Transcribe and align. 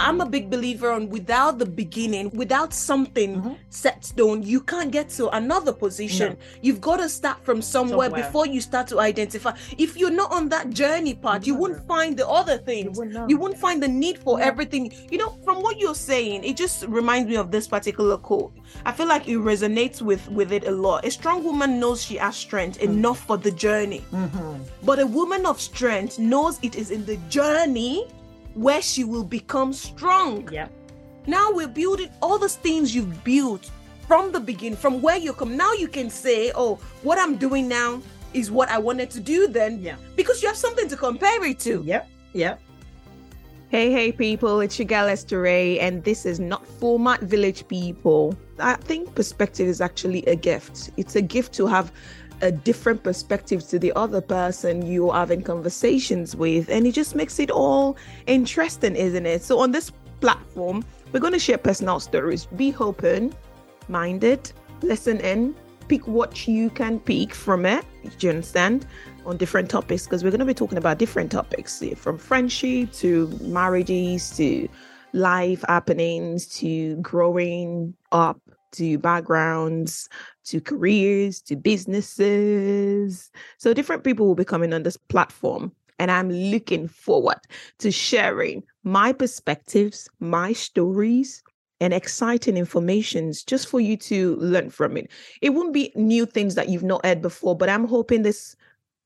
I'm 0.00 0.20
a 0.22 0.26
big 0.26 0.48
believer 0.48 0.90
on 0.90 1.10
without 1.10 1.58
the 1.58 1.66
beginning, 1.66 2.30
without 2.30 2.72
something 2.72 3.36
mm-hmm. 3.36 3.52
set 3.68 4.04
stone, 4.04 4.42
you 4.42 4.62
can't 4.62 4.90
get 4.90 5.10
to 5.10 5.28
another 5.36 5.74
position. 5.74 6.32
No. 6.32 6.38
You've 6.62 6.80
got 6.80 6.96
to 6.96 7.08
start 7.08 7.44
from 7.44 7.60
somewhere, 7.60 8.08
somewhere, 8.08 8.24
before 8.24 8.46
you 8.46 8.62
start 8.62 8.86
to 8.88 8.98
identify. 8.98 9.54
If 9.76 9.98
you're 9.98 10.10
not 10.10 10.32
on 10.32 10.48
that 10.48 10.70
journey 10.70 11.14
part, 11.14 11.46
you 11.46 11.54
wouldn't 11.54 11.86
find 11.86 12.16
the 12.16 12.26
other 12.26 12.56
things. 12.56 12.98
You 13.28 13.36
wouldn't 13.36 13.60
find 13.60 13.82
the 13.82 13.88
need 13.88 14.18
for 14.18 14.38
no. 14.38 14.44
everything. 14.44 14.92
You 15.10 15.18
know, 15.18 15.38
from 15.44 15.62
what 15.62 15.78
you're 15.78 15.94
saying, 15.94 16.44
it 16.44 16.56
just 16.56 16.86
reminds 16.86 17.28
me 17.28 17.36
of 17.36 17.50
this 17.50 17.68
particular 17.68 18.16
quote. 18.16 18.52
I 18.86 18.92
feel 18.92 19.06
like 19.06 19.28
it 19.28 19.36
resonates 19.36 20.00
with 20.00 20.26
with 20.30 20.50
it 20.50 20.66
a 20.66 20.70
lot. 20.70 21.04
A 21.04 21.10
strong 21.10 21.44
woman 21.44 21.78
knows 21.78 22.02
she 22.02 22.16
has 22.16 22.36
strength 22.36 22.78
mm-hmm. 22.78 22.92
enough 22.92 23.20
for 23.26 23.36
the 23.36 23.50
journey. 23.50 24.02
Mm-hmm. 24.12 24.62
But 24.82 24.98
a 24.98 25.06
woman 25.06 25.44
of 25.44 25.60
strength 25.60 26.18
knows 26.18 26.58
it 26.62 26.76
is 26.76 26.90
in 26.90 27.04
the 27.04 27.16
journey 27.28 28.06
where 28.54 28.82
she 28.82 29.04
will 29.04 29.24
become 29.24 29.72
strong. 29.72 30.48
Yeah. 30.52 30.68
Now 31.26 31.50
we're 31.52 31.68
building 31.68 32.10
all 32.22 32.38
those 32.38 32.56
things 32.56 32.94
you've 32.94 33.22
built 33.24 33.70
from 34.06 34.32
the 34.32 34.40
beginning, 34.40 34.76
from 34.76 35.00
where 35.00 35.16
you 35.16 35.32
come. 35.32 35.56
Now 35.56 35.72
you 35.72 35.88
can 35.88 36.10
say, 36.10 36.50
oh, 36.54 36.76
what 37.02 37.18
I'm 37.18 37.36
doing 37.36 37.68
now 37.68 38.02
is 38.34 38.50
what 38.50 38.68
I 38.68 38.78
wanted 38.78 39.10
to 39.10 39.20
do 39.20 39.48
then. 39.48 39.80
Yeah. 39.80 39.96
Because 40.16 40.42
you 40.42 40.48
have 40.48 40.56
something 40.56 40.88
to 40.88 40.96
compare 40.96 41.44
it 41.44 41.60
to. 41.60 41.82
Yep. 41.84 42.08
Yep. 42.32 42.60
Hey, 43.70 43.92
hey, 43.92 44.10
people, 44.10 44.58
it's 44.60 44.80
your 44.80 44.86
gal 44.86 45.06
Esther 45.06 45.42
Ray, 45.42 45.78
and 45.78 46.02
this 46.02 46.26
is 46.26 46.40
not 46.40 46.66
for 46.66 46.98
my 46.98 47.16
village 47.18 47.68
people. 47.68 48.36
I 48.58 48.74
think 48.74 49.14
perspective 49.14 49.68
is 49.68 49.80
actually 49.80 50.24
a 50.26 50.34
gift. 50.34 50.90
It's 50.96 51.14
a 51.14 51.22
gift 51.22 51.52
to 51.54 51.68
have 51.68 51.92
a 52.42 52.50
different 52.50 53.02
perspective 53.02 53.66
to 53.68 53.78
the 53.78 53.92
other 53.94 54.20
person 54.20 54.86
you're 54.86 55.12
having 55.12 55.42
conversations 55.42 56.34
with. 56.34 56.68
And 56.68 56.86
it 56.86 56.92
just 56.92 57.14
makes 57.14 57.38
it 57.38 57.50
all 57.50 57.96
interesting, 58.26 58.96
isn't 58.96 59.26
it? 59.26 59.42
So 59.42 59.58
on 59.58 59.72
this 59.72 59.92
platform, 60.20 60.84
we're 61.12 61.20
going 61.20 61.32
to 61.32 61.38
share 61.38 61.58
personal 61.58 62.00
stories. 62.00 62.46
Be 62.46 62.74
open 62.78 63.34
minded, 63.88 64.52
listen 64.82 65.18
in, 65.20 65.54
pick 65.88 66.06
what 66.06 66.46
you 66.46 66.70
can 66.70 67.00
pick 67.00 67.34
from 67.34 67.66
it. 67.66 67.84
Do 68.18 68.26
you 68.26 68.30
understand? 68.30 68.86
On 69.26 69.36
different 69.36 69.68
topics, 69.68 70.04
because 70.04 70.24
we're 70.24 70.30
going 70.30 70.38
to 70.40 70.46
be 70.46 70.54
talking 70.54 70.78
about 70.78 70.98
different 70.98 71.30
topics 71.30 71.82
eh, 71.82 71.94
from 71.94 72.16
friendship 72.16 72.92
to 72.92 73.28
marriages 73.42 74.30
to 74.36 74.68
life 75.12 75.64
happenings 75.68 76.46
to 76.46 76.96
growing 76.96 77.94
up 78.12 78.40
to 78.72 78.98
backgrounds, 78.98 80.08
to 80.44 80.60
careers, 80.60 81.40
to 81.42 81.56
businesses. 81.56 83.30
So 83.58 83.72
different 83.74 84.04
people 84.04 84.26
will 84.26 84.34
be 84.34 84.44
coming 84.44 84.72
on 84.72 84.82
this 84.82 84.96
platform. 84.96 85.72
And 85.98 86.10
I'm 86.10 86.30
looking 86.30 86.88
forward 86.88 87.40
to 87.78 87.90
sharing 87.90 88.62
my 88.84 89.12
perspectives, 89.12 90.08
my 90.18 90.52
stories, 90.52 91.42
and 91.80 91.94
exciting 91.94 92.56
informations 92.56 93.42
just 93.42 93.68
for 93.68 93.80
you 93.80 93.96
to 93.96 94.36
learn 94.36 94.70
from 94.70 94.96
it. 94.96 95.10
It 95.40 95.50
won't 95.50 95.72
be 95.72 95.92
new 95.94 96.26
things 96.26 96.54
that 96.54 96.68
you've 96.68 96.82
not 96.82 97.04
heard 97.04 97.22
before, 97.22 97.56
but 97.56 97.68
I'm 97.68 97.86
hoping 97.86 98.22
this 98.22 98.56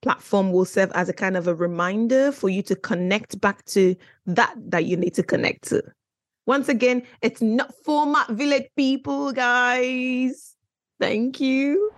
platform 0.02 0.52
will 0.52 0.64
serve 0.64 0.92
as 0.94 1.08
a 1.08 1.12
kind 1.12 1.36
of 1.36 1.48
a 1.48 1.54
reminder 1.54 2.30
for 2.30 2.48
you 2.48 2.62
to 2.62 2.76
connect 2.76 3.40
back 3.40 3.64
to 3.66 3.96
that 4.26 4.54
that 4.58 4.84
you 4.84 4.96
need 4.96 5.14
to 5.14 5.22
connect 5.22 5.64
to. 5.68 5.82
Once 6.46 6.68
again, 6.68 7.02
it's 7.22 7.40
not 7.40 7.72
for 7.84 8.06
my 8.06 8.24
village 8.30 8.68
people, 8.76 9.32
guys. 9.32 10.56
Thank 11.00 11.40
you. 11.40 11.92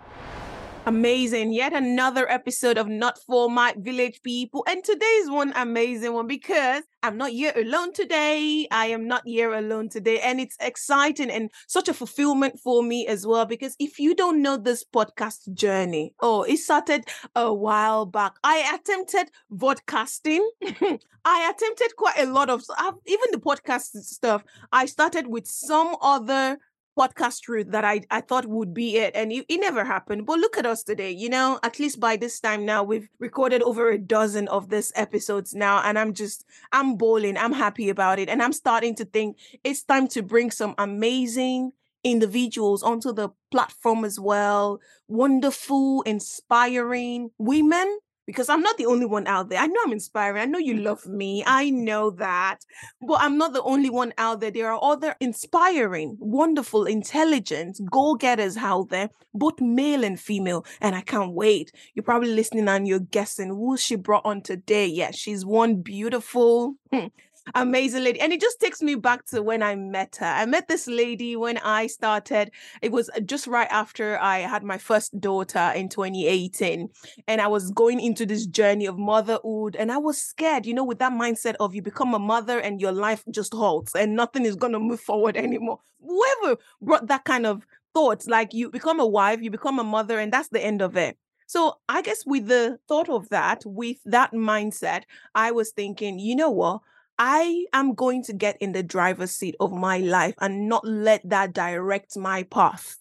Amazing. 0.88 1.52
Yet 1.52 1.72
another 1.72 2.30
episode 2.30 2.78
of 2.78 2.86
Not 2.86 3.18
For 3.18 3.50
My 3.50 3.74
Village 3.76 4.22
People. 4.22 4.64
And 4.68 4.84
today's 4.84 5.28
one 5.28 5.52
amazing 5.56 6.12
one 6.12 6.28
because 6.28 6.84
I'm 7.02 7.16
not 7.16 7.30
here 7.30 7.52
alone 7.56 7.92
today. 7.92 8.68
I 8.70 8.86
am 8.86 9.08
not 9.08 9.22
here 9.26 9.52
alone 9.52 9.88
today. 9.88 10.20
And 10.20 10.38
it's 10.38 10.56
exciting 10.60 11.28
and 11.28 11.50
such 11.66 11.88
a 11.88 11.94
fulfillment 11.94 12.60
for 12.60 12.84
me 12.84 13.04
as 13.08 13.26
well. 13.26 13.46
Because 13.46 13.74
if 13.80 13.98
you 13.98 14.14
don't 14.14 14.40
know 14.40 14.56
this 14.56 14.84
podcast 14.84 15.52
journey, 15.54 16.14
oh, 16.20 16.44
it 16.44 16.58
started 16.58 17.02
a 17.34 17.52
while 17.52 18.06
back. 18.06 18.34
I 18.44 18.72
attempted 18.72 19.32
vodcasting. 19.52 20.46
I 21.24 21.50
attempted 21.52 21.96
quite 21.96 22.20
a 22.20 22.30
lot 22.30 22.48
of 22.48 22.62
even 23.06 23.26
the 23.32 23.40
podcast 23.44 23.90
stuff. 24.04 24.44
I 24.70 24.86
started 24.86 25.26
with 25.26 25.48
some 25.48 25.96
other 26.00 26.58
podcast 26.96 27.48
route 27.48 27.70
that 27.72 27.84
I, 27.84 28.02
I 28.10 28.20
thought 28.20 28.46
would 28.46 28.72
be 28.72 28.96
it. 28.96 29.14
And 29.14 29.30
it, 29.30 29.44
it, 29.48 29.60
never 29.60 29.84
happened. 29.84 30.26
But 30.26 30.38
look 30.38 30.56
at 30.56 30.66
us 30.66 30.82
today. 30.82 31.10
You 31.10 31.28
know, 31.28 31.58
at 31.62 31.78
least 31.78 32.00
by 32.00 32.16
this 32.16 32.40
time 32.40 32.64
now, 32.64 32.82
we've 32.82 33.08
recorded 33.18 33.62
over 33.62 33.90
a 33.90 33.98
dozen 33.98 34.48
of 34.48 34.68
this 34.68 34.92
episodes 34.96 35.54
now. 35.54 35.82
And 35.82 35.98
I'm 35.98 36.14
just, 36.14 36.44
I'm 36.72 36.96
bowling. 36.96 37.36
I'm 37.36 37.52
happy 37.52 37.88
about 37.88 38.18
it. 38.18 38.28
And 38.28 38.42
I'm 38.42 38.52
starting 38.52 38.94
to 38.96 39.04
think 39.04 39.38
it's 39.62 39.82
time 39.82 40.08
to 40.08 40.22
bring 40.22 40.50
some 40.50 40.74
amazing 40.78 41.72
individuals 42.02 42.82
onto 42.82 43.12
the 43.12 43.30
platform 43.50 44.04
as 44.04 44.18
well. 44.18 44.80
Wonderful, 45.08 46.02
inspiring 46.02 47.30
women 47.38 47.98
because 48.26 48.48
I'm 48.48 48.60
not 48.60 48.76
the 48.76 48.86
only 48.86 49.06
one 49.06 49.26
out 49.26 49.48
there. 49.48 49.60
I 49.60 49.66
know 49.66 49.80
I'm 49.84 49.92
inspiring. 49.92 50.42
I 50.42 50.46
know 50.46 50.58
you 50.58 50.74
love 50.74 51.06
me. 51.06 51.44
I 51.46 51.70
know 51.70 52.10
that. 52.10 52.58
But 53.00 53.20
I'm 53.20 53.38
not 53.38 53.52
the 53.52 53.62
only 53.62 53.90
one 53.90 54.12
out 54.18 54.40
there. 54.40 54.50
There 54.50 54.70
are 54.70 54.80
other 54.82 55.14
inspiring, 55.20 56.16
wonderful, 56.18 56.84
intelligent 56.84 57.78
goal 57.90 58.16
getters 58.16 58.56
out 58.56 58.90
there, 58.90 59.10
both 59.32 59.60
male 59.60 60.04
and 60.04 60.18
female. 60.18 60.66
And 60.80 60.94
I 60.94 61.00
can't 61.02 61.32
wait. 61.32 61.72
You're 61.94 62.02
probably 62.02 62.32
listening 62.32 62.68
and 62.68 62.86
you're 62.88 62.98
guessing 62.98 63.48
who 63.48 63.76
she 63.76 63.96
brought 63.96 64.26
on 64.26 64.42
today. 64.42 64.86
Yeah, 64.86 65.12
she's 65.12 65.44
one 65.44 65.82
beautiful. 65.82 66.74
Hmm, 66.92 67.06
Amazing 67.54 68.02
lady. 68.02 68.20
And 68.20 68.32
it 68.32 68.40
just 68.40 68.60
takes 68.60 68.82
me 68.82 68.96
back 68.96 69.24
to 69.26 69.42
when 69.42 69.62
I 69.62 69.76
met 69.76 70.16
her. 70.16 70.26
I 70.26 70.46
met 70.46 70.68
this 70.68 70.86
lady 70.86 71.36
when 71.36 71.58
I 71.58 71.86
started. 71.86 72.50
It 72.82 72.90
was 72.90 73.08
uh, 73.10 73.20
just 73.20 73.46
right 73.46 73.68
after 73.70 74.18
I 74.20 74.38
had 74.38 74.64
my 74.64 74.78
first 74.78 75.18
daughter 75.20 75.72
in 75.74 75.88
2018. 75.88 76.88
And 77.28 77.40
I 77.40 77.46
was 77.46 77.70
going 77.70 78.00
into 78.00 78.26
this 78.26 78.46
journey 78.46 78.86
of 78.86 78.98
motherhood. 78.98 79.76
And 79.76 79.92
I 79.92 79.98
was 79.98 80.20
scared, 80.20 80.66
you 80.66 80.74
know, 80.74 80.84
with 80.84 80.98
that 80.98 81.12
mindset 81.12 81.54
of 81.60 81.74
you 81.74 81.82
become 81.82 82.14
a 82.14 82.18
mother 82.18 82.58
and 82.58 82.80
your 82.80 82.92
life 82.92 83.22
just 83.30 83.54
halts 83.54 83.94
and 83.94 84.16
nothing 84.16 84.44
is 84.44 84.56
going 84.56 84.72
to 84.72 84.80
move 84.80 85.00
forward 85.00 85.36
anymore. 85.36 85.78
Whoever 86.00 86.56
brought 86.82 87.06
that 87.06 87.24
kind 87.24 87.46
of 87.46 87.64
thought, 87.94 88.26
like 88.26 88.54
you 88.54 88.70
become 88.70 89.00
a 89.00 89.06
wife, 89.06 89.40
you 89.40 89.50
become 89.50 89.78
a 89.78 89.84
mother, 89.84 90.18
and 90.18 90.32
that's 90.32 90.48
the 90.48 90.62
end 90.62 90.82
of 90.82 90.96
it. 90.96 91.16
So 91.46 91.78
I 91.88 92.02
guess 92.02 92.26
with 92.26 92.48
the 92.48 92.78
thought 92.88 93.08
of 93.08 93.28
that, 93.30 93.62
with 93.64 93.98
that 94.04 94.32
mindset, 94.32 95.04
I 95.34 95.52
was 95.52 95.70
thinking, 95.70 96.18
you 96.18 96.34
know 96.36 96.50
what? 96.50 96.80
I 97.18 97.64
am 97.72 97.94
going 97.94 98.22
to 98.24 98.32
get 98.32 98.56
in 98.60 98.72
the 98.72 98.82
driver's 98.82 99.30
seat 99.30 99.56
of 99.58 99.72
my 99.72 99.98
life 99.98 100.34
and 100.38 100.68
not 100.68 100.86
let 100.86 101.28
that 101.28 101.54
direct 101.54 102.16
my 102.16 102.42
path. 102.42 102.98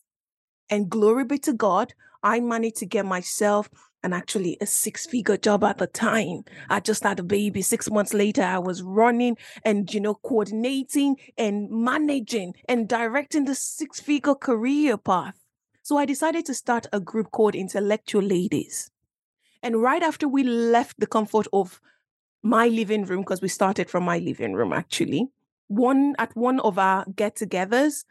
And 0.70 0.90
glory 0.90 1.26
be 1.26 1.38
to 1.40 1.54
God, 1.54 1.94
I 2.24 2.40
managed 2.40 2.78
to 2.78 2.86
get 2.86 3.06
myself 3.06 3.70
and 4.02 4.14
actually 4.14 4.58
a 4.62 4.66
six 4.66 5.06
figure 5.06 5.36
job 5.36 5.64
at 5.64 5.80
the 5.80 5.88
time. 5.88 6.44
I 6.70 6.80
just 6.80 7.04
had 7.04 7.20
a 7.20 7.24
baby. 7.24 7.62
Six 7.62 7.90
months 7.90 8.14
later, 8.14 8.44
I 8.44 8.60
was 8.60 8.84
running 8.84 9.36
and, 9.64 9.92
you 9.94 10.00
know, 10.00 10.14
coordinating 10.16 11.18
and 11.38 11.70
managing 11.70 12.54
and 12.70 12.88
directing 12.88 13.46
the 13.46 13.56
six 13.56 14.00
figure 14.00 14.36
career 14.36 14.98
path. 14.98 15.36
So 15.82 15.98
I 15.98 16.06
decided 16.06 16.46
to 16.46 16.54
start 16.54 16.88
a 16.94 17.00
group 17.00 17.32
called 17.32 17.56
Intellectual 17.56 18.22
Ladies. 18.22 18.90
And 19.62 19.82
right 19.82 20.04
after 20.04 20.28
we 20.28 20.44
left 20.44 21.00
the 21.00 21.08
comfort 21.08 21.48
of 21.52 21.82
my 22.46 22.68
living 22.68 23.04
room 23.04 23.22
because 23.22 23.42
we 23.42 23.48
started 23.48 23.90
from 23.90 24.06
my 24.06 24.20
living 24.20 24.54
room 24.54 24.72
actually. 24.72 25.28
One 25.68 26.16
at 26.20 26.36
one 26.36 26.60
of 26.60 26.78
our 26.78 27.04
get-togethers, 27.16 28.06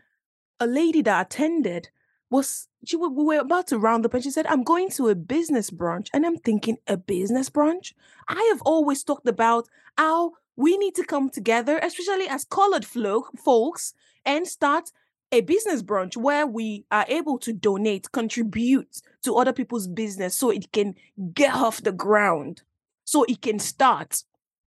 a 0.58 0.66
lady 0.66 1.02
that 1.02 1.26
attended 1.26 1.90
was 2.30 2.66
she 2.84 2.96
we 2.96 3.08
were 3.08 3.38
about 3.38 3.68
to 3.68 3.78
round 3.78 4.04
up 4.04 4.12
and 4.12 4.24
she 4.24 4.32
said, 4.32 4.46
I'm 4.46 4.64
going 4.64 4.90
to 4.90 5.08
a 5.08 5.14
business 5.14 5.70
brunch. 5.70 6.08
And 6.12 6.26
I'm 6.26 6.38
thinking, 6.38 6.78
a 6.88 6.96
business 6.96 7.48
brunch? 7.48 7.92
I 8.26 8.42
have 8.52 8.60
always 8.62 9.04
talked 9.04 9.28
about 9.28 9.68
how 9.96 10.32
we 10.56 10.76
need 10.78 10.96
to 10.96 11.04
come 11.04 11.30
together, 11.30 11.78
especially 11.78 12.26
as 12.26 12.44
colored 12.44 12.84
folk, 12.84 13.30
folks, 13.38 13.94
and 14.26 14.48
start 14.48 14.90
a 15.30 15.42
business 15.42 15.80
brunch 15.80 16.16
where 16.16 16.44
we 16.44 16.86
are 16.90 17.06
able 17.08 17.38
to 17.38 17.52
donate, 17.52 18.10
contribute 18.10 19.00
to 19.22 19.36
other 19.36 19.52
people's 19.52 19.86
business 19.86 20.34
so 20.34 20.50
it 20.50 20.72
can 20.72 20.96
get 21.34 21.54
off 21.54 21.82
the 21.82 21.92
ground 21.92 22.62
so 23.04 23.24
it 23.24 23.42
can 23.42 23.58
start. 23.58 24.24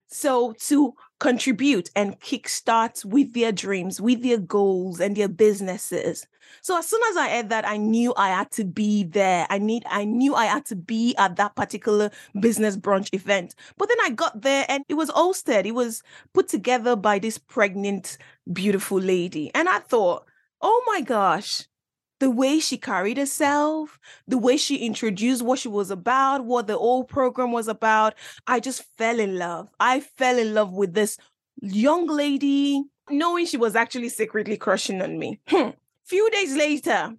So 0.08 0.54
to 0.68 0.94
contribute 1.20 1.90
and 1.96 2.20
kickstart 2.20 3.04
with 3.04 3.34
their 3.34 3.52
dreams, 3.52 4.00
with 4.00 4.24
their 4.24 4.38
goals 4.38 5.00
and 5.00 5.16
their 5.16 5.28
businesses. 5.28 6.26
So 6.62 6.78
as 6.78 6.88
soon 6.88 7.02
as 7.10 7.18
I 7.18 7.30
heard 7.30 7.50
that, 7.50 7.68
I 7.68 7.78
knew 7.78 8.14
I 8.16 8.30
had 8.30 8.52
to 8.52 8.64
be 8.64 9.04
there. 9.04 9.48
I 9.50 9.58
need 9.58 9.84
I 9.90 10.06
knew 10.06 10.34
I 10.36 10.46
had 10.46 10.66
to 10.68 10.76
be 10.76 11.16
at 11.18 11.36
that 11.36 11.56
particular 11.56 12.10
business 12.40 12.78
brunch 12.78 13.14
event. 13.14 13.56
But 13.78 13.90
then 13.90 13.98
I 14.02 14.12
got 14.12 14.42
there 14.42 14.66
and 14.70 14.84
it 14.88 14.94
was 14.94 15.10
hosted. 15.10 15.66
It 15.66 15.76
was 15.76 16.04
put 16.34 16.48
together 16.48 16.96
by 16.96 17.20
this 17.20 17.38
pregnant, 17.38 18.18
beautiful 18.52 19.00
lady. 19.00 19.52
And 19.54 19.68
I 19.68 19.80
thought, 19.80 20.26
oh 20.62 20.84
my 20.88 21.02
gosh, 21.02 21.66
the 22.20 22.30
way 22.30 22.60
she 22.60 22.78
carried 22.78 23.18
herself, 23.18 24.00
the 24.28 24.38
way 24.38 24.58
she 24.58 24.78
introduced 24.78 25.44
what 25.44 25.60
she 25.60 25.68
was 25.68 25.92
about, 25.92 26.46
what 26.46 26.68
the 26.68 26.78
whole 26.78 27.04
program 27.04 27.52
was 27.52 27.68
about, 27.68 28.16
I 28.48 28.60
just 28.60 28.84
fell 28.98 29.20
in 29.20 29.38
love. 29.38 29.70
I 29.80 30.00
fell 30.00 30.38
in 30.38 30.54
love 30.54 30.74
with 30.74 30.94
this 30.94 31.18
young 31.62 32.08
lady 32.08 32.84
knowing 33.10 33.46
she 33.46 33.58
was 33.58 33.76
actually 33.76 34.10
secretly 34.10 34.58
crushing 34.58 35.02
on 35.02 35.18
me. 35.18 35.40
Hmm. 35.48 35.70
Few 36.04 36.30
days 36.32 36.56
later, 36.56 37.16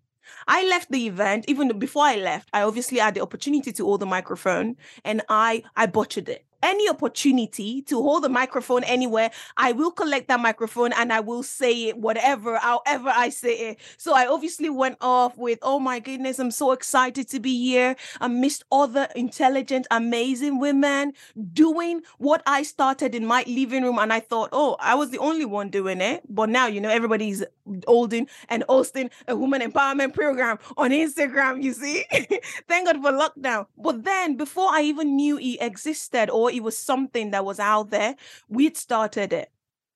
I 0.47 0.67
left 0.67 0.91
the 0.91 1.07
event. 1.07 1.45
Even 1.49 1.79
before 1.79 2.05
I 2.05 2.17
left, 2.17 2.49
I 2.53 2.63
obviously 2.63 2.99
had 2.99 3.15
the 3.15 3.23
opportunity 3.23 3.73
to 3.73 3.85
hold 3.85 4.01
the 4.01 4.07
microphone, 4.07 4.77
and 5.05 5.23
I 5.29 5.63
I 5.77 5.87
butchered 5.87 6.29
it 6.29 6.45
any 6.63 6.89
opportunity 6.89 7.83
to 7.83 8.03
hold 8.03 8.25
the 8.25 8.29
microphone 8.29 8.85
anywhere, 8.85 9.31
I 9.57 9.73
will 9.73 9.91
collect 9.91 10.29
that 10.29 10.41
microphone 10.41 10.93
and 10.93 11.13
I 11.13 11.21
will 11.21 11.43
say 11.43 11.89
it, 11.89 11.99
whatever, 11.99 12.59
however 12.59 13.13
I 13.15 13.29
say 13.29 13.71
it. 13.71 13.79
So 13.97 14.15
I 14.15 14.27
obviously 14.27 14.71
went 14.71 14.99
off 15.01 15.37
with, 15.37 15.59
oh 15.63 15.79
my 15.79 16.01
goodness, 16.01 16.39
I'm 16.39 16.51
so 16.51 16.73
excited 16.73 17.29
to 17.29 17.41
be 17.41 17.57
here. 17.59 17.97
I 18.21 18.29
missed 18.29 18.65
other 18.73 19.09
intelligent, 19.15 19.87
amazing 19.91 20.59
women 20.59 21.13
doing 21.53 22.03
what 22.19 22.43
I 22.47 22.63
started 22.63 23.15
in 23.15 23.27
my 23.27 23.45
living 23.47 23.83
room. 23.83 23.99
And 23.99 24.13
I 24.13 24.21
thought, 24.21 24.51
oh, 24.53 24.77
I 24.81 24.95
was 24.95 25.11
the 25.11 25.19
only 25.19 25.45
one 25.45 25.71
doing 25.71 26.01
it. 26.01 26.23
But 26.29 26.49
now, 26.49 26.67
you 26.67 26.81
know, 26.81 26.91
everybody's 26.91 27.45
holding 27.87 28.29
and 28.49 28.65
hosting 28.69 29.11
a 29.27 29.37
woman 29.37 29.61
empowerment 29.61 30.15
program 30.15 30.59
on 30.77 30.91
Instagram, 30.91 31.63
you 31.63 31.73
see? 31.73 32.05
Thank 32.69 32.87
God 32.87 33.03
for 33.03 33.13
lockdown. 33.13 33.67
But 33.77 34.05
then 34.05 34.37
before 34.37 34.69
I 34.71 34.83
even 34.83 35.17
knew 35.17 35.39
it 35.39 35.59
existed 35.61 36.31
or 36.31 36.48
it 36.53 36.63
was 36.63 36.77
something 36.77 37.31
that 37.31 37.45
was 37.45 37.59
out 37.61 37.91
there, 37.91 38.17
we'd 38.49 38.77
started 38.77 39.33
it. 39.33 39.51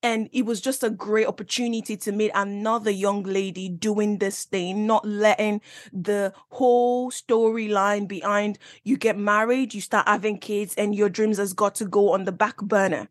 And 0.04 0.28
it 0.32 0.44
was 0.44 0.60
just 0.60 0.82
a 0.82 0.90
great 0.90 1.28
opportunity 1.28 1.96
to 1.98 2.10
meet 2.10 2.32
another 2.34 2.90
young 2.90 3.22
lady 3.22 3.68
doing 3.68 4.18
this 4.18 4.44
thing, 4.44 4.84
not 4.84 5.06
letting 5.06 5.60
the 5.92 6.32
whole 6.50 7.12
storyline 7.12 8.08
behind 8.08 8.58
you 8.82 8.96
get 8.96 9.16
married, 9.16 9.74
you 9.74 9.80
start 9.80 10.08
having 10.08 10.38
kids, 10.38 10.74
and 10.74 10.92
your 10.92 11.08
dreams 11.08 11.38
has 11.38 11.52
got 11.52 11.76
to 11.76 11.84
go 11.84 12.12
on 12.12 12.24
the 12.24 12.32
back 12.32 12.56
burner 12.56 13.08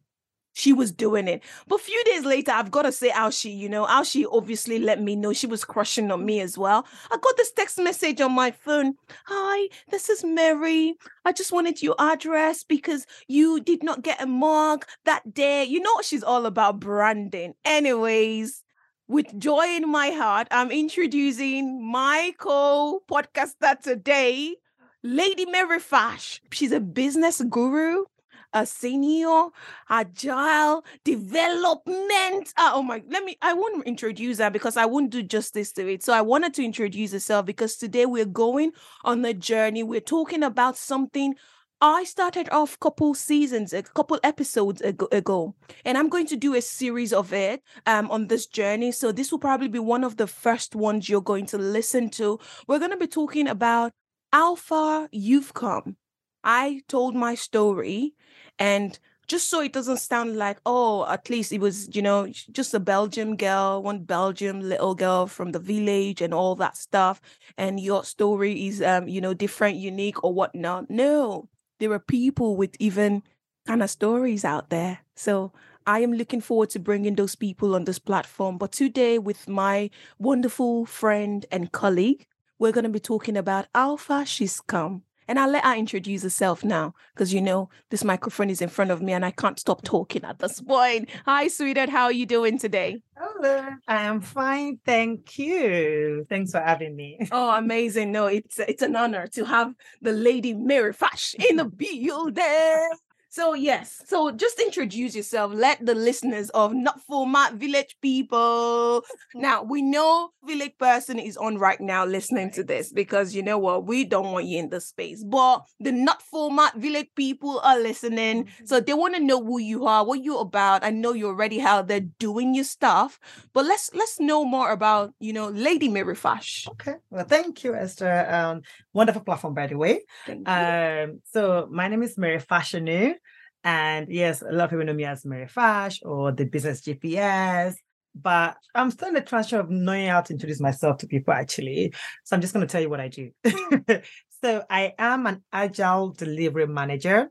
she 0.53 0.74
was 0.74 0.92
doing 0.92 1.27
it. 1.27 1.44
But 1.68 1.75
a 1.80 1.83
few 1.83 2.03
days 2.06 2.25
later, 2.25 2.51
I've 2.51 2.71
got 2.71 2.83
to 2.83 2.92
say 2.92 3.12
she, 3.31 3.51
you 3.51 3.69
know, 3.69 3.88
she 4.03 4.25
obviously 4.25 4.80
let 4.80 5.01
me 5.01 5.15
know 5.15 5.33
she 5.33 5.48
was 5.48 5.63
crushing 5.63 6.12
on 6.12 6.25
me 6.25 6.42
as 6.42 6.57
well. 6.57 6.86
I 7.12 7.18
got 7.18 7.38
this 7.38 7.51
text 7.51 7.77
message 7.80 8.21
on 8.21 8.33
my 8.33 8.51
phone. 8.51 8.95
Hi, 9.27 9.69
this 9.89 10.09
is 10.09 10.24
Mary. 10.24 10.95
I 11.25 11.31
just 11.31 11.51
wanted 11.51 11.81
your 11.81 11.95
address 12.00 12.63
because 12.63 13.06
you 13.27 13.62
did 13.62 13.83
not 13.83 14.03
get 14.03 14.21
a 14.21 14.27
mug 14.27 14.86
that 15.06 15.33
day. 15.33 15.63
You 15.63 15.80
know 15.80 16.01
she's 16.01 16.24
all 16.24 16.45
about 16.45 16.80
branding. 16.80 17.53
Anyways, 17.63 18.63
with 19.07 19.38
joy 19.38 19.65
in 19.75 19.89
my 19.89 20.12
heart, 20.12 20.48
I'm 20.51 20.71
introducing 20.71 21.86
my 21.92 22.33
co-podcaster 22.38 23.80
today, 23.81 24.56
Lady 25.03 25.45
Mary 25.45 25.80
Fash. 25.80 26.42
She's 26.51 26.71
a 26.71 26.80
business 26.80 27.42
guru 27.50 28.06
a 28.53 28.65
senior, 28.65 29.48
agile, 29.89 30.83
development. 31.03 32.53
Uh, 32.57 32.71
oh 32.74 32.83
my, 32.83 33.03
let 33.09 33.24
me, 33.24 33.38
I 33.42 33.53
won't 33.53 33.86
introduce 33.86 34.39
her 34.39 34.50
because 34.50 34.77
I 34.77 34.86
won't 34.86 35.09
do 35.09 35.24
justice 35.24 35.71
to 35.74 35.88
it. 35.88 36.03
So 36.03 36.13
I 36.13 36.21
wanted 36.21 36.53
to 36.56 36.65
introduce 36.65 37.12
herself 37.12 37.45
because 37.45 37.75
today 37.75 38.06
we're 38.06 38.25
going 38.25 38.71
on 39.03 39.21
the 39.21 39.33
journey. 39.33 39.83
We're 39.83 40.01
talking 40.01 40.44
about 40.44 40.77
something 40.77 41.36
I 41.83 42.03
started 42.03 42.48
off 42.51 42.80
couple 42.80 43.15
seasons, 43.15 43.74
a 43.74 43.81
couple 43.81 44.19
episodes 44.24 44.81
ago, 44.81 45.07
ago, 45.12 45.56
and 45.83 45.98
I'm 45.98 46.09
going 46.09 46.27
to 46.27 46.36
do 46.36 46.53
a 46.53 46.62
series 46.62 47.12
of 47.12 47.33
it 47.33 47.63
um, 47.88 48.12
on 48.12 48.27
this 48.27 48.45
journey. 48.45 48.92
So 48.92 49.12
this 49.12 49.31
will 49.31 49.39
probably 49.39 49.68
be 49.68 49.80
one 49.80 50.03
of 50.03 50.18
the 50.18 50.27
first 50.27 50.75
ones 50.75 51.09
you're 51.09 51.21
going 51.21 51.48
to 51.48 51.57
listen 51.57 52.12
to. 52.12 52.39
We're 52.68 52.77
going 52.77 52.92
to 52.92 52.98
be 52.98 53.07
talking 53.07 53.48
about 53.48 53.94
how 54.31 54.53
far 54.56 55.09
you've 55.12 55.56
come. 55.56 55.98
I 56.43 56.81
told 56.88 57.15
my 57.15 57.35
story 57.35 58.13
and 58.59 58.97
just 59.27 59.49
so 59.49 59.61
it 59.61 59.71
doesn't 59.71 59.97
sound 59.97 60.35
like, 60.35 60.59
oh, 60.65 61.05
at 61.07 61.29
least 61.29 61.53
it 61.53 61.61
was, 61.61 61.88
you 61.95 62.01
know, 62.01 62.27
just 62.51 62.73
a 62.73 62.79
Belgium 62.81 63.38
girl, 63.38 63.81
one 63.81 64.03
Belgium 64.03 64.59
little 64.59 64.93
girl 64.93 65.25
from 65.25 65.53
the 65.53 65.59
village 65.59 66.21
and 66.21 66.33
all 66.33 66.53
that 66.55 66.75
stuff. 66.75 67.21
And 67.57 67.79
your 67.79 68.03
story 68.03 68.67
is, 68.67 68.81
um, 68.81 69.07
you 69.07 69.21
know, 69.21 69.33
different, 69.33 69.77
unique 69.77 70.21
or 70.23 70.33
whatnot. 70.33 70.89
No, 70.89 71.47
there 71.79 71.93
are 71.93 71.99
people 71.99 72.57
with 72.57 72.75
even 72.79 73.23
kind 73.65 73.81
of 73.81 73.89
stories 73.89 74.43
out 74.43 74.69
there. 74.69 74.99
So 75.15 75.53
I 75.85 75.99
am 75.99 76.11
looking 76.11 76.41
forward 76.41 76.71
to 76.71 76.79
bringing 76.79 77.15
those 77.15 77.35
people 77.35 77.73
on 77.73 77.85
this 77.85 77.99
platform. 77.99 78.57
But 78.57 78.73
today, 78.73 79.17
with 79.17 79.47
my 79.47 79.89
wonderful 80.19 80.85
friend 80.85 81.45
and 81.51 81.71
colleague, 81.71 82.25
we're 82.59 82.73
going 82.73 82.83
to 82.83 82.89
be 82.89 82.99
talking 82.99 83.38
about 83.38 83.67
how 83.73 83.95
far 83.95 84.25
she's 84.25 84.59
come 84.59 85.03
and 85.31 85.39
I'll 85.39 85.50
let 85.50 85.63
her 85.63 85.75
introduce 85.75 86.24
herself 86.24 86.62
now 86.62 86.94
because 87.16 87.33
you 87.33 87.39
know 87.39 87.69
this 87.89 88.04
microphone 88.04 88.50
is 88.50 88.62
in 88.62 88.68
front 88.68 88.92
of 88.92 89.01
me 89.01 89.13
and 89.13 89.24
I 89.24 89.31
can't 89.31 89.57
stop 89.57 89.81
talking 89.81 90.25
at 90.25 90.39
this 90.39 90.60
point. 90.60 91.10
Hi, 91.25 91.48
sweetheart. 91.48 91.88
How 91.88 92.04
are 92.04 92.12
you 92.12 92.25
doing 92.25 92.60
today? 92.60 93.01
Hello. 93.16 93.66
I 93.88 94.01
am 94.04 94.19
fine. 94.19 94.80
Thank 94.86 95.39
you. 95.39 96.25
Thanks 96.28 96.51
for 96.51 96.60
having 96.60 96.98
me. 96.98 97.18
Oh, 97.31 97.56
amazing. 97.56 98.12
No, 98.12 98.25
it's 98.25 98.60
it's 98.60 98.81
an 98.81 98.94
honor 98.98 99.25
to 99.28 99.45
have 99.45 99.74
the 100.01 100.12
lady 100.12 100.54
Mary 100.54 100.92
Fash 100.92 101.34
in 101.36 101.56
the 101.56 101.66
building. 101.66 102.89
So 103.31 103.54
yes, 103.54 104.04
so 104.07 104.30
just 104.31 104.60
introduce 104.60 105.16
yourself. 105.16 105.54
Let 105.56 105.86
the 105.86 105.95
listeners 105.95 106.50
of 106.50 106.74
Not 106.74 107.00
For 107.00 107.25
My 107.25 107.50
Village 107.54 107.95
people. 108.01 109.06
Now 109.33 109.63
we 109.63 109.81
know 109.81 110.31
Village 110.44 110.78
person 110.78 111.18
is 111.18 111.38
on 111.38 111.57
right 111.57 111.80
now 111.80 112.04
listening 112.04 112.51
to 112.51 112.63
this 112.63 112.92
because 112.92 113.33
you 113.33 113.42
know 113.42 113.57
what 113.57 113.86
we 113.86 114.04
don't 114.04 114.33
want 114.33 114.48
you 114.48 114.60
in 114.60 114.69
the 114.69 114.81
space, 114.81 115.24
but 115.24 115.63
the 115.80 115.94
Not 115.94 116.22
For 116.22 116.51
My 116.51 116.72
Village 116.75 117.07
people 117.16 117.62
are 117.63 117.80
listening, 117.80 118.44
mm-hmm. 118.44 118.66
so 118.66 118.81
they 118.81 118.94
want 118.94 119.16
to 119.16 119.22
know 119.22 119.42
who 119.42 119.60
you 119.60 119.86
are, 119.86 120.06
what 120.06 120.22
you're 120.22 120.42
about. 120.42 120.84
I 120.84 120.89
know 120.89 121.13
you're 121.13 121.30
already 121.30 121.62
out 121.62 121.88
there 121.88 122.01
doing 122.01 122.54
your 122.54 122.66
stuff, 122.66 123.18
but 123.54 123.63
let's 123.63 123.92
let's 123.94 124.19
know 124.19 124.44
more 124.44 124.72
about 124.72 125.13
you 125.19 125.31
know 125.31 125.48
Lady 125.48 125.88
Mary 125.88 126.16
Fash. 126.16 126.68
Okay, 126.72 126.95
well, 127.10 127.24
thank 127.24 127.63
you, 127.63 127.75
Esther. 127.75 128.27
Um, 128.30 128.63
wonderful 128.92 129.22
platform, 129.22 129.54
by 129.54 129.68
the 129.68 129.77
way. 129.77 130.01
Um, 130.45 131.22
so 131.31 131.69
my 131.72 131.88
name 131.88 132.04
is 132.04 132.18
Mary 132.18 132.39
Fashanu. 132.39 133.20
And 133.63 134.08
yes, 134.10 134.42
a 134.42 134.52
lot 134.52 134.66
of 134.66 134.69
people 134.72 134.86
know 134.86 134.94
me 134.94 135.06
as 135.06 135.25
Mary 135.25 135.48
Fash 135.48 136.02
or 136.04 136.31
the 136.31 136.46
business 136.46 136.81
GPS, 136.81 137.75
but 138.16 138.58
I'm 138.74 138.92
still 138.92 139.10
in 139.10 139.13
the 139.13 139.22
transition 139.22 139.60
of 139.60 139.69
knowing 139.69 140.08
how 140.08 140.22
to 140.22 140.34
introduce 140.34 140.60
myself 140.60 140.98
to 140.98 141.08
people 141.08 141.34
actually. 141.34 141.94
So 142.24 142.36
I'm 142.36 142.42
just 142.42 142.54
going 142.54 142.66
to 142.66 142.72
tell 142.72 142.81
you 142.81 142.90
what 142.90 143.00
I 143.00 143.08
do. 143.08 143.31
so 144.44 144.63
I 144.69 144.94
am 144.98 145.28
an 145.28 145.44
agile 145.54 146.10
delivery 146.10 146.68
manager. 146.68 147.30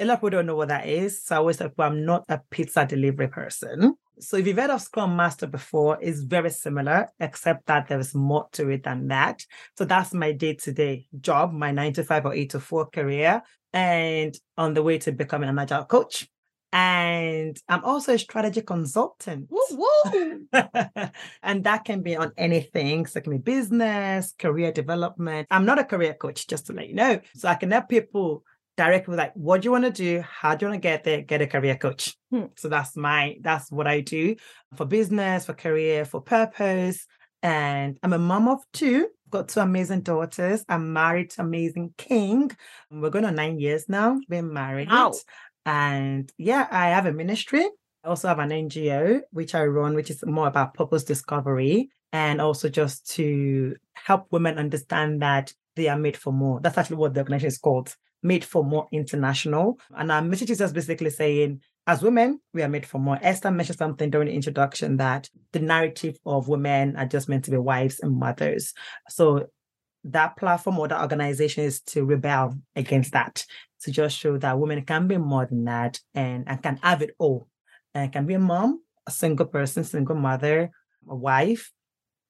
A 0.00 0.04
lot 0.04 0.14
of 0.14 0.18
people 0.20 0.30
don't 0.30 0.46
know 0.46 0.56
what 0.56 0.68
that 0.68 0.88
is. 0.88 1.24
So 1.24 1.36
I 1.36 1.38
always 1.38 1.56
tell 1.56 1.68
people 1.68 1.84
I'm 1.84 2.04
not 2.04 2.24
a 2.28 2.40
pizza 2.50 2.86
delivery 2.86 3.28
person. 3.28 3.94
So 4.20 4.36
if 4.36 4.46
you've 4.46 4.56
heard 4.56 4.70
of 4.70 4.82
Scrum 4.82 5.14
Master 5.14 5.46
before, 5.46 5.98
it's 6.00 6.20
very 6.20 6.50
similar, 6.50 7.08
except 7.20 7.66
that 7.66 7.86
there 7.86 8.00
is 8.00 8.14
more 8.14 8.48
to 8.52 8.68
it 8.70 8.82
than 8.82 9.08
that. 9.08 9.44
So 9.76 9.84
that's 9.84 10.12
my 10.12 10.32
day-to-day 10.32 11.06
job, 11.20 11.52
my 11.52 11.70
nine 11.70 11.92
to 11.94 12.04
five 12.04 12.26
or 12.26 12.34
eight 12.34 12.50
to 12.50 12.60
four 12.60 12.86
career 12.86 13.42
and 13.72 14.38
on 14.56 14.74
the 14.74 14.82
way 14.82 14.98
to 14.98 15.12
becoming 15.12 15.48
an 15.48 15.58
agile 15.58 15.84
coach. 15.84 16.28
And 16.70 17.58
I'm 17.68 17.82
also 17.84 18.14
a 18.14 18.18
strategy 18.18 18.60
consultant. 18.60 19.48
Woo, 19.50 19.60
woo. 19.72 20.46
and 21.42 21.64
that 21.64 21.84
can 21.84 22.02
be 22.02 22.14
on 22.14 22.32
anything. 22.36 23.06
So 23.06 23.18
it 23.18 23.24
can 23.24 23.32
be 23.32 23.38
business, 23.38 24.34
career 24.38 24.70
development. 24.70 25.48
I'm 25.50 25.64
not 25.64 25.78
a 25.78 25.84
career 25.84 26.12
coach, 26.12 26.46
just 26.46 26.66
to 26.66 26.74
let 26.74 26.88
you 26.88 26.94
know. 26.94 27.20
So 27.34 27.48
I 27.48 27.54
can 27.54 27.70
help 27.70 27.88
people 27.88 28.44
directly 28.76 29.16
like, 29.16 29.32
what 29.34 29.62
do 29.62 29.66
you 29.66 29.72
want 29.72 29.84
to 29.84 29.90
do? 29.90 30.20
How 30.20 30.54
do 30.54 30.66
you 30.66 30.70
want 30.70 30.82
to 30.82 30.86
get 30.86 31.04
there? 31.04 31.22
Get 31.22 31.40
a 31.40 31.46
career 31.46 31.76
coach. 31.76 32.16
Hmm. 32.30 32.44
So 32.56 32.68
that's 32.68 32.96
my, 32.96 33.38
that's 33.40 33.72
what 33.72 33.86
I 33.86 34.02
do 34.02 34.36
for 34.76 34.84
business, 34.84 35.46
for 35.46 35.54
career, 35.54 36.04
for 36.04 36.20
purpose. 36.20 37.06
And 37.42 37.98
I'm 38.02 38.12
a 38.12 38.18
mom 38.18 38.48
of 38.48 38.60
two 38.72 39.08
got 39.30 39.48
two 39.48 39.60
amazing 39.60 40.02
daughters. 40.02 40.64
I'm 40.68 40.92
married 40.92 41.30
to 41.30 41.42
amazing 41.42 41.94
king. 41.96 42.50
We're 42.90 43.10
going 43.10 43.24
on 43.24 43.34
nine 43.34 43.58
years 43.58 43.88
now, 43.88 44.18
being 44.28 44.52
married. 44.52 44.90
Wow. 44.90 45.12
And 45.66 46.30
yeah, 46.38 46.66
I 46.70 46.88
have 46.88 47.06
a 47.06 47.12
ministry. 47.12 47.66
I 48.04 48.08
also 48.08 48.28
have 48.28 48.38
an 48.38 48.50
NGO, 48.50 49.20
which 49.32 49.54
I 49.54 49.64
run, 49.64 49.94
which 49.94 50.10
is 50.10 50.24
more 50.24 50.46
about 50.46 50.74
purpose 50.74 51.04
discovery 51.04 51.90
and 52.12 52.40
also 52.40 52.68
just 52.68 53.10
to 53.16 53.76
help 53.94 54.28
women 54.30 54.58
understand 54.58 55.20
that 55.22 55.52
they 55.76 55.88
are 55.88 55.98
made 55.98 56.16
for 56.16 56.32
more. 56.32 56.60
That's 56.60 56.78
actually 56.78 56.96
what 56.96 57.14
the 57.14 57.20
organization 57.20 57.48
is 57.48 57.58
called, 57.58 57.94
Made 58.22 58.44
for 58.44 58.64
More 58.64 58.88
International. 58.92 59.78
And 59.90 60.10
our 60.10 60.22
message 60.22 60.50
is 60.50 60.58
just 60.58 60.74
basically 60.74 61.10
saying 61.10 61.60
as 61.88 62.02
women, 62.02 62.38
we 62.52 62.62
are 62.62 62.68
made 62.68 62.84
for 62.84 62.98
more. 62.98 63.18
Esther 63.22 63.50
mentioned 63.50 63.78
something 63.78 64.10
during 64.10 64.28
the 64.28 64.34
introduction 64.34 64.98
that 64.98 65.30
the 65.52 65.58
narrative 65.58 66.18
of 66.26 66.46
women 66.46 66.94
are 66.96 67.06
just 67.06 67.30
meant 67.30 67.46
to 67.46 67.50
be 67.50 67.56
wives 67.56 67.98
and 68.00 68.14
mothers. 68.14 68.74
So 69.08 69.46
that 70.04 70.36
platform 70.36 70.78
or 70.78 70.86
that 70.88 71.00
organization 71.00 71.64
is 71.64 71.80
to 71.80 72.04
rebel 72.04 72.58
against 72.76 73.12
that, 73.12 73.46
to 73.84 73.90
just 73.90 74.18
show 74.18 74.36
that 74.36 74.58
women 74.58 74.82
can 74.84 75.08
be 75.08 75.16
more 75.16 75.46
than 75.46 75.64
that 75.64 75.98
and, 76.14 76.44
and 76.46 76.62
can 76.62 76.78
have 76.82 77.00
it 77.00 77.14
all. 77.18 77.48
And 77.94 78.12
can 78.12 78.26
be 78.26 78.34
a 78.34 78.38
mom, 78.38 78.82
a 79.06 79.10
single 79.10 79.46
person, 79.46 79.82
single 79.82 80.14
mother, 80.14 80.70
a 81.08 81.16
wife, 81.16 81.72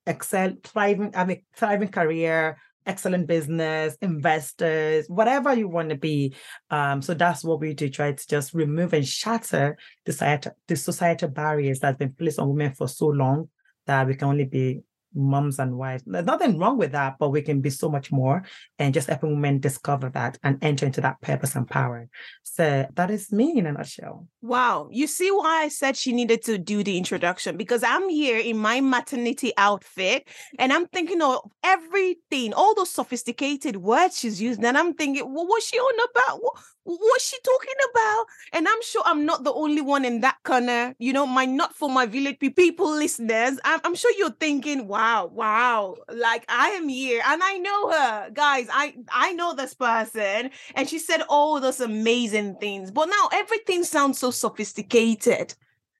excel, 0.06 0.52
thriving, 0.62 1.12
have 1.14 1.30
a 1.30 1.42
thriving 1.56 1.88
career, 1.88 2.58
excellent 2.88 3.26
business, 3.26 3.96
investors, 4.00 5.06
whatever 5.08 5.54
you 5.54 5.68
want 5.68 5.90
to 5.90 5.96
be. 5.96 6.34
Um, 6.70 7.02
so 7.02 7.14
that's 7.14 7.44
what 7.44 7.60
we 7.60 7.74
do, 7.74 7.88
try 7.88 8.12
to 8.12 8.26
just 8.26 8.54
remove 8.54 8.94
and 8.94 9.06
shatter 9.06 9.76
the 10.04 10.12
societal, 10.12 10.52
the 10.66 10.76
societal 10.76 11.28
barriers 11.28 11.80
that's 11.80 11.98
been 11.98 12.14
placed 12.14 12.38
on 12.38 12.48
women 12.48 12.74
for 12.74 12.88
so 12.88 13.06
long 13.06 13.50
that 13.86 14.06
we 14.06 14.14
can 14.14 14.28
only 14.28 14.44
be 14.44 14.80
moms 15.14 15.58
and 15.58 15.76
wives. 15.76 16.02
There's 16.06 16.26
nothing 16.26 16.58
wrong 16.58 16.78
with 16.78 16.92
that, 16.92 17.16
but 17.18 17.30
we 17.30 17.42
can 17.42 17.60
be 17.60 17.70
so 17.70 17.88
much 17.88 18.12
more 18.12 18.44
and 18.78 18.94
just 18.94 19.08
helping 19.08 19.30
women 19.30 19.60
discover 19.60 20.10
that 20.10 20.38
and 20.42 20.62
enter 20.62 20.86
into 20.86 21.00
that 21.00 21.20
purpose 21.20 21.54
and 21.54 21.68
power. 21.68 22.08
So 22.42 22.86
that 22.94 23.10
is 23.10 23.32
me 23.32 23.58
in 23.58 23.66
a 23.66 23.72
nutshell. 23.72 24.26
Wow. 24.42 24.88
You 24.90 25.06
see 25.06 25.30
why 25.30 25.62
I 25.62 25.68
said 25.68 25.96
she 25.96 26.12
needed 26.12 26.42
to 26.44 26.58
do 26.58 26.82
the 26.82 26.96
introduction 26.96 27.56
because 27.56 27.82
I'm 27.82 28.08
here 28.08 28.38
in 28.38 28.58
my 28.58 28.80
maternity 28.80 29.52
outfit 29.56 30.28
and 30.58 30.72
I'm 30.72 30.86
thinking 30.86 31.22
of 31.22 31.40
everything, 31.62 32.52
all 32.52 32.74
those 32.74 32.90
sophisticated 32.90 33.76
words 33.76 34.18
she's 34.18 34.40
using. 34.40 34.64
And 34.64 34.78
I'm 34.78 34.94
thinking, 34.94 35.32
well, 35.32 35.46
what's 35.46 35.66
she 35.66 35.78
on 35.78 36.08
about? 36.10 36.42
What, 36.42 36.54
what's 36.96 37.28
she 37.28 37.36
talking 37.44 37.74
about? 37.90 38.26
And 38.52 38.66
I'm 38.66 38.82
sure 38.82 39.02
I'm 39.04 39.26
not 39.26 39.44
the 39.44 39.52
only 39.52 39.82
one 39.82 40.04
in 40.04 40.20
that 40.20 40.38
corner. 40.42 40.94
You 40.98 41.12
know, 41.12 41.26
my 41.26 41.44
not 41.44 41.74
for 41.74 41.90
my 41.90 42.06
village 42.06 42.38
people 42.38 42.90
listeners. 42.90 43.58
I'm, 43.64 43.80
I'm 43.84 43.94
sure 43.94 44.10
you're 44.16 44.30
thinking, 44.30 44.88
wow, 44.88 45.26
wow, 45.26 45.96
like 46.10 46.44
I 46.48 46.70
am 46.70 46.88
here 46.88 47.22
and 47.26 47.42
I 47.44 47.58
know 47.58 47.90
her, 47.90 48.30
guys. 48.30 48.68
I 48.70 48.94
I 49.12 49.32
know 49.34 49.54
this 49.54 49.74
person, 49.74 50.50
and 50.74 50.88
she 50.88 50.98
said 50.98 51.22
all 51.28 51.60
those 51.60 51.80
amazing 51.80 52.56
things. 52.56 52.90
But 52.90 53.06
now 53.06 53.28
everything 53.32 53.84
sounds 53.84 54.18
so 54.18 54.30
sophisticated. 54.30 55.54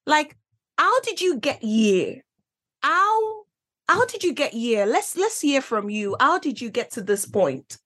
Like, 0.07 0.37
how 0.79 1.01
did 1.01 1.21
you 1.21 1.39
get 1.39 1.63
here? 1.63 2.23
How 2.83 3.45
how 3.89 4.07
did 4.07 4.25
you 4.25 4.33
get 4.33 4.53
here? 4.53 4.87
Let's 4.87 5.17
let's 5.17 5.41
hear 5.41 5.61
from 5.61 5.91
you. 5.91 6.17
How 6.19 6.39
did 6.39 6.61
you 6.61 6.71
get 6.71 6.91
to 6.93 7.03
this 7.03 7.27
point? 7.27 7.79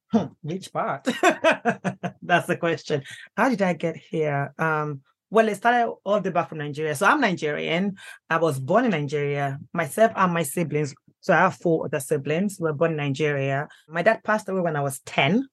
Which 0.42 0.72
part? 0.72 1.04
That's 2.22 2.46
the 2.46 2.56
question. 2.58 3.02
How 3.36 3.48
did 3.48 3.62
I 3.62 3.72
get 3.72 3.96
here? 3.96 4.52
Um, 4.58 5.00
well, 5.30 5.48
it 5.48 5.56
started 5.56 5.90
all 6.04 6.20
the 6.20 6.28
way 6.28 6.34
back 6.34 6.50
from 6.50 6.58
Nigeria. 6.58 6.94
So 6.94 7.06
I'm 7.06 7.20
Nigerian. 7.20 7.96
I 8.28 8.36
was 8.36 8.60
born 8.60 8.84
in 8.84 8.90
Nigeria. 8.90 9.58
Myself 9.72 10.12
and 10.14 10.34
my 10.34 10.42
siblings. 10.42 10.94
So 11.20 11.32
I 11.32 11.38
have 11.38 11.56
four 11.56 11.86
other 11.86 12.00
siblings. 12.00 12.58
We 12.60 12.64
were 12.64 12.74
born 12.74 12.90
in 12.90 12.96
Nigeria. 12.98 13.68
My 13.88 14.02
dad 14.02 14.22
passed 14.24 14.48
away 14.48 14.60
when 14.60 14.76
I 14.76 14.82
was 14.82 15.00
10. 15.06 15.46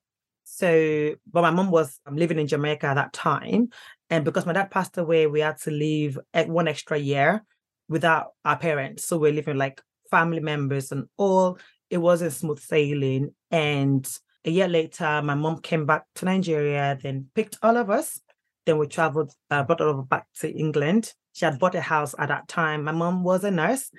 So, 0.43 1.15
but 1.31 1.43
my 1.43 1.51
mom 1.51 1.71
was 1.71 1.99
um, 2.05 2.17
living 2.17 2.39
in 2.39 2.47
Jamaica 2.47 2.87
at 2.87 2.95
that 2.95 3.13
time. 3.13 3.69
And 4.09 4.25
because 4.25 4.45
my 4.45 4.53
dad 4.53 4.71
passed 4.71 4.97
away, 4.97 5.27
we 5.27 5.39
had 5.39 5.59
to 5.59 5.71
leave 5.71 6.19
one 6.33 6.67
extra 6.67 6.97
year 6.97 7.45
without 7.87 8.31
our 8.43 8.57
parents. 8.57 9.05
So 9.05 9.17
we're 9.17 9.31
living 9.31 9.57
like 9.57 9.81
family 10.11 10.41
members 10.41 10.91
and 10.91 11.05
all. 11.17 11.57
It 11.89 11.99
wasn't 11.99 12.33
smooth 12.33 12.59
sailing. 12.59 13.33
And 13.51 14.05
a 14.45 14.51
year 14.51 14.67
later, 14.67 15.21
my 15.21 15.35
mom 15.35 15.59
came 15.59 15.85
back 15.85 16.03
to 16.15 16.25
Nigeria, 16.25 16.97
then 17.01 17.27
picked 17.35 17.57
all 17.61 17.77
of 17.77 17.89
us. 17.89 18.19
Then 18.65 18.77
we 18.77 18.87
traveled, 18.87 19.31
uh, 19.49 19.63
brought 19.63 19.81
all 19.81 19.89
of 19.89 19.99
us 19.99 20.05
back 20.05 20.27
to 20.39 20.49
England. 20.49 21.13
She 21.33 21.45
had 21.45 21.59
bought 21.59 21.75
a 21.75 21.81
house 21.81 22.15
at 22.17 22.29
that 22.29 22.47
time. 22.47 22.83
My 22.83 22.91
mom 22.91 23.23
was 23.23 23.43
a 23.43 23.51
nurse. 23.51 23.89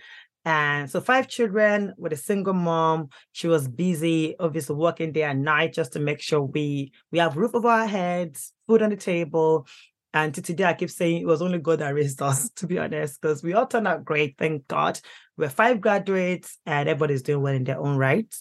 And 0.44 0.90
so 0.90 1.00
five 1.00 1.28
children 1.28 1.92
with 1.98 2.12
a 2.12 2.16
single 2.16 2.54
mom. 2.54 3.08
She 3.32 3.46
was 3.46 3.68
busy, 3.68 4.34
obviously 4.40 4.76
working 4.76 5.12
day 5.12 5.24
and 5.24 5.42
night 5.42 5.74
just 5.74 5.92
to 5.92 6.00
make 6.00 6.20
sure 6.20 6.40
we 6.40 6.92
we 7.12 7.18
have 7.18 7.36
roof 7.36 7.54
over 7.54 7.68
our 7.68 7.86
heads, 7.86 8.52
food 8.66 8.82
on 8.82 8.90
the 8.90 8.96
table. 8.96 9.66
And 10.12 10.34
to 10.34 10.42
today, 10.42 10.64
I 10.64 10.74
keep 10.74 10.90
saying 10.90 11.22
it 11.22 11.26
was 11.26 11.42
only 11.42 11.58
God 11.58 11.80
that 11.80 11.94
raised 11.94 12.20
us, 12.30 12.50
to 12.56 12.66
be 12.66 12.78
honest, 12.78 13.20
because 13.20 13.42
we 13.42 13.52
all 13.52 13.66
turned 13.66 13.86
out 13.86 14.04
great, 14.04 14.36
thank 14.38 14.66
God. 14.66 14.98
We're 15.36 15.50
five 15.50 15.80
graduates 15.80 16.58
and 16.66 16.88
everybody's 16.88 17.22
doing 17.22 17.42
well 17.42 17.54
in 17.54 17.64
their 17.64 17.78
own 17.78 17.96
right. 17.96 18.34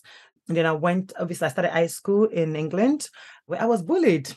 And 0.49 0.57
then 0.57 0.65
I 0.65 0.71
went, 0.71 1.13
obviously, 1.17 1.45
I 1.45 1.51
started 1.51 1.71
high 1.71 1.87
school 1.87 2.25
in 2.25 2.55
England 2.55 3.07
where 3.45 3.61
I 3.61 3.65
was 3.65 3.83
bullied 3.83 4.29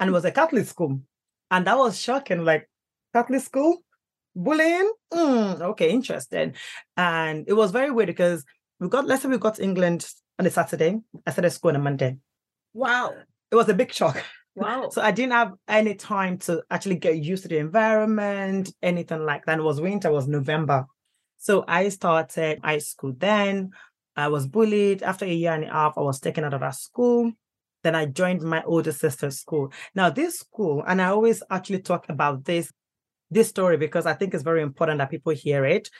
and 0.00 0.10
it 0.10 0.12
was 0.12 0.24
a 0.24 0.32
Catholic 0.32 0.66
school. 0.66 1.00
And 1.50 1.66
that 1.66 1.78
was 1.78 1.98
shocking. 1.98 2.44
Like, 2.44 2.68
Catholic 3.14 3.40
school? 3.40 3.78
Bullying? 4.34 4.92
Mm, 5.12 5.60
okay, 5.60 5.90
interesting. 5.90 6.54
And 6.96 7.44
it 7.46 7.52
was 7.52 7.70
very 7.70 7.92
weird 7.92 8.08
because 8.08 8.44
we 8.80 8.88
got, 8.88 9.06
let's 9.06 9.22
say 9.22 9.28
we 9.28 9.38
got 9.38 9.54
to 9.54 9.62
England 9.62 10.04
on 10.40 10.46
a 10.46 10.50
Saturday. 10.50 10.98
I 11.24 11.30
started 11.30 11.50
school 11.50 11.68
on 11.68 11.76
a 11.76 11.78
Monday. 11.78 12.16
Wow. 12.72 13.14
It 13.52 13.54
was 13.54 13.68
a 13.68 13.74
big 13.74 13.92
shock. 13.92 14.22
Wow. 14.56 14.88
So 14.92 15.02
I 15.02 15.12
didn't 15.12 15.32
have 15.32 15.52
any 15.68 15.94
time 15.94 16.38
to 16.38 16.62
actually 16.70 16.96
get 16.96 17.16
used 17.16 17.42
to 17.44 17.48
the 17.48 17.58
environment, 17.58 18.72
anything 18.82 19.24
like 19.24 19.46
that. 19.46 19.58
It 19.58 19.62
was 19.62 19.80
winter, 19.80 20.08
it 20.08 20.12
was 20.12 20.28
November. 20.28 20.86
So 21.38 21.64
I 21.66 21.88
started 21.88 22.60
high 22.62 22.78
school 22.78 23.14
then. 23.16 23.70
I 24.16 24.28
was 24.28 24.46
bullied. 24.46 25.02
After 25.02 25.24
a 25.24 25.32
year 25.32 25.52
and 25.52 25.64
a 25.64 25.72
half, 25.72 25.94
I 25.96 26.02
was 26.02 26.20
taken 26.20 26.44
out 26.44 26.54
of 26.54 26.60
that 26.60 26.76
school. 26.76 27.32
Then 27.82 27.94
I 27.94 28.06
joined 28.06 28.42
my 28.42 28.62
older 28.64 28.92
sister's 28.92 29.38
school. 29.40 29.72
Now, 29.94 30.10
this 30.10 30.38
school, 30.38 30.82
and 30.86 31.02
I 31.02 31.08
always 31.08 31.42
actually 31.50 31.82
talk 31.82 32.08
about 32.08 32.44
this, 32.44 32.72
this 33.30 33.48
story 33.48 33.76
because 33.76 34.06
I 34.06 34.14
think 34.14 34.32
it's 34.32 34.42
very 34.42 34.62
important 34.62 34.98
that 34.98 35.10
people 35.10 35.32
hear 35.32 35.64
it. 35.64 35.90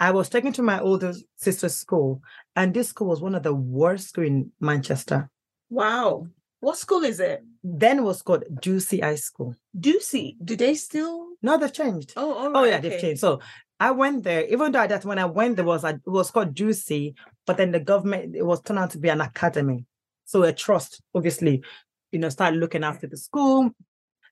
I 0.00 0.10
was 0.12 0.28
taken 0.28 0.52
to 0.54 0.62
my 0.62 0.80
older 0.80 1.12
sister's 1.36 1.74
school, 1.74 2.22
and 2.54 2.72
this 2.72 2.88
school 2.88 3.08
was 3.08 3.20
one 3.20 3.34
of 3.34 3.42
the 3.42 3.54
worst 3.54 4.10
school 4.10 4.24
in 4.24 4.52
Manchester. 4.60 5.28
Wow. 5.70 6.26
What 6.60 6.76
school 6.76 7.04
is 7.04 7.20
it? 7.20 7.42
Then 7.62 7.98
it 7.98 8.02
was 8.02 8.22
called 8.22 8.44
Ducie 8.60 9.00
High 9.00 9.16
School. 9.16 9.54
Ducie. 9.78 10.36
Do 10.42 10.56
they 10.56 10.74
still? 10.74 11.28
No, 11.42 11.56
they've 11.56 11.72
changed. 11.72 12.14
Oh, 12.16 12.32
all 12.32 12.46
oh, 12.46 12.50
right. 12.50 12.56
Oh, 12.56 12.64
yeah, 12.64 12.78
okay. 12.78 12.88
they've 12.88 13.00
changed. 13.00 13.20
So 13.20 13.40
I 13.80 13.92
went 13.92 14.24
there, 14.24 14.44
even 14.46 14.72
though 14.72 14.86
that 14.86 15.04
when 15.04 15.18
I 15.18 15.24
went, 15.24 15.56
there 15.56 15.64
was 15.64 15.84
a, 15.84 15.90
it 15.90 16.00
was 16.06 16.30
called 16.30 16.54
Ducie, 16.54 17.14
but 17.46 17.56
then 17.56 17.70
the 17.70 17.80
government 17.80 18.34
it 18.34 18.44
was 18.44 18.60
turned 18.60 18.78
out 18.78 18.90
to 18.90 18.98
be 18.98 19.08
an 19.08 19.20
academy. 19.20 19.84
So 20.24 20.42
a 20.42 20.52
trust, 20.52 21.00
obviously, 21.14 21.62
you 22.10 22.18
know, 22.18 22.28
started 22.28 22.58
looking 22.58 22.84
after 22.84 23.06
the 23.06 23.16
school. 23.16 23.70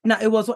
Now 0.03 0.19
it 0.21 0.31
was 0.31 0.49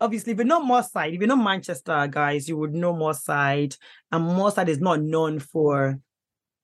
obviously 0.00 0.32
if 0.32 0.38
you 0.38 0.44
know 0.44 0.60
Moss 0.60 0.92
Side, 0.92 1.14
if 1.14 1.20
you 1.20 1.26
know 1.26 1.36
Manchester 1.36 2.06
guys, 2.10 2.48
you 2.48 2.56
would 2.56 2.72
know 2.72 2.94
Moss 2.94 3.24
Side, 3.24 3.74
and 4.12 4.24
Moss 4.24 4.54
Side 4.54 4.68
is 4.68 4.80
not 4.80 5.02
known 5.02 5.38
for 5.38 5.98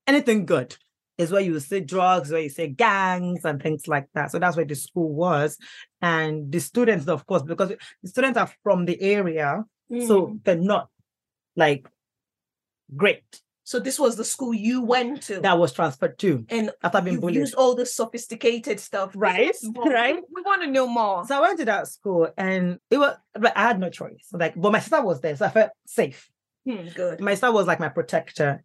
anything 0.06 0.46
good. 0.46 0.76
Is 1.18 1.30
where 1.30 1.42
you 1.42 1.60
say 1.60 1.80
drugs, 1.80 2.30
where 2.30 2.40
you 2.40 2.48
say 2.48 2.68
gangs 2.68 3.44
and 3.44 3.62
things 3.62 3.86
like 3.86 4.06
that. 4.14 4.30
So 4.30 4.38
that's 4.38 4.56
where 4.56 4.64
the 4.64 4.74
school 4.74 5.12
was, 5.12 5.58
and 6.00 6.50
the 6.50 6.58
students, 6.58 7.06
of 7.06 7.26
course, 7.26 7.42
because 7.42 7.68
the 8.02 8.08
students 8.08 8.38
are 8.38 8.50
from 8.62 8.86
the 8.86 9.00
area, 9.00 9.62
so 10.06 10.28
Mm. 10.28 10.44
they're 10.44 10.56
not 10.56 10.88
like 11.56 11.88
great. 12.94 13.22
So 13.64 13.78
this 13.78 13.98
was 13.98 14.16
the 14.16 14.24
school 14.24 14.52
you 14.52 14.82
went 14.82 15.22
to. 15.24 15.40
That 15.40 15.58
was 15.58 15.72
transferred 15.72 16.18
to 16.18 16.44
and 16.48 16.72
after 16.82 17.00
being 17.00 17.14
you 17.14 17.20
bullied. 17.20 17.36
used 17.36 17.54
all 17.54 17.74
the 17.74 17.86
sophisticated 17.86 18.80
stuff. 18.80 19.12
Right, 19.14 19.54
right. 19.76 20.16
We, 20.34 20.42
want 20.42 20.62
to 20.62 20.68
know 20.68 20.86
more. 20.86 21.24
So 21.26 21.38
I 21.38 21.40
went 21.40 21.58
to 21.60 21.64
that 21.66 21.86
school 21.88 22.28
and 22.36 22.78
it 22.90 22.98
was 22.98 23.16
but 23.34 23.56
I 23.56 23.62
had 23.62 23.78
no 23.78 23.88
choice. 23.88 24.28
Like, 24.32 24.54
but 24.56 24.72
my 24.72 24.80
sister 24.80 25.02
was 25.02 25.20
there, 25.20 25.36
so 25.36 25.46
I 25.46 25.50
felt 25.50 25.70
safe. 25.86 26.28
Hmm, 26.68 26.88
good. 26.94 27.20
My 27.20 27.32
sister 27.32 27.52
was 27.52 27.66
like 27.66 27.80
my 27.80 27.88
protector. 27.88 28.62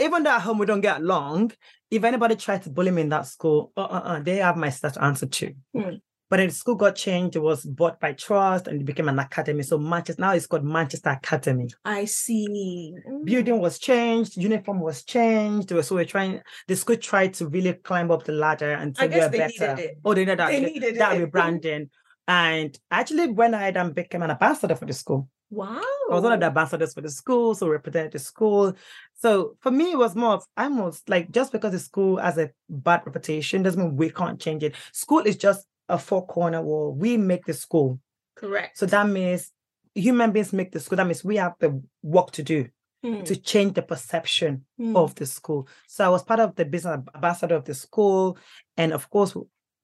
Even 0.00 0.24
though 0.24 0.30
at 0.30 0.42
home 0.42 0.58
we 0.58 0.66
don't 0.66 0.80
get 0.80 1.00
along, 1.00 1.52
if 1.90 2.02
anybody 2.02 2.34
tried 2.34 2.62
to 2.62 2.70
bully 2.70 2.90
me 2.90 3.02
in 3.02 3.08
that 3.10 3.26
school, 3.26 3.72
uh, 3.76 3.82
uh, 3.82 4.02
uh, 4.04 4.20
they 4.20 4.38
have 4.38 4.56
my 4.56 4.70
sister 4.70 4.90
to 4.90 5.04
answer 5.04 5.26
to. 5.26 5.54
Hmm. 5.74 5.94
But 6.30 6.36
then 6.36 6.48
the 6.48 6.54
school 6.54 6.76
got 6.76 6.94
changed. 6.94 7.34
It 7.34 7.40
was 7.42 7.64
bought 7.64 7.98
by 7.98 8.12
trust 8.12 8.68
and 8.68 8.80
it 8.80 8.84
became 8.84 9.08
an 9.08 9.18
academy. 9.18 9.64
So 9.64 9.78
Manchester 9.78 10.22
now 10.22 10.32
it's 10.32 10.46
called 10.46 10.64
Manchester 10.64 11.10
Academy. 11.10 11.68
I 11.84 12.04
see. 12.04 12.94
Mm. 13.06 13.24
Building 13.24 13.58
was 13.58 13.80
changed, 13.80 14.36
uniform 14.36 14.78
was 14.80 15.02
changed. 15.02 15.70
So 15.70 15.96
we're 15.96 16.04
trying. 16.04 16.40
The 16.68 16.76
school 16.76 16.96
tried 16.96 17.34
to 17.34 17.48
really 17.48 17.72
climb 17.74 18.12
up 18.12 18.24
the 18.24 18.32
ladder 18.32 18.72
and 18.72 18.96
I 18.98 19.08
to 19.08 19.12
guess 19.12 19.30
better. 19.30 19.74
needed 19.74 19.78
it. 19.90 19.98
Oh, 20.04 20.14
they 20.14 20.20
needed 20.24 20.38
that. 20.38 20.50
They 20.52 20.60
needed 20.60 20.98
that 20.98 21.16
it. 21.16 21.32
rebranding. 21.32 21.90
And 22.28 22.78
actually 22.92 23.26
went 23.26 23.56
ahead 23.56 23.76
and 23.76 23.92
became 23.92 24.22
an 24.22 24.30
ambassador 24.30 24.76
for 24.76 24.86
the 24.86 24.92
school. 24.92 25.28
Wow. 25.50 25.80
I 25.82 26.14
was 26.14 26.22
one 26.22 26.32
of 26.32 26.38
the 26.38 26.46
ambassadors 26.46 26.94
for 26.94 27.00
the 27.00 27.10
school, 27.10 27.56
so 27.56 27.68
represented 27.68 28.12
the 28.12 28.20
school. 28.20 28.72
So 29.14 29.56
for 29.60 29.72
me, 29.72 29.92
it 29.92 29.98
was 29.98 30.14
more 30.14 30.34
of 30.34 30.44
almost 30.56 31.08
like 31.08 31.32
just 31.32 31.50
because 31.50 31.72
the 31.72 31.80
school 31.80 32.18
has 32.18 32.38
a 32.38 32.50
bad 32.68 33.02
reputation 33.04 33.64
doesn't 33.64 33.82
mean 33.82 33.96
we 33.96 34.10
can't 34.10 34.40
change 34.40 34.62
it. 34.62 34.76
School 34.92 35.20
is 35.20 35.36
just 35.36 35.66
a 35.90 35.98
four 35.98 36.26
corner 36.26 36.62
wall. 36.62 36.94
We 36.94 37.16
make 37.16 37.44
the 37.44 37.54
school. 37.54 38.00
Correct. 38.36 38.78
So 38.78 38.86
that 38.86 39.08
means 39.08 39.52
human 39.94 40.32
beings 40.32 40.52
make 40.52 40.72
the 40.72 40.80
school. 40.80 40.96
That 40.96 41.06
means 41.06 41.24
we 41.24 41.36
have 41.36 41.54
the 41.58 41.82
work 42.02 42.30
to 42.32 42.42
do 42.42 42.68
Hmm, 43.02 43.22
to 43.22 43.34
change 43.34 43.74
the 43.74 43.82
perception 43.82 44.66
hmm. 44.76 44.94
of 44.94 45.14
the 45.14 45.24
school. 45.24 45.66
So 45.88 46.04
I 46.04 46.10
was 46.10 46.22
part 46.22 46.38
of 46.38 46.54
the 46.54 46.66
business 46.66 46.98
ambassador 47.14 47.54
of 47.54 47.64
the 47.64 47.72
school. 47.72 48.36
And 48.76 48.92
of 48.92 49.08
course, 49.08 49.34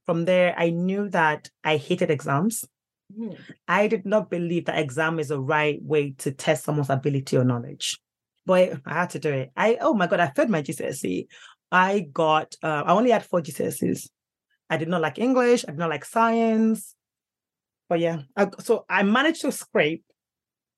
from 0.04 0.26
there, 0.26 0.54
I 0.56 0.68
knew 0.68 1.08
that 1.08 1.48
I 1.64 1.78
hated 1.78 2.10
exams. 2.10 2.66
Hmm. 3.16 3.30
I 3.66 3.88
did 3.88 4.04
not 4.04 4.28
believe 4.28 4.66
that 4.66 4.78
exam 4.78 5.18
is 5.18 5.28
the 5.28 5.40
right 5.40 5.82
way 5.82 6.10
to 6.18 6.30
test 6.30 6.64
someone's 6.64 6.90
ability 6.90 7.38
or 7.38 7.44
knowledge. 7.44 7.98
But 8.44 8.80
I 8.84 8.92
had 8.92 9.10
to 9.10 9.18
do 9.18 9.32
it. 9.32 9.50
I 9.56 9.78
oh 9.80 9.94
my 9.94 10.06
god, 10.06 10.20
I 10.20 10.26
failed 10.28 10.50
my 10.50 10.60
GCSE. 10.60 11.26
I 11.72 12.00
got 12.12 12.54
uh, 12.62 12.82
I 12.84 12.92
only 12.92 13.12
had 13.12 13.24
four 13.24 13.40
GCSEs. 13.40 14.10
I 14.68 14.76
did 14.76 14.88
not 14.88 15.00
like 15.00 15.18
English. 15.18 15.64
I 15.66 15.70
did 15.72 15.78
not 15.78 15.90
like 15.90 16.04
science. 16.04 16.94
But 17.88 18.00
yeah, 18.00 18.22
I, 18.36 18.48
so 18.60 18.84
I 18.88 19.02
managed 19.04 19.42
to 19.42 19.52
scrape 19.52 20.04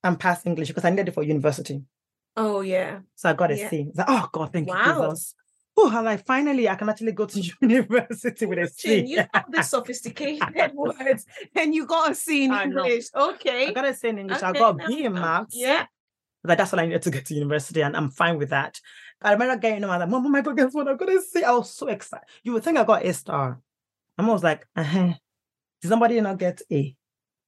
and 0.04 0.20
pass 0.20 0.44
English 0.44 0.68
because 0.68 0.84
I 0.84 0.90
needed 0.90 1.08
it 1.08 1.14
for 1.14 1.22
university. 1.22 1.82
Oh 2.36 2.60
yeah. 2.60 3.00
So 3.14 3.30
I 3.30 3.32
got 3.32 3.50
a 3.50 3.56
Yeah. 3.56 3.70
C. 3.70 3.90
I 3.96 3.98
like, 4.00 4.06
oh 4.10 4.28
God, 4.32 4.52
thank 4.52 4.68
Wow. 4.68 4.76
you, 4.84 5.10
Jesus. 5.10 5.34
oh, 5.76 5.90
I'm 5.90 6.04
like 6.04 6.26
finally 6.26 6.68
I 6.68 6.74
can 6.74 6.88
actually 6.88 7.12
go 7.12 7.24
to 7.26 7.40
university 7.62 8.44
with 8.46 8.58
a 8.58 8.70
Chin, 8.76 9.06
you 9.06 9.24
have 9.32 9.46
the 9.50 9.62
sophisticated 9.62 10.72
words 10.74 11.24
and 11.54 11.74
you 11.74 11.86
got 11.86 12.10
a 12.12 12.14
C 12.14 12.44
in 12.44 12.52
I 12.52 12.66
know. 12.66 12.84
English. 12.84 13.06
Okay. 13.14 13.68
I 13.68 13.72
got 13.72 13.86
a 13.86 13.94
C 13.94 14.08
in 14.08 14.18
English. 14.18 14.42
I 14.42 14.50
Okay, 14.50 14.58
got 14.58 14.74
a 14.74 14.78
now- 14.78 14.86
B 14.86 15.04
in 15.04 15.14
maths. 15.14 15.56
Yeah. 15.56 15.86
Like 16.44 16.58
that's 16.58 16.72
all 16.72 16.80
I 16.80 16.84
needed 16.86 17.02
to 17.02 17.10
get 17.10 17.26
to 17.26 17.34
university, 17.34 17.82
and 17.82 17.96
I'm 17.96 18.10
fine 18.10 18.38
with 18.38 18.50
that. 18.50 18.78
I 19.20 19.32
remember 19.32 19.56
getting 19.56 19.82
home, 19.82 19.90
I 19.90 19.96
was 19.96 20.00
like, 20.02 20.08
Mom, 20.10 20.24
oh 20.26 20.28
my 20.28 20.40
God, 20.40 20.56
guess 20.56 20.72
what? 20.72 20.86
I'm 20.86 20.96
gonna 20.96 21.20
see. 21.20 21.42
I 21.42 21.50
was 21.50 21.70
so 21.74 21.88
excited. 21.88 22.24
You 22.44 22.52
would 22.52 22.62
think 22.62 22.78
I 22.78 22.84
got 22.84 23.04
a 23.04 23.12
star. 23.12 23.60
Mom 24.18 24.28
was 24.28 24.42
like, 24.42 24.66
uh-huh. 24.76 25.14
Did 25.80 25.88
somebody 25.88 26.20
not 26.20 26.38
get 26.38 26.60
A? 26.72 26.94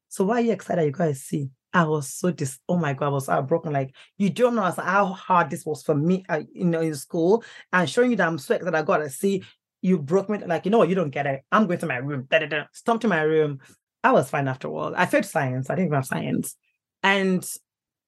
So 0.09 0.25
why 0.25 0.37
are 0.37 0.41
you 0.41 0.53
excited 0.53 0.95
you 0.97 1.05
a 1.05 1.15
C? 1.15 1.50
I 1.73 1.85
was 1.85 2.12
so 2.12 2.33
dis 2.33 2.59
oh 2.69 2.77
my 2.77 2.95
god, 2.95 3.07
I 3.07 3.11
was 3.11 3.27
heartbroken. 3.27 3.73
Like 3.73 3.95
you 4.19 4.31
don't 4.31 4.55
know 4.55 4.62
how 4.62 5.07
hard 5.07 5.50
this 5.50 5.65
was 5.65 5.83
for 5.83 5.95
me, 5.95 6.25
uh, 6.29 6.43
you 6.53 6.65
know, 6.65 6.81
in 6.81 6.95
school, 6.95 7.45
and 7.73 7.89
showing 7.89 8.11
you 8.11 8.17
that 8.17 8.27
I'm 8.27 8.39
so 8.39 8.55
excited 8.55 8.75
I 8.75 8.83
got 8.83 9.03
a 9.03 9.11
C. 9.11 9.45
You 9.83 9.99
broke 9.99 10.29
me, 10.29 10.39
like 10.39 10.65
you 10.65 10.71
know 10.71 10.79
what, 10.79 10.89
you 10.89 10.95
don't 10.95 11.11
get 11.11 11.27
it. 11.27 11.43
I'm 11.53 11.67
going 11.67 11.79
to 11.79 11.87
my 11.87 11.97
room. 11.97 12.27
Da, 12.29 12.41
da, 12.41 12.47
da. 12.47 12.65
Stomped 12.73 13.03
to 13.03 13.09
my 13.09 13.23
room. 13.23 13.61
I 14.03 14.12
was 14.12 14.31
fine 14.31 14.49
after 14.49 14.69
all. 14.69 14.95
I 14.97 15.07
failed 15.07 15.27
science. 15.27 15.71
I 15.71 15.77
didn't 15.77 15.93
have 15.93 16.07
science, 16.07 16.57
and 17.03 17.49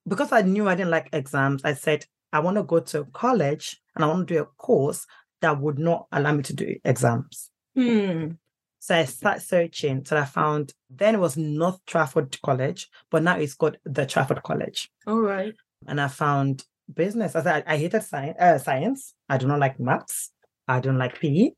because 0.09 0.33
I 0.33 0.42
knew 0.42 0.69
I 0.69 0.75
didn't 0.75 0.90
like 0.90 1.09
exams, 1.12 1.64
I 1.64 1.75
said 1.75 2.04
I 2.33 2.40
want 2.40 2.57
to 2.57 2.64
go 2.64 2.81
to 2.81 3.04
college 3.12 3.81
and 3.95 4.04
I 4.04 4.09
want 4.09 4.26
to 4.26 4.35
do 4.35 4.40
a 4.42 4.47
course 4.47 5.07
that 5.40 5.61
would 5.61 5.78
not 5.78 6.07
allow 6.11 6.33
me 6.33 6.42
to 6.45 6.54
do 6.54 6.76
exams. 6.85 7.50
Hmm. 7.76 8.33
So 8.82 8.96
I 8.96 9.04
started 9.04 9.42
searching 9.42 10.02
till 10.02 10.18
I 10.18 10.24
found 10.24 10.74
then 10.90 11.14
it 11.14 11.18
was 11.18 11.36
North 11.36 11.78
Trafford 11.86 12.36
College, 12.42 12.88
but 13.12 13.22
now 13.22 13.36
it's 13.36 13.54
called 13.54 13.76
the 13.84 14.04
Trafford 14.04 14.42
College. 14.42 14.90
All 15.06 15.20
right. 15.20 15.54
And 15.86 16.00
I 16.00 16.08
found 16.08 16.64
business. 16.92 17.36
I 17.36 17.44
said 17.44 17.64
I, 17.64 17.74
I 17.74 17.76
hated 17.76 18.02
science. 18.02 18.36
Uh, 18.40 18.58
science. 18.58 19.14
I 19.28 19.38
do 19.38 19.46
not 19.46 19.60
like 19.60 19.78
maths. 19.78 20.32
I 20.66 20.80
don't 20.80 20.98
like 20.98 21.20
PE. 21.20 21.50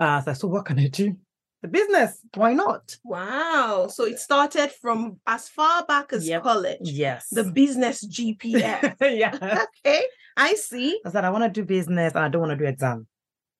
Uh, 0.00 0.20
so, 0.20 0.30
I 0.30 0.34
said, 0.34 0.40
so 0.40 0.48
what 0.48 0.64
can 0.64 0.80
I 0.80 0.88
do? 0.88 1.14
The 1.62 1.68
business. 1.68 2.18
Why 2.34 2.54
not? 2.54 2.96
Wow. 3.04 3.86
So 3.88 4.06
it 4.06 4.18
started 4.18 4.72
from 4.72 5.20
as 5.28 5.48
far 5.48 5.84
back 5.86 6.12
as 6.12 6.26
Yep. 6.26 6.42
college. 6.42 6.78
Yes. 6.82 7.28
The 7.30 7.44
business 7.44 8.04
GPS. 8.04 8.96
yeah. 9.00 9.64
okay. 9.86 10.02
I 10.36 10.54
see. 10.54 11.00
I 11.06 11.10
said 11.10 11.24
I 11.24 11.30
want 11.30 11.44
to 11.44 11.50
do 11.50 11.64
business 11.64 12.14
and 12.16 12.24
I 12.24 12.28
don't 12.28 12.40
want 12.42 12.58
to 12.58 12.64
do 12.64 12.68
exam. 12.68 13.06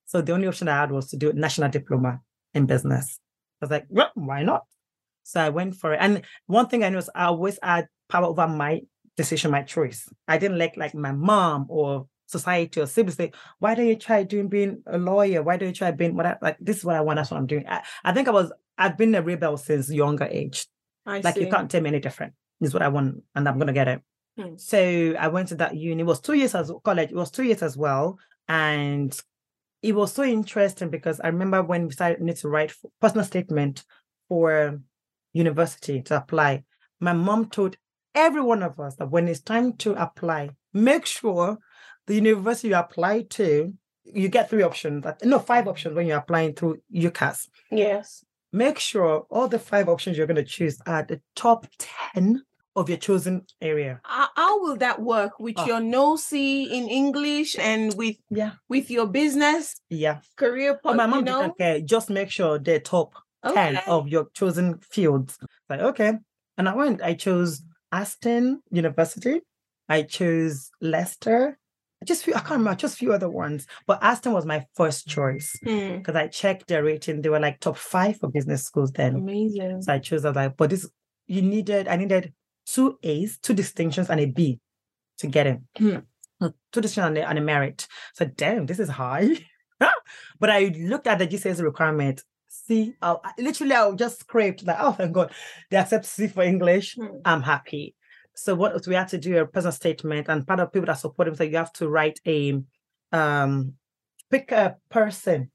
So 0.04 0.21
the 0.21 0.33
only 0.33 0.49
option 0.49 0.66
I 0.66 0.80
had 0.80 0.90
was 0.90 1.11
to 1.11 1.16
do 1.16 1.30
a 1.30 1.33
national 1.33 1.71
diploma 1.71 2.18
in 2.54 2.66
business. 2.66 3.18
I 3.61 3.64
was 3.66 3.70
like, 3.70 3.87
well, 3.88 4.11
why 4.14 4.42
not? 4.42 4.62
So 5.25 5.40
I 5.40 5.49
went 5.50 5.75
for 5.76 5.94
it. 5.94 5.99
And 6.00 6.23
one 6.46 6.68
thing 6.68 6.84
I 6.84 6.88
know 6.90 6.99
is 6.99 7.11
I 7.14 7.25
always 7.26 7.58
had 7.62 7.87
power 8.08 8.26
over 8.26 8.46
my 8.46 8.82
decision, 9.16 9.50
my 9.50 9.62
choice. 9.62 10.08
I 10.28 10.38
didn't 10.38 10.58
like 10.58 10.76
like 10.76 10.94
my 10.94 11.12
mom 11.12 11.66
or 11.68 12.06
society 12.26 12.80
or 12.80 12.87
siblings 12.87 13.16
say, 13.16 13.32
why 13.58 13.75
don't 13.75 13.87
you 13.87 13.96
try 13.96 14.23
doing 14.23 14.49
being 14.49 14.82
a 14.87 14.99
lawyer? 14.99 15.42
Why 15.42 15.56
don't 15.56 15.68
you 15.68 15.75
try 15.75 15.90
being 15.92 16.16
what 16.16 16.26
I 16.26 16.37
like? 16.42 16.58
This 16.61 16.78
is 16.78 16.84
what 16.84 16.96
I 16.96 17.00
want. 17.00 17.16
That's 17.16 17.30
what 17.30 17.38
I'm 17.38 17.46
doing. 17.46 17.64
I, 17.66 17.82
I 18.04 18.12
think 18.12 18.28
I 18.28 18.32
was 18.32 18.52
I've 18.76 18.99
been 18.99 19.14
a 19.14 19.23
rebel 19.23 19.56
since 19.56 19.90
younger 19.90 20.25
age. 20.30 20.66
I 21.06 21.20
Like 21.20 21.34
see. 21.34 21.44
you 21.44 21.50
can't 21.50 21.70
tell 21.70 21.80
me 21.80 21.88
any 21.88 22.00
different. 22.00 22.34
This 22.61 22.68
is 22.68 22.75
what 22.75 22.82
I 22.82 22.88
want, 22.88 23.23
and 23.34 23.49
I'm 23.49 23.58
gonna 23.58 23.73
get 23.73 23.88
it. 23.88 24.00
Hmm. 24.38 24.56
So 24.56 25.14
I 25.18 25.28
went 25.28 25.49
to 25.49 25.54
that 25.56 25.76
uni. 25.76 26.02
It 26.02 26.06
was 26.06 26.20
two 26.20 26.34
years 26.34 26.54
as 26.54 26.73
college. 26.82 27.11
It 27.11 27.16
was 27.16 27.30
two 27.30 27.44
years 27.44 27.62
as 27.62 27.76
well, 27.76 28.18
and 28.49 29.16
it 29.85 29.95
was 29.95 30.14
so 30.14 30.25
interesting 30.25 30.88
because 30.88 31.21
I 31.21 31.26
remember 31.29 31.62
when 31.62 31.87
we 31.87 31.93
started 31.93 32.23
need 32.23 32.37
to 32.37 32.49
write 32.49 32.73
personal 33.03 33.25
statement 33.25 33.85
for 34.31 34.81
university 35.35 36.00
to 36.03 36.17
apply. 36.17 36.64
My 37.00 37.12
mom 37.12 37.50
told 37.50 37.76
every 38.14 38.41
one 38.41 38.62
of 38.62 38.81
us 38.81 38.97
that 38.97 39.11
when 39.11 39.29
it's 39.29 39.43
time 39.43 39.75
to 39.75 39.93
apply, 40.03 40.50
make 40.73 41.05
sure 41.05 41.59
the 42.07 42.14
university 42.14 42.69
you 42.69 42.76
apply 42.76 43.23
to, 43.37 43.75
you 44.05 44.29
get 44.29 44.49
three 44.49 44.62
options. 44.62 45.05
No, 45.23 45.38
five 45.38 45.69
options 45.69 45.95
when 45.95 46.07
you're 46.07 46.19
applying 46.19 46.55
through 46.55 46.79
UCAS 46.95 47.49
Yes. 47.71 48.25
make 48.53 48.79
sure 48.79 49.26
all 49.29 49.49
the 49.49 49.59
five 49.59 49.91
options 49.91 50.17
you're 50.17 50.26
going 50.26 50.37
to 50.37 50.45
choose 50.45 50.79
are 50.87 51.03
the 51.03 51.21
top 51.37 51.67
10 52.14 52.43
of 52.76 52.88
your 52.88 52.99
chosen 52.99 53.47
area. 53.61 54.00
How, 54.04 54.28
how 54.37 54.61
will 54.62 54.76
that 54.76 55.00
work 55.00 55.38
with 55.38 55.54
Oh. 55.59 55.66
your 55.66 55.81
NOC 55.81 56.33
in 56.71 56.88
English 56.88 57.57
and 57.59 57.95
with 57.97 58.16
Yeah. 58.31 58.52
with 58.69 58.90
your 58.90 59.07
business 59.07 59.75
Yeah. 59.91 60.21
career? 60.37 60.80
But 60.82 60.91
po- 60.91 60.97
my 60.97 61.04
you 61.04 61.10
mom 61.10 61.25
know? 61.25 61.43
didn't 61.43 61.58
care. 61.58 61.80
Just 61.80 62.10
make 62.10 62.30
sure 62.30 62.58
they're 62.58 62.80
top 62.80 63.15
10 63.47 63.76
of 63.87 64.08
your 64.08 64.28
chosen 64.34 64.78
fields. 64.78 65.39
Like, 65.69 65.80
okay. 65.80 66.15
And 66.58 66.69
I 66.69 66.75
went, 66.75 67.02
I 67.02 67.15
chose 67.15 67.63
Aston 67.93 68.60
University. 68.71 69.41
I 69.89 70.02
chose 70.02 70.71
Leicester. 70.80 71.58
Just 72.04 72.25
few, 72.25 72.34
I 72.34 72.39
can't 72.41 72.50
remember, 72.58 72.75
just 72.76 72.99
few 72.99 73.13
other 73.13 73.30
ones. 73.30 73.67
But 73.87 74.02
Aston 74.02 74.32
was 74.32 74.45
my 74.45 74.67
first 74.75 75.06
choice 75.06 75.56
Hmm. 75.63 75.99
because 75.99 76.17
I 76.17 76.26
checked 76.28 76.67
their 76.69 76.82
rating. 76.84 77.23
They 77.23 77.28
were 77.28 77.41
like 77.41 77.60
top 77.60 77.76
five 77.76 78.19
for 78.19 78.28
business 78.28 78.65
schools 78.65 78.93
then. 78.93 79.15
Amazing. 79.17 79.82
So 79.82 79.93
I 79.93 79.99
chose, 80.00 80.25
I 80.25 80.28
was 80.30 80.37
like, 80.37 80.56
but 80.56 80.71
this, 80.71 80.89
you 81.26 81.41
needed, 81.43 81.87
I 81.89 81.97
needed 81.97 82.32
two 82.67 82.99
A's, 83.03 83.39
two 83.39 83.55
distinctions, 83.55 84.11
and 84.11 84.21
a 84.21 84.27
B 84.27 84.61
to 85.19 85.27
get 85.27 85.47
in. 85.47 85.65
So 86.41 86.53
Two 86.73 86.81
distinctions 86.81 87.17
and 87.17 87.19
a, 87.19 87.29
and 87.29 87.39
a 87.39 87.43
merit. 87.43 87.87
So 88.15 88.25
damn, 88.27 88.67
this 88.67 88.79
is 88.79 88.89
high. 88.89 89.29
but 90.41 90.50
I 90.50 90.75
looked 90.79 91.07
at 91.07 91.19
the 91.19 91.27
GCSE 91.27 91.63
requirement. 91.63 92.23
See, 92.49 92.95
I, 93.03 93.17
literally, 93.39 93.75
I 93.75 93.91
just 93.93 94.21
scraped 94.21 94.65
like, 94.65 94.77
oh, 94.81 94.93
thank 94.93 95.13
God, 95.13 95.33
they 95.71 95.77
accept 95.77 96.07
C 96.07 96.29
for 96.29 96.43
English. 96.43 96.97
Hmm. 96.97 97.19
I'm 97.25 97.43
happy. 97.43 97.95
So 98.35 98.55
what 98.55 98.87
we 98.87 98.95
had 98.95 99.09
to 99.09 99.19
do 99.19 99.39
a 99.39 99.47
personal 99.47 99.73
statement, 99.73 100.29
and 100.29 100.47
part 100.47 100.61
of 100.61 100.73
people 100.73 100.87
that 100.87 100.99
support 100.99 101.29
him, 101.29 101.37
so 101.37 101.45
you 101.45 101.57
have 101.57 101.73
to 101.75 101.89
write 101.89 102.21
a 102.27 102.61
um 103.13 103.75
pick 104.31 104.50
a 104.50 104.77
person 104.91 105.50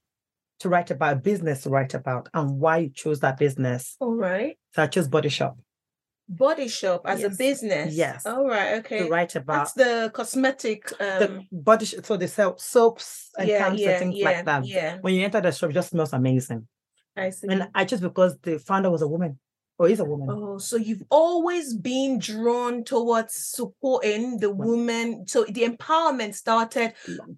to 0.60 0.70
write 0.70 0.92
about, 0.92 1.14
a 1.14 1.16
business 1.18 1.64
to 1.64 1.70
write 1.70 1.94
about, 1.94 2.30
and 2.34 2.60
why 2.60 2.78
you 2.78 2.90
chose 2.90 3.20
that 3.20 3.38
business. 3.38 3.96
All 4.00 4.16
right. 4.16 4.58
So 4.74 4.84
I 4.84 4.88
chose 4.88 5.08
Body 5.08 5.30
Shop 5.30 5.58
Body 6.32 6.68
shop 6.68 7.02
as 7.06 7.24
a 7.24 7.32
business. 7.32 7.96
Yes. 7.96 8.24
All 8.28 8.46
right. 8.46 8.76
Okay. 8.80 9.00
to 9.00 9.10
write 9.10 9.36
about 9.36 9.74
That's 9.74 9.74
the 9.74 10.12
cosmetic. 10.14 10.88
the 11.00 11.26
Um, 11.26 11.48
body. 11.52 11.86
Sh- 11.88 11.96
so 12.04 12.18
they 12.18 12.28
sell 12.28 12.56
soaps 12.60 13.32
and 13.38 13.50
yeah, 13.50 13.74
yeah, 13.74 13.90
and 13.90 14.00
things 14.00 14.16
yeah, 14.16 14.26
like 14.26 14.46
that. 14.46 14.66
yeah. 14.66 14.98
When 15.02 15.16
you 15.16 15.24
enter 15.26 15.42
the 15.42 15.52
shop, 15.52 15.72
it 15.72 15.74
just 15.74 15.90
smells 15.90 16.14
amazing. 16.14 16.68
I 17.18 17.32
see. 17.32 17.48
And 17.50 17.68
I 17.74 17.84
just 17.84 18.04
because 18.04 18.38
the 18.44 18.60
founder 18.60 18.92
was 18.92 19.02
a 19.02 19.08
woman 19.08 19.40
or 19.80 19.90
is 19.90 20.00
a 20.00 20.06
woman. 20.06 20.28
Oh, 20.30 20.58
so 20.60 20.76
you've 20.78 21.02
always 21.10 21.74
been 21.74 22.20
drawn 22.20 22.84
towards 22.84 23.34
supporting 23.34 24.38
the 24.38 24.52
Women. 24.52 24.68
woman. 24.68 25.28
So 25.28 25.46
the 25.46 25.64
empowerment 25.68 26.36
started 26.36 26.94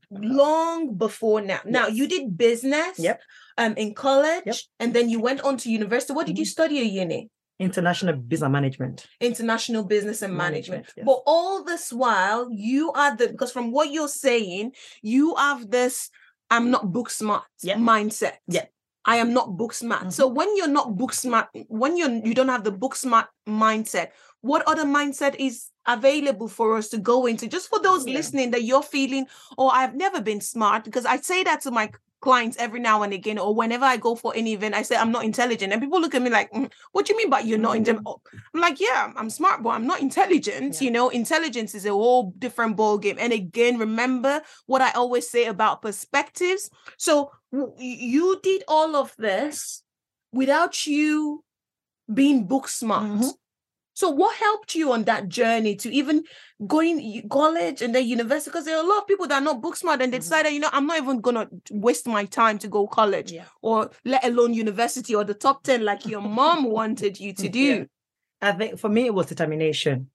long 0.10 0.96
before 0.98 1.42
now. 1.42 1.62
Now 1.66 1.88
you 1.88 2.08
did 2.08 2.38
business 2.38 3.00
Yep. 3.00 3.22
um 3.58 3.74
in 3.78 3.94
college 3.94 4.68
and 4.80 4.94
then 4.94 5.10
you 5.10 5.20
went 5.22 5.42
on 5.42 5.58
to 5.58 5.72
university. 5.72 6.14
What 6.14 6.28
did 6.28 6.38
you 6.38 6.46
Mhm. 6.46 6.50
study 6.50 6.80
at 6.80 6.86
uni? 6.88 7.30
International 7.62 8.16
business 8.16 8.50
management. 8.50 9.08
International 9.20 9.84
business 9.84 10.22
and 10.22 10.36
management. 10.36 10.84
Management, 10.84 10.94
yes. 10.98 11.06
But 11.06 11.20
all 11.26 11.64
this 11.64 11.94
while, 11.94 12.50
you 12.52 12.92
are 12.94 13.16
the 13.16 13.28
because 13.30 13.52
from 13.52 13.72
what 13.72 13.92
you're 13.92 14.08
saying, 14.08 14.74
you 15.02 15.36
have 15.36 15.70
this 15.70 16.10
I'm 16.50 16.70
not 16.70 16.92
book 16.92 17.10
smart 17.10 17.44
Yeah. 17.62 17.78
mindset. 17.78 18.36
Yeah. 18.48 18.66
I 19.06 19.16
am 19.18 19.34
not 19.34 19.58
book 19.58 19.74
smart. 19.74 20.14
So 20.14 20.28
mm-hmm. 20.28 20.36
when 20.36 20.58
you're 20.58 20.68
not 20.68 20.96
book 20.98 21.14
smart, 21.14 21.48
when 21.68 21.98
you're 21.98 22.12
you 22.12 22.34
don't 22.34 22.50
have 22.50 22.64
the 22.64 22.72
book 22.72 22.96
smart 22.96 23.28
mindset, 23.48 24.10
what 24.42 24.62
other 24.68 24.84
mindset 24.84 25.36
is 25.40 25.70
available 25.88 26.48
for 26.48 26.78
us 26.78 26.90
to 26.90 26.98
go 26.98 27.26
into? 27.26 27.48
Just 27.48 27.70
for 27.70 27.80
those 27.80 28.06
Yeah. 28.06 28.16
listening 28.16 28.52
that 28.52 28.64
you're 28.64 28.84
feeling, 28.84 29.26
oh, 29.58 29.70
I've 29.70 29.96
never 29.96 30.22
been 30.22 30.42
smart, 30.42 30.84
because 30.84 31.06
I 31.06 31.18
say 31.18 31.44
that 31.44 31.62
to 31.62 31.72
my 31.72 31.90
clients 32.22 32.58
every 32.58 32.80
now 32.80 33.04
and 33.04 33.14
again, 33.14 33.38
or 33.38 33.54
whenever 33.54 33.86
I 33.86 33.98
go 33.98 34.16
for 34.16 34.34
any 34.36 34.54
event, 34.54 34.76
I 34.76 34.84
say 34.84 34.96
I'm 34.96 35.12
not 35.12 35.26
intelligent, 35.26 35.74
and 35.74 35.82
people 35.82 36.00
look 36.00 36.16
at 36.16 36.22
me 36.22 36.30
like, 36.30 36.52
"Mm, 36.52 36.72
"What 36.94 37.06
do 37.06 37.14
you 37.14 37.18
mean 37.18 37.30
by 37.30 37.40
you're 37.42 37.58
not 37.58 37.76
intelligent?" 37.78 38.08
I'm 38.54 38.62
like, 38.62 38.80
"Yeah, 38.80 39.12
I'm- 39.16 39.30
smart, 39.30 39.64
but 39.64 39.72
I'm 39.72 39.88
not 39.88 40.02
intelligent." 40.02 40.76
Yeah. 40.76 40.86
You 40.86 40.92
know, 40.92 41.10
intelligence 41.10 41.76
is 41.76 41.86
a 41.86 41.90
whole 41.92 42.34
different 42.38 42.76
ball 42.78 42.98
game. 42.98 43.18
And 43.20 43.34
again, 43.34 43.78
remember 43.78 44.42
what 44.68 44.82
I 44.82 44.92
always 44.92 45.30
say 45.30 45.46
about 45.46 45.82
perspectives. 45.82 46.70
So 46.98 47.32
w- 47.52 47.74
you 47.80 48.40
did 48.44 48.64
all 48.68 48.96
of 48.96 49.16
this 49.18 49.84
without 50.32 50.86
you 50.88 51.44
being 52.14 52.46
book 52.48 52.68
smart. 52.68 53.04
Mhm. 53.10 53.34
So 54.02 54.10
what 54.10 54.36
helped 54.36 54.74
you 54.74 54.94
on 54.94 55.04
that 55.04 55.30
journey 55.30 55.76
to 55.76 55.94
even 55.94 56.24
going 56.66 57.30
college 57.30 57.84
and 57.84 57.94
then 57.94 58.08
university? 58.08 58.50
Because 58.50 58.66
there 58.66 58.76
are 58.76 58.84
a 58.84 58.88
lot 58.88 59.04
of 59.04 59.08
people 59.08 59.28
that 59.28 59.40
are 59.40 59.46
not 59.46 59.62
book 59.62 59.76
smart 59.76 60.02
and 60.02 60.12
they 60.12 60.18
Mhm. 60.18 60.22
decided, 60.22 60.54
you 60.54 60.60
know, 60.60 60.70
I'm 60.74 60.88
not 60.88 60.98
even 60.98 61.22
gonna 61.22 61.48
waste 61.70 62.08
my 62.08 62.26
time 62.26 62.58
to 62.58 62.68
go 62.68 62.88
college 62.88 63.32
Yeah. 63.32 63.46
or 63.62 63.92
let 64.04 64.26
alone 64.26 64.56
university 64.56 65.14
or 65.14 65.24
the 65.24 65.36
top 65.36 65.62
10 65.62 65.86
like 65.86 66.08
your 66.08 66.22
mom 66.22 66.64
wanted 66.64 67.20
you 67.20 67.32
to 67.34 67.48
do. 67.60 67.60
Yeah. 67.60 67.84
I 68.42 68.54
think 68.54 68.80
for 68.80 68.90
me 68.90 69.06
it 69.06 69.14
was 69.14 69.28
determination. 69.28 70.10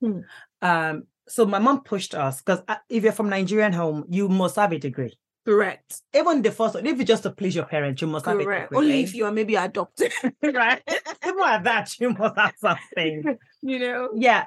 Hmm. 0.00 0.20
Um, 0.60 1.08
so 1.26 1.44
my 1.44 1.58
mom 1.58 1.82
pushed 1.82 2.14
us 2.14 2.42
because 2.42 2.62
if 2.88 3.02
you're 3.02 3.10
from 3.12 3.28
Nigerian 3.28 3.72
home, 3.72 4.04
you 4.08 4.28
must 4.28 4.54
have 4.54 4.70
a 4.70 4.78
degree. 4.78 5.18
Correct. 5.44 6.02
Even 6.14 6.42
the 6.42 6.52
first 6.52 6.74
one, 6.74 6.86
if 6.86 6.98
you 6.98 7.04
just 7.04 7.24
to 7.24 7.30
please 7.30 7.56
your 7.56 7.64
parents, 7.64 8.00
you 8.00 8.08
must 8.08 8.26
have 8.26 8.38
a. 8.38 8.68
Only 8.74 9.02
if 9.02 9.14
you 9.14 9.24
are 9.24 9.32
maybe 9.32 9.56
adopted. 9.56 10.12
right? 10.42 10.82
Even 11.26 11.42
at 11.44 11.64
that, 11.64 12.00
you 12.00 12.10
must 12.10 12.38
have 12.38 12.54
something. 12.58 13.38
you 13.62 13.78
know? 13.78 14.10
yeah. 14.14 14.46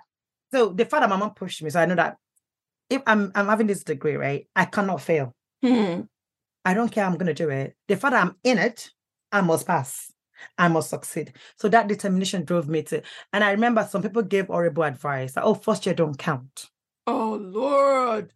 So 0.54 0.70
the 0.70 0.86
fact 0.86 1.02
that 1.02 1.10
my 1.10 1.18
mom 1.18 1.34
pushed 1.34 1.62
me, 1.64 1.70
so 1.70 1.82
I 1.82 1.86
know 1.86 1.96
that 1.96 2.18
if 2.90 3.02
I'm 3.06 3.32
I'm 3.36 3.48
having 3.48 3.68
this 3.68 3.84
degree, 3.84 4.16
right, 4.16 4.48
I 4.56 4.66
cannot 4.66 5.02
fail. 5.02 5.36
Hmm. 5.62 6.02
I 6.64 6.74
don't 6.74 6.92
care, 6.92 7.06
I'm 7.06 7.14
going 7.14 7.28
to 7.28 7.34
do 7.34 7.50
it. 7.50 7.76
The 7.88 7.96
fact 7.96 8.14
that 8.14 8.26
I'm 8.26 8.36
in 8.44 8.58
it, 8.58 8.90
I 9.32 9.42
must 9.42 9.68
pass. 9.68 10.12
I 10.58 10.68
must 10.68 10.90
succeed. 10.90 11.34
So 11.58 11.70
that 11.70 11.88
determination 11.88 12.44
drove 12.44 12.68
me 12.68 12.82
to. 12.84 13.04
And 13.32 13.44
I 13.44 13.52
remember 13.52 13.88
some 13.90 14.02
people 14.02 14.24
gave 14.24 14.48
horrible 14.48 14.84
advice. 14.84 15.36
Like, 15.36 15.46
oh, 15.46 15.54
first 15.54 15.86
year 15.86 15.96
don't 15.96 16.18
count. 16.18 16.70
Oh 17.08 17.40
Lord. 17.40 18.32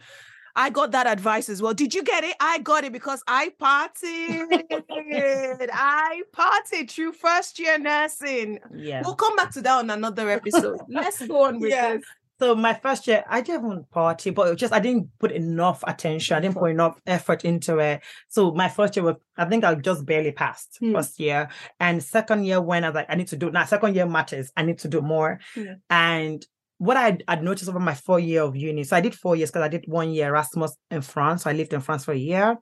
I 0.60 0.70
got 0.70 0.92
that 0.92 1.08
advice 1.08 1.48
as 1.48 1.62
well. 1.62 1.74
Did 1.74 1.94
you 1.94 2.04
get 2.04 2.24
it? 2.26 2.36
I 2.42 2.60
got 2.60 2.84
it 2.84 2.92
because 2.92 3.24
I 3.28 3.54
partied. 3.62 4.64
I 5.74 6.22
partied 6.36 6.92
through 6.92 7.14
first 7.14 7.60
year 7.60 7.80
nursing. 7.80 8.60
Yeah. 8.76 9.02
We'll 9.06 9.16
come 9.16 9.36
back 9.38 9.52
to 9.52 9.62
that 9.62 9.78
on 9.80 9.90
another 9.90 10.30
episode. 10.30 10.80
Let's 10.90 11.26
go 11.26 11.46
on 11.46 11.60
with 11.60 11.72
Yeah. 11.72 11.96
this. 11.98 12.06
So 12.42 12.56
my 12.56 12.74
first 12.74 13.06
year, 13.08 13.24
I 13.30 13.42
didn't 13.42 13.90
party, 13.92 14.30
but 14.32 14.48
it 14.48 14.52
was 14.52 14.60
just 14.60 14.74
I 14.74 14.80
didn't 14.80 15.10
put 15.20 15.32
enough 15.32 15.84
attention. 15.86 16.38
I 16.38 16.40
didn't 16.40 16.56
put 16.56 16.72
enough 16.72 16.98
effort 17.06 17.44
into 17.44 17.80
it. 17.80 18.02
So 18.30 18.52
my 18.52 18.70
first 18.70 18.96
year 18.96 19.04
was, 19.04 19.16
I 19.38 19.46
think 19.46 19.66
I 19.66 19.76
just 19.76 20.06
barely 20.06 20.32
passed 20.32 20.78
Hmm. 20.80 20.94
first 20.94 21.20
year. 21.20 21.50
And 21.82 22.02
second 22.04 22.46
year, 22.46 22.62
when 22.62 22.84
I 22.86 22.90
was 22.90 22.96
like, 22.96 23.08
I 23.10 23.16
need 23.16 23.28
to 23.30 23.38
do 23.38 23.52
now, 23.52 23.66
second 23.66 23.96
year 23.96 24.06
matters. 24.06 24.52
I 24.56 24.64
need 24.64 24.80
to 24.80 24.88
do 24.88 25.02
more. 25.02 25.40
Yeah. 25.56 25.76
And 25.90 26.46
what 26.80 26.98
I 26.98 27.18
I'd 27.28 27.44
noticed 27.44 27.70
over 27.70 27.80
my 27.80 27.94
four 27.94 28.20
year 28.20 28.42
of 28.42 28.56
uni, 28.56 28.84
so 28.84 28.96
I 28.98 29.02
did 29.02 29.14
four 29.14 29.36
years 29.36 29.52
because 29.52 29.62
I 29.64 29.68
did 29.68 29.84
one 29.88 30.12
year 30.12 30.30
Erasmus 30.30 30.76
in 30.90 31.02
France. 31.02 31.44
So 31.44 31.50
I 31.50 31.54
lived 31.54 31.74
in 31.74 31.82
France 31.82 32.06
for 32.06 32.14
a 32.14 32.18
year, 32.18 32.58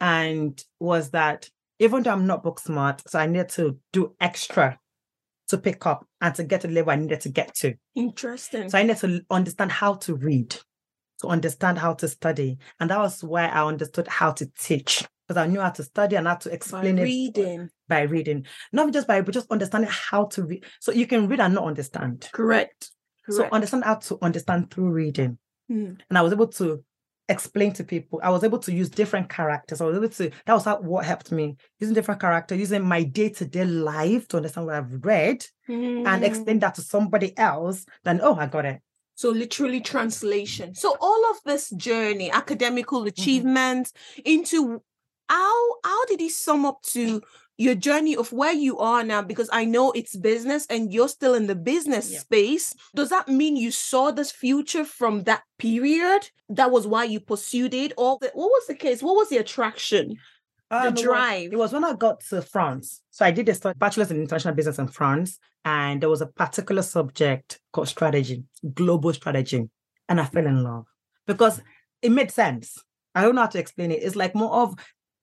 and 0.00 0.60
was 0.80 1.10
that 1.10 1.50
even 1.78 2.02
though 2.02 2.12
I'm 2.12 2.26
not 2.26 2.42
book 2.42 2.58
smart, 2.58 3.02
so 3.06 3.18
I 3.18 3.26
needed 3.26 3.50
to 3.50 3.78
do 3.92 4.14
extra 4.20 4.78
to 5.48 5.58
pick 5.58 5.84
up 5.86 6.06
and 6.20 6.34
to 6.34 6.44
get 6.44 6.62
to 6.62 6.66
the 6.68 6.72
level 6.72 6.92
I 6.92 6.96
needed 6.96 7.20
to 7.20 7.28
get 7.28 7.54
to. 7.56 7.74
Interesting. 7.94 8.68
So 8.70 8.78
I 8.78 8.82
needed 8.82 8.98
to 8.98 9.20
understand 9.30 9.70
how 9.72 9.94
to 9.94 10.14
read, 10.14 10.56
to 11.20 11.28
understand 11.28 11.78
how 11.78 11.94
to 11.94 12.08
study. 12.08 12.58
And 12.80 12.90
that 12.90 12.98
was 12.98 13.22
where 13.22 13.50
I 13.52 13.64
understood 13.64 14.08
how 14.08 14.32
to 14.32 14.50
teach 14.58 15.04
because 15.26 15.40
I 15.40 15.46
knew 15.46 15.60
how 15.60 15.70
to 15.70 15.82
study 15.82 16.16
and 16.16 16.26
how 16.26 16.36
to 16.36 16.48
By 16.48 16.54
explain 16.54 16.98
it 16.98 17.02
reading. 17.02 17.68
by 17.88 18.02
reading. 18.02 18.46
Not 18.72 18.92
just 18.92 19.06
by, 19.06 19.20
but 19.20 19.34
just 19.34 19.50
understanding 19.50 19.90
how 19.92 20.26
to 20.26 20.44
read. 20.44 20.64
So 20.80 20.92
you 20.92 21.06
can 21.06 21.28
read 21.28 21.40
and 21.40 21.54
not 21.54 21.64
understand. 21.64 22.28
Correct. 22.32 22.90
So 23.28 23.48
understand 23.50 23.84
how 23.84 23.96
to 23.96 24.18
understand 24.22 24.70
through 24.70 24.90
reading. 24.90 25.38
Hmm. 25.68 25.94
And 26.08 26.18
I 26.18 26.22
was 26.22 26.32
able 26.32 26.48
to 26.48 26.84
explain 27.28 27.72
to 27.72 27.82
people. 27.82 28.20
I 28.22 28.30
was 28.30 28.44
able 28.44 28.58
to 28.60 28.72
use 28.72 28.88
different 28.88 29.28
characters. 29.28 29.80
I 29.80 29.84
was 29.84 29.96
able 29.96 30.08
to, 30.08 30.30
that 30.46 30.54
was 30.54 30.64
how, 30.64 30.80
what 30.80 31.04
helped 31.04 31.32
me. 31.32 31.56
Using 31.80 31.94
different 31.94 32.20
characters, 32.20 32.58
using 32.58 32.84
my 32.84 33.02
day-to-day 33.02 33.64
life 33.64 34.28
to 34.28 34.36
understand 34.36 34.66
what 34.66 34.76
I've 34.76 35.04
read 35.04 35.44
and 35.68 36.06
Hmm. 36.06 36.22
explain 36.22 36.60
that 36.60 36.76
to 36.76 36.82
somebody 36.82 37.36
else, 37.36 37.84
then 38.04 38.20
oh, 38.22 38.36
I 38.36 38.46
got 38.46 38.64
it. 38.64 38.80
So 39.16 39.30
literally 39.30 39.80
translation. 39.80 40.74
So 40.74 40.96
all 41.00 41.30
of 41.30 41.38
this 41.44 41.70
journey, 41.70 42.30
academical 42.30 43.00
Mm-hmm. 43.00 43.08
achievements 43.08 43.92
into 44.24 44.82
how 45.28 45.74
how 45.82 46.04
did 46.04 46.20
he 46.20 46.28
sum 46.28 46.64
up 46.64 46.82
to 46.82 47.20
your 47.58 47.74
journey 47.74 48.14
of 48.16 48.32
where 48.32 48.52
you 48.52 48.78
are 48.78 49.02
now? 49.02 49.22
Because 49.22 49.48
I 49.52 49.64
know 49.64 49.92
it's 49.92 50.14
business 50.16 50.66
and 50.68 50.92
you're 50.92 51.08
still 51.08 51.34
in 51.34 51.46
the 51.46 51.54
business 51.54 52.12
Yeah. 52.12 52.18
space. 52.20 52.74
Does 52.94 53.08
that 53.10 53.28
mean 53.28 53.56
you 53.56 53.70
saw 53.70 54.10
this 54.10 54.30
future 54.30 54.84
from 54.84 55.24
that 55.24 55.42
period? 55.58 56.30
That 56.48 56.70
was 56.70 56.86
why 56.86 57.04
you 57.04 57.20
pursued 57.20 57.74
it? 57.74 57.92
Or 57.96 58.18
the- 58.20 58.30
what 58.34 58.50
was 58.50 58.66
the 58.66 58.74
case? 58.74 59.02
What 59.02 59.16
was 59.16 59.28
the 59.30 59.38
attraction? 59.38 60.16
Um, 60.70 60.88
it 60.88 60.92
was- 60.94 61.02
drive. 61.02 61.52
It 61.52 61.56
was 61.58 61.72
when 61.72 61.84
I 61.84 61.92
got 61.94 62.20
to 62.28 62.42
France. 62.42 63.00
So 63.10 63.24
I 63.24 63.30
did 63.30 63.48
a 63.48 63.74
bachelor's 63.74 64.10
in 64.10 64.20
international 64.20 64.54
business 64.54 64.78
in 64.78 64.88
France, 64.88 65.38
and 65.64 66.00
there 66.02 66.10
was 66.10 66.20
a 66.20 66.26
particular 66.26 66.82
subject 66.82 67.60
called 67.72 67.88
strategy, 67.88 68.44
global 68.74 69.12
strategy, 69.12 69.70
and 70.08 70.20
I 70.20 70.24
fell 70.24 70.46
in 70.46 70.62
love 70.64 70.86
because 71.26 71.62
it 72.02 72.10
made 72.10 72.30
sense. 72.32 72.78
I 73.14 73.22
don't 73.22 73.34
know 73.36 73.42
how 73.42 73.46
to 73.46 73.58
explain 73.58 73.92
it. 73.92 74.02
It's 74.02 74.16
like 74.16 74.34
more 74.34 74.52
of 74.52 74.74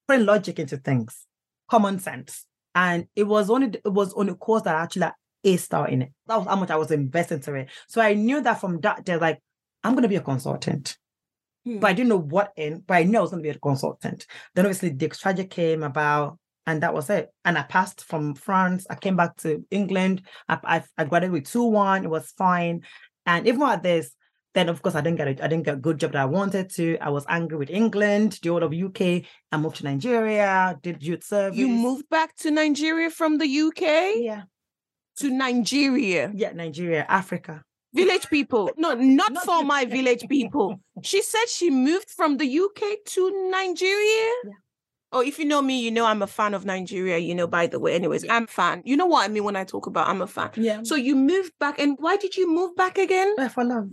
putting 0.08 0.26
logic 0.26 0.58
into 0.58 0.76
things, 0.78 1.26
common 1.68 1.98
sense, 1.98 2.46
and 2.74 3.06
it 3.14 3.24
was 3.24 3.50
only 3.50 3.68
it 3.68 3.92
was 3.92 4.12
on 4.14 4.28
a 4.28 4.34
course 4.34 4.62
that 4.62 4.76
I 4.76 4.82
actually 4.82 5.02
like, 5.02 5.14
a 5.44 5.56
star 5.56 5.88
in 5.88 6.02
it. 6.02 6.12
That 6.26 6.38
was 6.38 6.46
how 6.46 6.56
much 6.56 6.70
I 6.70 6.76
was 6.76 6.90
investing 6.90 7.38
into 7.38 7.54
it. 7.54 7.68
So 7.88 8.00
I 8.00 8.14
knew 8.14 8.40
that 8.40 8.60
from 8.60 8.80
that 8.80 9.04
day, 9.04 9.16
like 9.16 9.40
I'm 9.82 9.92
going 9.92 10.02
to 10.02 10.08
be 10.08 10.16
a 10.16 10.20
consultant 10.20 10.96
hmm. 11.64 11.78
but 11.78 11.88
I 11.88 11.92
didn't 11.92 12.08
know 12.08 12.18
what 12.18 12.52
in, 12.56 12.82
but 12.86 12.94
I 12.94 13.02
knew 13.04 13.18
I 13.18 13.20
was 13.20 13.30
going 13.30 13.42
to 13.42 13.48
be 13.48 13.54
a 13.54 13.58
consultant. 13.58 14.26
Then 14.54 14.64
obviously 14.66 14.90
the 14.90 15.10
strategy 15.12 15.48
came 15.48 15.82
about, 15.82 16.38
and 16.66 16.82
that 16.82 16.94
was 16.94 17.10
it. 17.10 17.28
And 17.44 17.58
I 17.58 17.62
passed 17.62 18.04
from 18.04 18.34
France. 18.34 18.86
I 18.88 18.94
came 18.94 19.16
back 19.16 19.36
to 19.38 19.64
England. 19.70 20.22
I 20.48 20.58
I, 20.64 20.82
I 20.96 21.04
graduated 21.04 21.32
with 21.32 21.50
two 21.50 21.64
one. 21.64 22.04
It 22.04 22.10
was 22.10 22.32
fine. 22.38 22.82
And 23.26 23.46
even 23.46 23.62
at 23.62 23.82
this, 23.82 24.12
then 24.54 24.68
of 24.68 24.80
course 24.82 24.94
I 24.94 25.00
didn't 25.00 25.18
get 25.18 25.28
a, 25.28 25.44
I 25.44 25.48
didn't 25.48 25.64
get 25.64 25.74
a 25.74 25.78
good 25.78 25.98
job 25.98 26.12
that 26.12 26.22
I 26.22 26.24
wanted 26.24 26.70
to. 26.70 26.96
I 27.00 27.10
was 27.10 27.24
angry 27.28 27.58
with 27.58 27.70
England, 27.70 28.38
the 28.42 28.48
whole 28.50 28.62
of 28.62 28.72
UK. 28.72 29.24
I 29.52 29.56
moved 29.58 29.76
to 29.76 29.84
Nigeria, 29.84 30.78
did 30.82 31.02
youth 31.02 31.24
service. 31.24 31.58
You 31.58 31.68
moved 31.68 32.08
back 32.08 32.36
to 32.36 32.50
Nigeria 32.50 33.10
from 33.10 33.38
the 33.38 33.46
UK 33.46 33.82
yeah, 34.16 34.42
to 35.18 35.30
Nigeria. 35.30 36.32
yeah, 36.34 36.52
Nigeria, 36.52 37.04
Africa. 37.08 37.62
Village 37.92 38.28
people. 38.28 38.70
No, 38.76 38.94
not, 38.94 39.32
Not 39.32 39.44
for 39.44 39.62
my 39.62 39.84
village 39.84 40.26
people. 40.28 40.80
She 41.02 41.22
said 41.22 41.46
she 41.48 41.70
moved 41.70 42.10
from 42.10 42.38
the 42.38 42.58
UK 42.58 43.04
to 43.06 43.50
Nigeria. 43.50 44.32
Yeah. 44.44 44.50
Oh, 45.12 45.20
if 45.20 45.38
you 45.38 45.44
know 45.44 45.62
me, 45.62 45.80
you 45.80 45.92
know 45.92 46.04
I'm 46.04 46.22
a 46.22 46.26
fan 46.26 46.54
of 46.54 46.64
Nigeria, 46.64 47.18
you 47.18 47.36
know, 47.36 47.46
by 47.46 47.68
the 47.68 47.78
way. 47.78 47.94
Anyways, 47.94 48.28
I'm 48.28 48.44
a 48.44 48.46
fan. 48.48 48.82
You 48.84 48.96
know 48.96 49.06
what 49.06 49.24
I 49.24 49.28
mean 49.28 49.44
when 49.44 49.54
I 49.54 49.62
talk 49.62 49.86
about 49.86 50.08
I'm 50.08 50.20
a 50.20 50.26
fan. 50.26 50.50
Yeah, 50.56 50.80
So 50.82 50.96
you 50.96 51.14
moved 51.14 51.52
back, 51.60 51.78
and 51.78 51.96
why 52.00 52.16
did 52.16 52.36
you 52.36 52.50
move 52.52 52.74
back 52.74 52.98
again? 52.98 53.32
Uh, 53.38 53.48
for 53.48 53.62
love. 53.62 53.90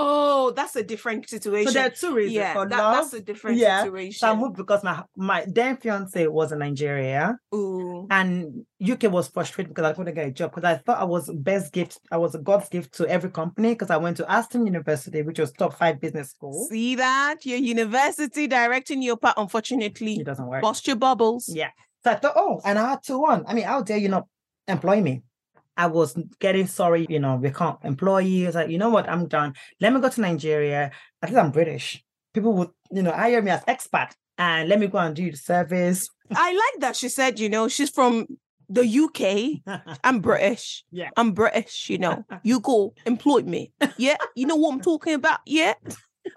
Oh, 0.00 0.50
that's 0.52 0.76
a 0.76 0.82
different 0.82 1.28
situation. 1.28 1.72
So 1.72 1.78
there 1.78 1.86
are 1.88 1.90
two 1.90 2.14
reasons 2.14 2.34
yeah, 2.36 2.52
for 2.52 2.66
that- 2.68 2.78
love. 2.78 2.94
that's 2.96 3.12
a 3.14 3.20
different 3.20 3.56
Yeah. 3.58 3.82
situation. 3.82 4.18
So 4.20 4.30
I 4.30 4.34
moved 4.36 4.56
because 4.56 4.82
my 4.84 5.02
my 5.16 5.44
then 5.48 5.76
fiance 5.76 6.26
was 6.28 6.52
in 6.52 6.58
Nigeria. 6.60 7.36
Ooh. 7.54 8.06
And 8.10 8.64
UK 8.80 9.08
was 9.10 9.26
frustrated 9.28 9.70
because 9.74 9.90
I 9.90 9.92
couldn't 9.94 10.14
get 10.14 10.28
a 10.28 10.30
job 10.30 10.52
because 10.54 10.64
I 10.72 10.76
thought 10.76 10.98
I 11.00 11.04
was 11.04 11.28
best 11.34 11.72
gift. 11.72 11.98
I 12.12 12.16
was 12.16 12.34
a 12.34 12.38
God's 12.38 12.68
gift 12.68 12.94
to 12.98 13.06
every 13.08 13.30
company 13.30 13.70
because 13.74 13.90
I 13.90 13.96
went 13.96 14.16
to 14.18 14.30
Aston 14.30 14.64
University, 14.66 15.22
which 15.22 15.38
was 15.40 15.50
top 15.52 15.74
five 15.74 16.00
business 16.00 16.30
school. 16.30 16.66
See 16.70 16.94
that? 16.96 17.44
Your 17.44 17.58
university 17.58 18.46
directing 18.46 19.02
your 19.02 19.16
part, 19.16 19.34
Unfortunately, 19.36 20.14
It 20.20 20.26
doesn't 20.26 20.46
work. 20.46 20.62
bust 20.62 20.86
your 20.86 20.96
bubbles. 20.96 21.48
Yeah. 21.48 21.70
So 22.04 22.12
I 22.12 22.14
thought, 22.14 22.34
oh, 22.36 22.60
and 22.64 22.78
I 22.78 22.90
had 22.90 23.00
two 23.02 23.18
one. 23.18 23.44
I 23.48 23.54
mean, 23.54 23.64
how 23.64 23.82
dare 23.82 23.98
you 23.98 24.08
not 24.08 24.26
employ 24.68 25.00
me? 25.00 25.22
I 25.78 25.86
was 25.86 26.18
getting 26.40 26.66
sorry, 26.66 27.06
you 27.08 27.20
know, 27.20 27.36
we 27.36 27.50
can't 27.50 27.78
employ 27.84 28.18
you. 28.18 28.44
I 28.44 28.46
was 28.48 28.54
like, 28.56 28.68
you 28.68 28.78
know 28.78 28.90
what, 28.90 29.08
I'm 29.08 29.28
done. 29.28 29.54
Let 29.80 29.92
me 29.92 30.00
go 30.00 30.08
to 30.08 30.20
Nigeria. 30.20 30.90
At 31.22 31.30
least 31.30 31.38
I'm 31.38 31.52
British. 31.52 32.04
People 32.34 32.52
would, 32.54 32.70
you 32.90 33.02
know, 33.02 33.12
hire 33.12 33.40
me 33.40 33.52
as 33.52 33.64
expat 33.64 34.10
and 34.36 34.68
let 34.68 34.80
me 34.80 34.88
go 34.88 34.98
and 34.98 35.14
do 35.14 35.30
the 35.30 35.36
service. 35.36 36.10
I 36.34 36.52
like 36.52 36.80
that 36.80 36.96
she 36.96 37.08
said, 37.08 37.38
you 37.38 37.48
know, 37.48 37.68
she's 37.68 37.90
from 37.90 38.26
the 38.68 38.84
UK. 38.84 39.78
I'm 40.04 40.20
British. 40.20 40.84
Yeah. 40.90 41.10
I'm 41.16 41.30
British, 41.30 41.88
you 41.88 41.98
know. 41.98 42.24
You 42.42 42.58
go 42.58 42.94
employ 43.06 43.42
me. 43.42 43.72
Yeah. 43.96 44.16
You 44.34 44.46
know 44.46 44.56
what 44.56 44.74
I'm 44.74 44.80
talking 44.80 45.14
about? 45.14 45.40
Yeah. 45.46 45.74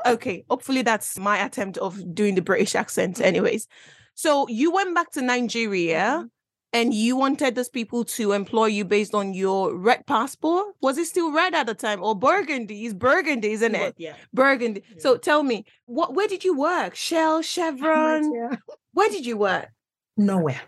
Okay. 0.05 0.45
Hopefully 0.49 0.83
that's 0.83 1.17
my 1.17 1.43
attempt 1.43 1.77
of 1.79 2.13
doing 2.13 2.35
the 2.35 2.41
British 2.41 2.75
accent, 2.75 3.19
anyways. 3.19 3.67
So 4.13 4.47
you 4.49 4.71
went 4.71 4.93
back 4.93 5.11
to 5.13 5.21
Nigeria 5.21 6.19
mm-hmm. 6.19 6.27
And 6.73 6.93
you 6.93 7.15
wanted 7.17 7.55
those 7.55 7.69
people 7.69 8.03
to 8.05 8.31
employ 8.31 8.67
you 8.67 8.85
based 8.85 9.13
on 9.13 9.33
your 9.33 9.75
red 9.75 10.05
passport. 10.07 10.67
Was 10.81 10.97
it 10.97 11.05
still 11.07 11.31
red 11.31 11.53
at 11.53 11.65
the 11.65 11.73
time 11.73 12.01
or 12.03 12.15
burgundy? 12.15 12.85
It's 12.85 12.93
burgundy, 12.93 13.51
isn't 13.51 13.75
it? 13.75 13.95
Yeah. 13.97 14.15
Burgundy. 14.33 14.83
Yeah. 14.89 15.01
So 15.01 15.17
tell 15.17 15.43
me, 15.43 15.65
what 15.85 16.13
where 16.15 16.27
did 16.27 16.43
you 16.43 16.57
work? 16.57 16.95
Shell, 16.95 17.41
Chevron? 17.41 18.31
Yeah. 18.35 18.55
Where 18.93 19.09
did 19.09 19.25
you 19.25 19.37
work? 19.37 19.69
Nowhere. 20.17 20.61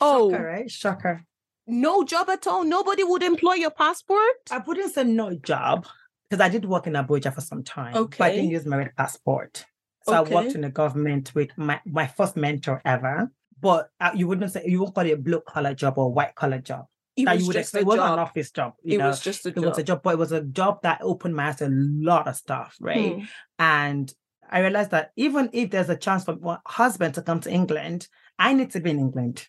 Oh, 0.00 0.30
Shocker, 0.30 0.44
right? 0.44 0.70
Shocker. 0.70 1.24
no 1.66 2.04
job 2.04 2.28
at 2.30 2.46
all. 2.46 2.64
Nobody 2.64 3.02
would 3.04 3.22
employ 3.22 3.54
your 3.54 3.70
passport. 3.70 4.36
I 4.50 4.58
wouldn't 4.58 4.92
say 4.94 5.04
no 5.04 5.34
job 5.34 5.86
because 6.28 6.42
I 6.44 6.48
did 6.50 6.64
work 6.66 6.86
in 6.86 6.92
Abuja 6.94 7.34
for 7.34 7.40
some 7.40 7.62
time. 7.62 7.94
Okay. 7.96 8.16
But 8.18 8.24
I 8.26 8.34
didn't 8.36 8.50
use 8.50 8.66
my 8.66 8.76
red 8.76 8.92
passport. 8.96 9.64
So 10.02 10.12
I 10.12 10.20
worked 10.20 10.54
in 10.54 10.60
the 10.60 10.70
government 10.70 11.34
with 11.34 11.50
my, 11.56 11.80
my 11.84 12.06
first 12.06 12.36
mentor 12.36 12.80
ever. 12.84 13.30
But 13.60 13.88
uh, 14.00 14.10
you 14.14 14.28
wouldn't 14.28 14.52
say 14.52 14.64
you 14.66 14.80
won't 14.80 14.94
call 14.94 15.06
it 15.06 15.12
a 15.12 15.16
blue 15.16 15.40
collar 15.40 15.74
job 15.74 15.98
or 15.98 16.12
white 16.12 16.34
collar 16.34 16.58
job. 16.58 16.86
It 17.16 17.24
that 17.24 17.34
was 17.34 17.42
you 17.42 17.46
would 17.48 17.52
just 17.54 17.68
expect. 17.68 17.82
It 17.82 17.86
wasn't 17.86 18.12
an 18.12 18.18
office 18.18 18.50
job. 18.50 18.74
You 18.82 18.94
It 18.96 18.98
know, 18.98 19.06
was 19.08 19.20
just 19.20 19.46
a 19.46 19.48
it 19.48 19.54
job. 19.54 19.64
was 19.64 19.78
a 19.78 19.82
job, 19.82 20.02
but 20.02 20.10
it 20.14 20.18
was 20.18 20.32
a 20.32 20.42
job 20.42 20.82
that 20.82 21.00
opened 21.02 21.34
my 21.34 21.48
eyes 21.48 21.56
to 21.56 21.66
a 21.66 21.70
lot 21.70 22.28
of 22.28 22.36
stuff, 22.36 22.76
right? 22.80 23.14
Hmm. 23.14 23.24
And 23.58 24.12
I 24.50 24.60
realized 24.60 24.90
that 24.90 25.12
even 25.16 25.48
if 25.52 25.70
there's 25.70 25.88
a 25.88 25.96
chance 25.96 26.24
for 26.24 26.36
my 26.36 26.58
husband 26.66 27.14
to 27.14 27.22
come 27.22 27.40
to 27.40 27.50
England, 27.50 28.06
I 28.38 28.52
need 28.52 28.70
to 28.72 28.80
be 28.80 28.90
in 28.90 28.98
England. 28.98 29.48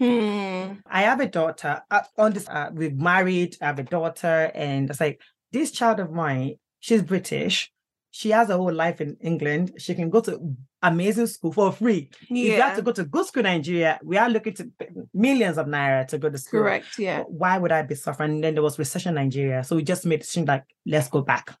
Hmm. 0.00 0.80
I 0.86 1.02
have 1.02 1.20
a 1.20 1.26
daughter. 1.26 1.82
Uh, 1.90 2.00
on 2.16 2.32
this, 2.32 2.48
uh, 2.48 2.70
we've 2.72 2.96
married. 2.96 3.56
I 3.60 3.66
have 3.66 3.78
a 3.78 3.84
daughter, 3.84 4.50
and 4.54 4.88
it's 4.90 4.98
like 5.00 5.20
this 5.52 5.70
child 5.70 6.00
of 6.00 6.10
mine. 6.10 6.54
She's 6.80 7.02
British. 7.02 7.70
She 8.14 8.30
has 8.30 8.50
a 8.50 8.56
whole 8.58 8.72
life 8.72 9.00
in 9.00 9.16
England. 9.22 9.72
She 9.78 9.94
can 9.94 10.10
go 10.10 10.20
to 10.20 10.54
amazing 10.82 11.26
school 11.28 11.50
for 11.50 11.72
free. 11.72 12.10
If 12.22 12.30
you 12.30 12.60
have 12.60 12.76
to 12.76 12.82
go 12.82 12.92
to 12.92 13.04
good 13.04 13.24
school 13.24 13.40
in 13.40 13.52
Nigeria, 13.56 13.98
we 14.04 14.18
are 14.18 14.28
looking 14.28 14.52
to 14.54 14.70
millions 15.14 15.56
of 15.56 15.66
naira 15.66 16.06
to 16.08 16.18
go 16.18 16.28
to 16.28 16.36
school. 16.36 16.60
Correct. 16.60 16.98
Yeah. 16.98 17.22
Why 17.22 17.56
would 17.56 17.72
I 17.72 17.80
be 17.80 17.94
suffering? 17.94 18.32
And 18.32 18.44
then 18.44 18.54
there 18.54 18.62
was 18.62 18.78
recession 18.78 19.16
in 19.16 19.24
Nigeria, 19.24 19.64
so 19.64 19.76
we 19.76 19.82
just 19.82 20.04
made 20.04 20.20
the 20.20 20.24
decision 20.24 20.44
like 20.44 20.64
let's 20.84 21.08
go 21.08 21.22
back. 21.22 21.56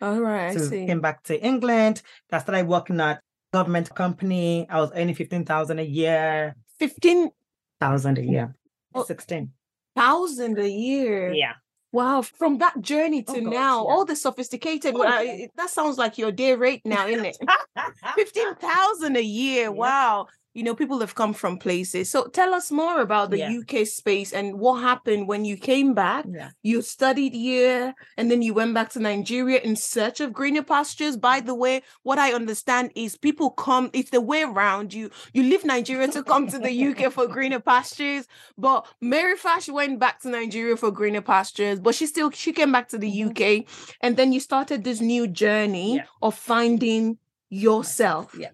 All 0.00 0.20
right. 0.20 0.50
I 0.50 0.54
so 0.54 0.60
we 0.60 0.66
see. 0.66 0.86
came 0.86 1.00
back 1.00 1.24
to 1.24 1.42
England. 1.44 2.02
I 2.30 2.38
started 2.38 2.68
working 2.68 3.00
at 3.00 3.20
government 3.52 3.92
company. 3.92 4.66
I 4.70 4.80
was 4.80 4.92
earning 4.94 5.16
15,000 5.16 5.78
a 5.80 5.82
year. 5.82 6.54
15 6.78 7.30
thousand 7.80 8.18
a 8.18 8.22
year. 8.22 8.54
Oh. 8.94 9.02
16. 9.02 9.50
thousand 9.96 10.58
a 10.58 10.68
year. 10.68 11.32
Yeah. 11.32 11.54
Wow, 11.92 12.22
from 12.22 12.58
that 12.58 12.80
journey 12.80 13.24
oh 13.28 13.34
to 13.34 13.40
Oh, 13.40 13.44
gosh, 13.44 13.52
now, 13.52 13.84
yeah. 13.86 13.90
all 13.92 14.04
the 14.04 14.16
sophisticated. 14.16 14.94
Oh, 14.94 15.00
well, 15.00 15.24
yeah. 15.24 15.32
I- 15.32 15.48
that 15.56 15.70
sounds 15.70 15.98
like 15.98 16.18
your 16.18 16.32
day 16.32 16.54
rate 16.54 16.82
now, 16.84 17.06
isn't 17.06 17.24
it? 17.24 17.38
Fifteen 18.14 18.54
thousand 18.56 19.16
a 19.16 19.22
year. 19.22 19.64
Yeah. 19.64 19.68
Wow. 19.68 20.26
You 20.56 20.62
know, 20.62 20.74
people 20.74 21.00
have 21.00 21.14
come 21.14 21.34
from 21.34 21.58
places. 21.58 22.08
So 22.08 22.18
tell 22.38 22.54
us 22.54 22.70
more 22.70 23.00
about 23.02 23.30
the 23.30 23.38
Yeah. 23.38 23.50
UK 23.60 23.84
space 23.86 24.32
and 24.32 24.58
what 24.58 24.76
happened 24.80 25.28
when 25.28 25.44
you 25.44 25.56
came 25.58 25.92
back. 25.94 26.24
yeah. 26.38 26.50
You 26.62 26.80
studied 26.82 27.34
here 27.34 27.94
and 28.16 28.30
then 28.30 28.40
you 28.46 28.54
went 28.54 28.72
back 28.72 28.88
to 28.94 28.98
Nigeria 28.98 29.58
in 29.60 29.76
search 29.76 30.18
of 30.20 30.32
greener 30.32 30.62
pastures. 30.62 31.14
By 31.30 31.40
the 31.40 31.54
way, 31.54 31.82
what 32.08 32.18
I 32.18 32.32
understand 32.32 32.90
is 32.94 33.18
people 33.28 33.50
come, 33.50 33.90
it's 33.92 34.10
the 34.10 34.20
way 34.32 34.42
around. 34.44 34.94
You 34.94 35.10
you 35.34 35.42
leave 35.42 35.64
Nigeria 35.64 36.08
to 36.16 36.22
come 36.32 36.44
to 36.48 36.58
the 36.58 36.72
UK 36.88 37.12
for 37.12 37.26
greener 37.36 37.60
pastures. 37.60 38.26
But 38.56 38.86
Mary 39.00 39.36
Fash 39.36 39.68
went 39.68 40.00
back 40.00 40.20
to 40.22 40.28
Nigeria 40.30 40.76
for 40.76 40.90
greener 40.90 41.20
pastures, 41.34 41.78
but 41.80 41.94
she 41.94 42.06
still 42.06 42.30
she 42.30 42.52
came 42.54 42.72
back 42.72 42.88
to 42.92 42.98
the 43.04 43.10
Mhm. 43.12 43.26
UK. 43.26 43.66
And 44.00 44.16
then 44.16 44.32
you 44.32 44.40
started 44.40 44.84
this 44.84 45.00
new 45.02 45.24
journey 45.28 45.96
Yeah. 45.96 46.04
of 46.22 46.34
finding 46.34 47.18
yourself 47.50 48.34
Yeah. 48.38 48.50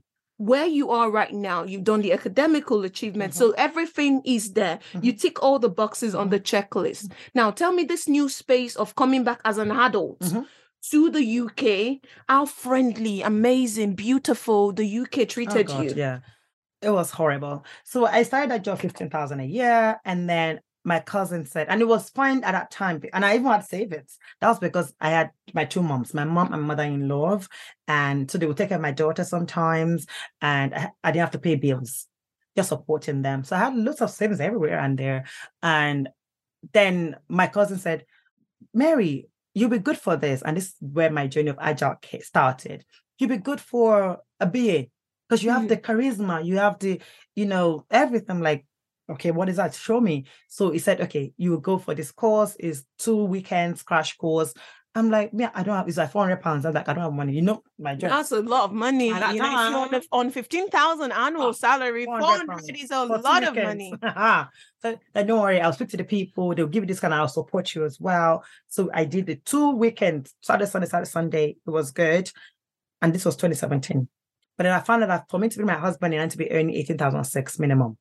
Where 0.51 0.67
you 0.67 0.91
are 0.91 1.09
right 1.11 1.33
now, 1.33 1.63
you've 1.63 1.85
done 1.85 2.03
the 2.03 2.13
academical 2.13 2.83
achievement. 2.85 3.33
Mhm. 3.33 3.37
So 3.37 3.51
everything 3.53 4.23
is 4.25 4.53
there. 4.55 4.81
You 5.01 5.13
tick 5.13 5.43
all 5.43 5.59
the 5.59 5.69
boxes 5.71 6.15
on 6.15 6.31
the 6.31 6.41
checklist. 6.41 7.13
Now, 7.35 7.51
tell 7.53 7.73
me 7.73 7.85
this 7.85 8.09
new 8.09 8.29
space 8.29 8.75
of 8.77 8.95
coming 8.97 9.23
back 9.25 9.41
as 9.45 9.59
an 9.59 9.71
adult 9.71 10.21
Mhm. 10.21 10.47
to 10.91 11.11
the 11.11 11.25
UK, 11.43 12.01
how 12.29 12.45
friendly, 12.47 13.23
amazing, 13.23 13.95
beautiful 13.95 14.73
the 14.73 14.87
UK 15.03 15.23
Oh, 15.23 15.27
treated 15.27 15.67
God, 15.69 15.85
you. 15.85 15.93
Yeah. 15.97 16.19
It 16.81 16.91
was 16.91 17.13
horrible. 17.13 17.65
So 17.85 18.07
I 18.07 18.25
started 18.25 18.51
that 18.51 18.65
job 18.65 18.79
15,000 18.81 19.39
a 19.39 19.45
year. 19.45 20.01
And 20.05 20.29
then 20.29 20.61
my 20.85 20.99
cousin 21.01 21.47
said, 21.47 21.69
and 21.69 21.81
it 21.81 21.87
was 21.89 22.11
fine 22.11 22.43
at 22.45 22.53
that 22.53 22.71
time. 22.71 23.01
And 23.13 23.25
I 23.25 23.35
even 23.35 23.47
had 23.47 23.65
savings. 23.65 24.19
That 24.41 24.49
was 24.49 24.59
because 24.59 24.93
I 25.01 25.11
had 25.11 25.31
my 25.55 25.65
two 25.65 25.83
moms, 25.83 26.13
my 26.15 26.25
mom 26.25 26.53
and 26.53 26.63
mother 26.63 26.83
in 26.83 27.09
law. 27.09 27.41
And 27.87 28.31
so 28.31 28.39
they 28.39 28.47
would 28.47 28.57
take 28.57 28.71
care 28.71 28.79
of 28.79 28.83
my 28.83 28.91
daughter 28.93 29.25
sometimes. 29.25 30.07
And 30.41 30.75
I, 30.75 30.91
I 31.05 31.13
didn't 31.13 31.21
have 31.23 31.31
to 31.33 31.39
pay 31.39 31.55
bills, 31.55 32.09
just 32.57 32.71
supporting 32.71 33.23
them. 33.23 33.45
So 33.45 33.55
I 33.57 33.61
had 33.61 33.77
lots 33.77 34.01
of 34.01 34.11
savings 34.11 34.41
everywhere 34.41 34.79
and 34.79 34.99
there. 34.99 35.25
And 35.63 36.09
then 36.73 37.17
my 37.29 37.47
cousin 37.47 37.79
said, 37.79 38.05
Mary, 38.75 39.29
you'll 39.55 39.71
be 39.71 39.79
good 39.79 39.99
for 39.99 40.17
this. 40.17 40.43
And 40.43 40.57
this 40.57 40.69
is 40.69 40.75
where 40.81 41.11
my 41.11 41.27
journey 41.27 41.51
of 41.51 41.59
Agile 41.61 41.97
started. 42.21 42.85
You'll 43.19 43.31
be 43.31 43.37
good 43.37 43.61
for 43.61 44.19
a 44.41 44.47
BA 44.47 44.87
because 45.29 45.45
you 45.45 45.51
have 45.51 45.63
Mm. 45.63 45.69
the 45.69 45.77
charisma, 45.77 46.45
you 46.45 46.59
have 46.59 46.79
the, 46.79 47.01
you 47.37 47.47
know, 47.47 47.87
everything 47.91 48.41
like, 48.41 48.67
okay, 49.11 49.31
what 49.31 49.49
is 49.49 49.57
that? 49.57 49.75
Show 49.75 50.01
me. 50.01 50.27
So 50.49 50.71
he 50.71 50.79
said, 50.79 51.01
okay, 51.03 51.33
you 51.37 51.59
go 51.61 51.79
for 51.79 51.95
this 51.95 52.13
course, 52.13 52.57
is 52.57 52.85
two 52.99 53.25
weekends 53.25 53.83
crash 53.83 54.17
course. 54.17 54.55
I'm 54.95 55.11
like, 55.11 55.31
yeah, 55.33 55.51
I 55.55 55.63
don't 55.63 55.75
have, 55.75 55.89
it's 55.89 55.97
like 55.97 56.13
400 56.13 56.43
pounds. 56.43 56.67
I'm 56.67 56.75
like, 56.75 56.87
I 56.87 56.93
don't 56.93 57.05
have 57.05 57.15
money. 57.15 57.33
You 57.33 57.41
know, 57.41 57.63
my 57.79 57.95
job. 57.95 58.11
That's 58.11 58.31
a 58.31 58.41
lot 58.41 58.65
of 58.65 58.73
money. 58.73 59.11
At 59.11 59.21
that 59.21 59.35
You 59.35 59.41
know, 59.41 59.49
on, 59.49 59.95
a- 59.95 60.03
on 60.13 60.31
15,000 60.31 61.13
annual 61.13 61.45
Oh, 61.45 61.53
salary, 61.53 62.05
400 62.05 62.27
400 62.27 62.47
pounds 62.49 62.69
is 62.69 62.91
a 62.91 63.05
lot 63.07 63.43
of 63.43 63.55
money. 63.57 63.95
so 64.83 64.99
like, 65.15 65.27
don't 65.27 65.41
worry, 65.41 65.63
I'll 65.63 65.73
speak 65.73 65.89
to 65.91 65.97
the 65.97 66.05
people. 66.05 66.55
They'll 66.55 66.67
give 66.67 66.83
you 66.83 66.89
this 66.89 67.01
kind 67.01 67.15
of, 67.15 67.21
I'll 67.21 67.29
support 67.29 67.75
you 67.75 67.87
as 67.87 67.99
well. 67.99 68.45
So 68.69 68.91
I 68.93 69.07
did 69.07 69.25
the 69.27 69.37
two 69.37 69.71
weekends, 69.71 70.35
Saturday, 70.43 70.71
Sunday, 70.71 70.89
Saturday, 70.89 71.09
Sunday. 71.11 71.57
It 71.67 71.71
was 71.71 71.91
good. 71.91 72.31
And 73.01 73.15
this 73.15 73.25
was 73.25 73.35
2017. 73.37 74.07
But 74.59 74.65
then 74.65 74.73
I 74.75 74.81
found 74.81 75.05
out 75.05 75.09
that 75.09 75.31
for 75.31 75.39
me 75.39 75.49
to 75.49 75.57
bring 75.57 75.67
my 75.67 75.79
husband 75.79 76.15
I 76.15 76.19
had 76.19 76.31
to 76.33 76.37
be 76.39 76.51
earning 76.53 76.75
18,006 76.75 77.59
minimum. 77.59 77.97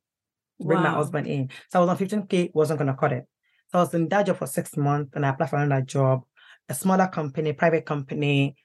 Bring 0.66 0.82
my 0.82 0.92
husband 0.92 1.28
in. 1.28 1.50
So 1.70 1.80
I 1.80 1.86
was 1.86 1.90
on 1.90 2.08
15K, 2.08 2.52
wasn't 2.54 2.80
going 2.80 2.92
to 2.92 2.98
cut 2.98 3.14
it. 3.14 3.26
So 3.72 3.80
I 3.80 3.82
was 3.82 3.94
in 3.94 4.10
that 4.10 4.26
job 4.26 4.38
for 4.38 4.48
six 4.48 4.76
months 4.76 5.12
and 5.16 5.26
I 5.26 5.30
applied 5.30 5.50
for 5.50 5.58
another 5.58 5.82
job, 5.82 6.24
a 6.68 6.74
smaller 6.74 7.08
company, 7.08 7.54
private 7.54 7.86
company. 7.86 8.56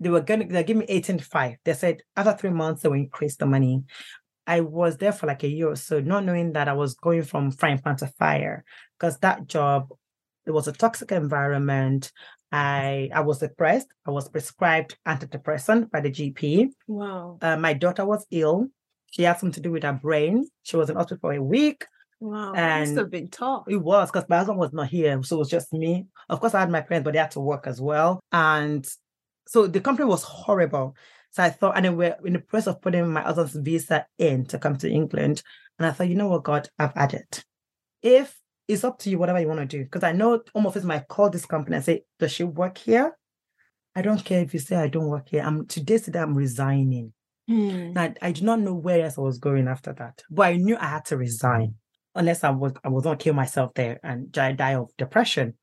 They 0.00 0.08
were 0.08 0.20
going 0.20 0.40
to 0.40 0.46
they 0.46 0.64
give 0.64 0.76
me 0.76 0.86
18.5. 0.86 1.56
They 1.64 1.74
said 1.74 2.02
after 2.16 2.36
three 2.36 2.50
months, 2.50 2.82
they 2.82 2.88
will 2.88 2.96
increase 2.96 3.36
the 3.36 3.46
money. 3.46 3.84
I 4.46 4.60
was 4.60 4.96
there 4.96 5.12
for 5.12 5.26
like 5.26 5.42
a 5.42 5.48
year 5.48 5.68
or 5.68 5.76
so, 5.76 6.00
not 6.00 6.24
knowing 6.24 6.52
that 6.52 6.68
I 6.68 6.72
was 6.72 6.94
going 6.94 7.24
from 7.24 7.50
frying 7.50 7.78
pan 7.78 7.96
to 7.96 8.06
fire 8.06 8.64
because 8.98 9.18
that 9.18 9.46
job, 9.46 9.88
it 10.46 10.52
was 10.52 10.68
a 10.68 10.72
toxic 10.72 11.10
environment. 11.12 12.12
I 12.52 13.10
I 13.12 13.20
was 13.20 13.40
depressed. 13.40 13.88
I 14.06 14.12
was 14.12 14.28
prescribed 14.28 14.96
antidepressant 15.06 15.90
by 15.90 16.00
the 16.00 16.10
GP. 16.10 16.68
Wow. 16.86 17.38
Uh, 17.42 17.56
my 17.56 17.72
daughter 17.72 18.06
was 18.06 18.24
ill. 18.30 18.68
She 19.16 19.22
had 19.22 19.38
something 19.38 19.54
to 19.54 19.60
do 19.60 19.72
with 19.72 19.82
her 19.82 19.94
brain. 19.94 20.46
She 20.62 20.76
was 20.76 20.90
in 20.90 20.96
hospital 20.96 21.18
for 21.22 21.32
a 21.32 21.42
week. 21.42 21.86
Wow. 22.20 22.52
That 22.52 22.80
must 22.80 22.96
have 22.96 23.10
been 23.10 23.28
tough. 23.28 23.64
It 23.66 23.78
was 23.78 24.10
because 24.10 24.28
my 24.28 24.36
husband 24.36 24.58
was 24.58 24.74
not 24.74 24.88
here, 24.88 25.22
so 25.22 25.36
it 25.36 25.38
was 25.38 25.48
just 25.48 25.72
me. 25.72 26.04
Of 26.28 26.40
course, 26.40 26.54
I 26.54 26.60
had 26.60 26.70
my 26.70 26.82
parents, 26.82 27.04
but 27.04 27.14
they 27.14 27.18
had 27.18 27.30
to 27.30 27.40
work 27.40 27.66
as 27.66 27.80
well. 27.80 28.20
And 28.30 28.86
so 29.48 29.66
the 29.66 29.80
company 29.80 30.06
was 30.06 30.22
horrible. 30.22 30.96
So 31.30 31.42
I 31.42 31.48
thought, 31.48 31.76
and 31.76 31.86
then 31.86 31.96
we're 31.96 32.14
in 32.26 32.34
the 32.34 32.40
process 32.40 32.74
of 32.74 32.82
putting 32.82 33.10
my 33.10 33.22
husband's 33.22 33.56
visa 33.56 34.06
in 34.18 34.44
to 34.46 34.58
come 34.58 34.76
to 34.78 34.90
England. 34.90 35.42
And 35.78 35.86
I 35.86 35.92
thought, 35.92 36.08
you 36.08 36.14
know 36.14 36.28
what, 36.28 36.44
God, 36.44 36.68
I've 36.78 36.94
had 36.94 37.14
it. 37.14 37.42
If 38.02 38.38
it's 38.68 38.84
up 38.84 38.98
to 39.00 39.10
you, 39.10 39.18
whatever 39.18 39.40
you 39.40 39.48
want 39.48 39.60
to 39.60 39.66
do, 39.66 39.82
because 39.84 40.02
I 40.02 40.12
know 40.12 40.42
Home 40.54 40.66
Office 40.66 40.84
might 40.84 41.08
call 41.08 41.30
this 41.30 41.46
company 41.46 41.76
and 41.76 41.84
say, 41.84 42.02
Does 42.18 42.32
she 42.32 42.44
work 42.44 42.76
here? 42.76 43.16
I 43.94 44.02
don't 44.02 44.22
care 44.22 44.42
if 44.42 44.52
you 44.52 44.60
say 44.60 44.76
I 44.76 44.88
don't 44.88 45.08
work 45.08 45.30
here. 45.30 45.42
I'm 45.42 45.66
today, 45.66 45.96
today 45.96 46.18
I'm 46.18 46.34
resigning. 46.34 47.14
Hmm. 47.48 47.92
Now, 47.92 48.12
I 48.20 48.32
do 48.32 48.44
not 48.44 48.60
know 48.60 48.74
where 48.74 49.04
else 49.04 49.18
I 49.18 49.20
was 49.20 49.38
going 49.38 49.68
after 49.68 49.92
that, 49.94 50.22
but 50.30 50.46
I 50.46 50.56
knew 50.56 50.76
I 50.76 50.86
had 50.86 51.04
to 51.06 51.16
resign 51.16 51.74
unless 52.14 52.42
I 52.42 52.50
was 52.50 52.72
I 52.82 52.88
was 52.88 53.04
to 53.04 53.16
kill 53.16 53.34
myself 53.34 53.72
there 53.74 54.00
and 54.02 54.32
die, 54.32 54.52
die 54.52 54.74
of 54.74 54.90
depression. 54.96 55.54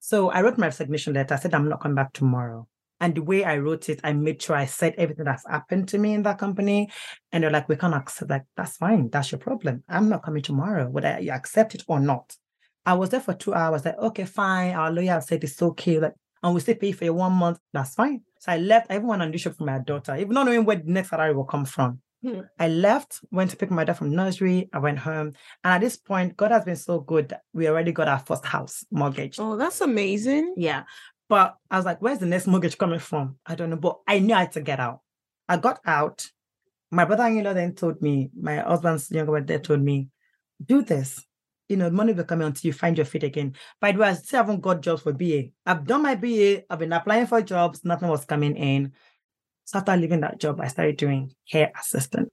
So 0.00 0.30
I 0.30 0.42
wrote 0.42 0.58
my 0.58 0.66
resignation 0.66 1.14
letter. 1.14 1.34
I 1.34 1.38
said 1.38 1.54
I'm 1.54 1.68
not 1.68 1.80
coming 1.80 1.96
back 1.96 2.12
tomorrow. 2.12 2.66
And 3.00 3.14
the 3.14 3.22
way 3.22 3.44
I 3.44 3.58
wrote 3.58 3.88
it, 3.88 4.00
I 4.02 4.12
made 4.12 4.42
sure 4.42 4.56
I 4.56 4.66
said 4.66 4.94
everything 4.98 5.24
that's 5.24 5.46
happened 5.48 5.88
to 5.88 5.98
me 5.98 6.14
in 6.14 6.24
that 6.24 6.38
company. 6.38 6.90
And 7.30 7.44
they're 7.44 7.50
like, 7.50 7.68
we 7.68 7.76
can't 7.76 7.94
accept 7.94 8.30
like 8.30 8.42
that's 8.56 8.76
fine. 8.76 9.08
That's 9.10 9.30
your 9.30 9.38
problem. 9.38 9.84
I'm 9.88 10.08
not 10.08 10.24
coming 10.24 10.42
tomorrow, 10.42 10.88
whether 10.88 11.20
you 11.20 11.30
accept 11.30 11.76
it 11.76 11.84
or 11.86 12.00
not. 12.00 12.34
I 12.84 12.94
was 12.94 13.10
there 13.10 13.20
for 13.20 13.34
two 13.34 13.54
hours. 13.54 13.84
Like, 13.84 13.98
okay, 13.98 14.24
fine. 14.24 14.74
Our 14.74 14.90
lawyer 14.90 15.20
said 15.20 15.44
it's 15.44 15.62
okay. 15.62 16.00
Like, 16.00 16.14
and 16.42 16.54
we 16.54 16.60
still 16.60 16.74
pay 16.76 16.92
for 16.92 17.04
you 17.04 17.14
one 17.14 17.32
month. 17.32 17.58
That's 17.72 17.94
fine. 17.94 18.22
So 18.40 18.52
I 18.52 18.58
left. 18.58 18.90
I 18.90 18.96
even 18.96 19.06
went 19.06 19.22
on 19.22 19.28
audition 19.28 19.52
for 19.52 19.64
my 19.64 19.78
daughter, 19.78 20.16
even 20.16 20.32
not 20.34 20.46
knowing 20.46 20.64
where 20.64 20.76
the 20.76 20.90
next 20.90 21.10
salary 21.10 21.34
will 21.34 21.44
come 21.44 21.64
from. 21.64 22.00
Hmm. 22.22 22.40
I 22.58 22.68
left, 22.68 23.20
went 23.30 23.50
to 23.50 23.56
pick 23.56 23.70
my 23.70 23.84
dad 23.84 23.96
from 23.96 24.10
nursery. 24.10 24.68
I 24.72 24.78
went 24.78 24.98
home. 24.98 25.34
And 25.62 25.74
at 25.74 25.80
this 25.80 25.96
point, 25.96 26.36
God 26.36 26.50
has 26.50 26.64
been 26.64 26.76
so 26.76 27.00
good 27.00 27.28
that 27.28 27.42
we 27.52 27.68
already 27.68 27.92
got 27.92 28.08
our 28.08 28.18
first 28.18 28.44
house 28.44 28.84
mortgage. 28.90 29.38
Oh, 29.38 29.56
that's 29.56 29.80
amazing. 29.80 30.54
Yeah. 30.56 30.82
But 31.28 31.56
I 31.70 31.76
was 31.76 31.84
like, 31.84 32.02
where's 32.02 32.18
the 32.18 32.26
next 32.26 32.46
mortgage 32.46 32.78
coming 32.78 32.98
from? 32.98 33.36
I 33.46 33.54
don't 33.54 33.70
know. 33.70 33.76
But 33.76 33.98
I 34.06 34.18
knew 34.18 34.34
I 34.34 34.40
had 34.40 34.52
to 34.52 34.60
get 34.60 34.80
out. 34.80 35.00
I 35.48 35.58
got 35.58 35.80
out. 35.86 36.26
My 36.90 37.04
brother-in-law 37.04 37.52
then 37.52 37.74
told 37.74 38.00
me, 38.00 38.30
my 38.40 38.56
husband's 38.56 39.10
younger 39.10 39.32
brother 39.32 39.58
told 39.58 39.82
me, 39.82 40.08
do 40.64 40.82
this. 40.82 41.24
You 41.68 41.76
know, 41.76 41.90
money 41.90 42.12
will 42.14 42.24
come 42.24 42.40
until 42.42 42.68
you 42.68 42.72
find 42.72 42.96
your 42.96 43.04
feet 43.06 43.24
again. 43.24 43.54
By 43.80 43.92
the 43.92 43.98
way, 43.98 44.08
I 44.08 44.14
still 44.14 44.38
haven't 44.38 44.60
got 44.62 44.80
jobs 44.80 45.02
for 45.02 45.12
BA. 45.12 45.50
I've 45.66 45.84
done 45.86 46.02
my 46.02 46.14
BA. 46.14 46.64
I've 46.70 46.78
been 46.78 46.92
applying 46.92 47.26
for 47.26 47.42
jobs. 47.42 47.84
Nothing 47.84 48.08
was 48.08 48.24
coming 48.24 48.56
in. 48.56 48.92
So 49.64 49.78
after 49.78 49.96
leaving 49.96 50.20
that 50.20 50.40
job, 50.40 50.60
I 50.60 50.68
started 50.68 50.96
doing 50.96 51.32
hair 51.48 51.70
assistant, 51.78 52.30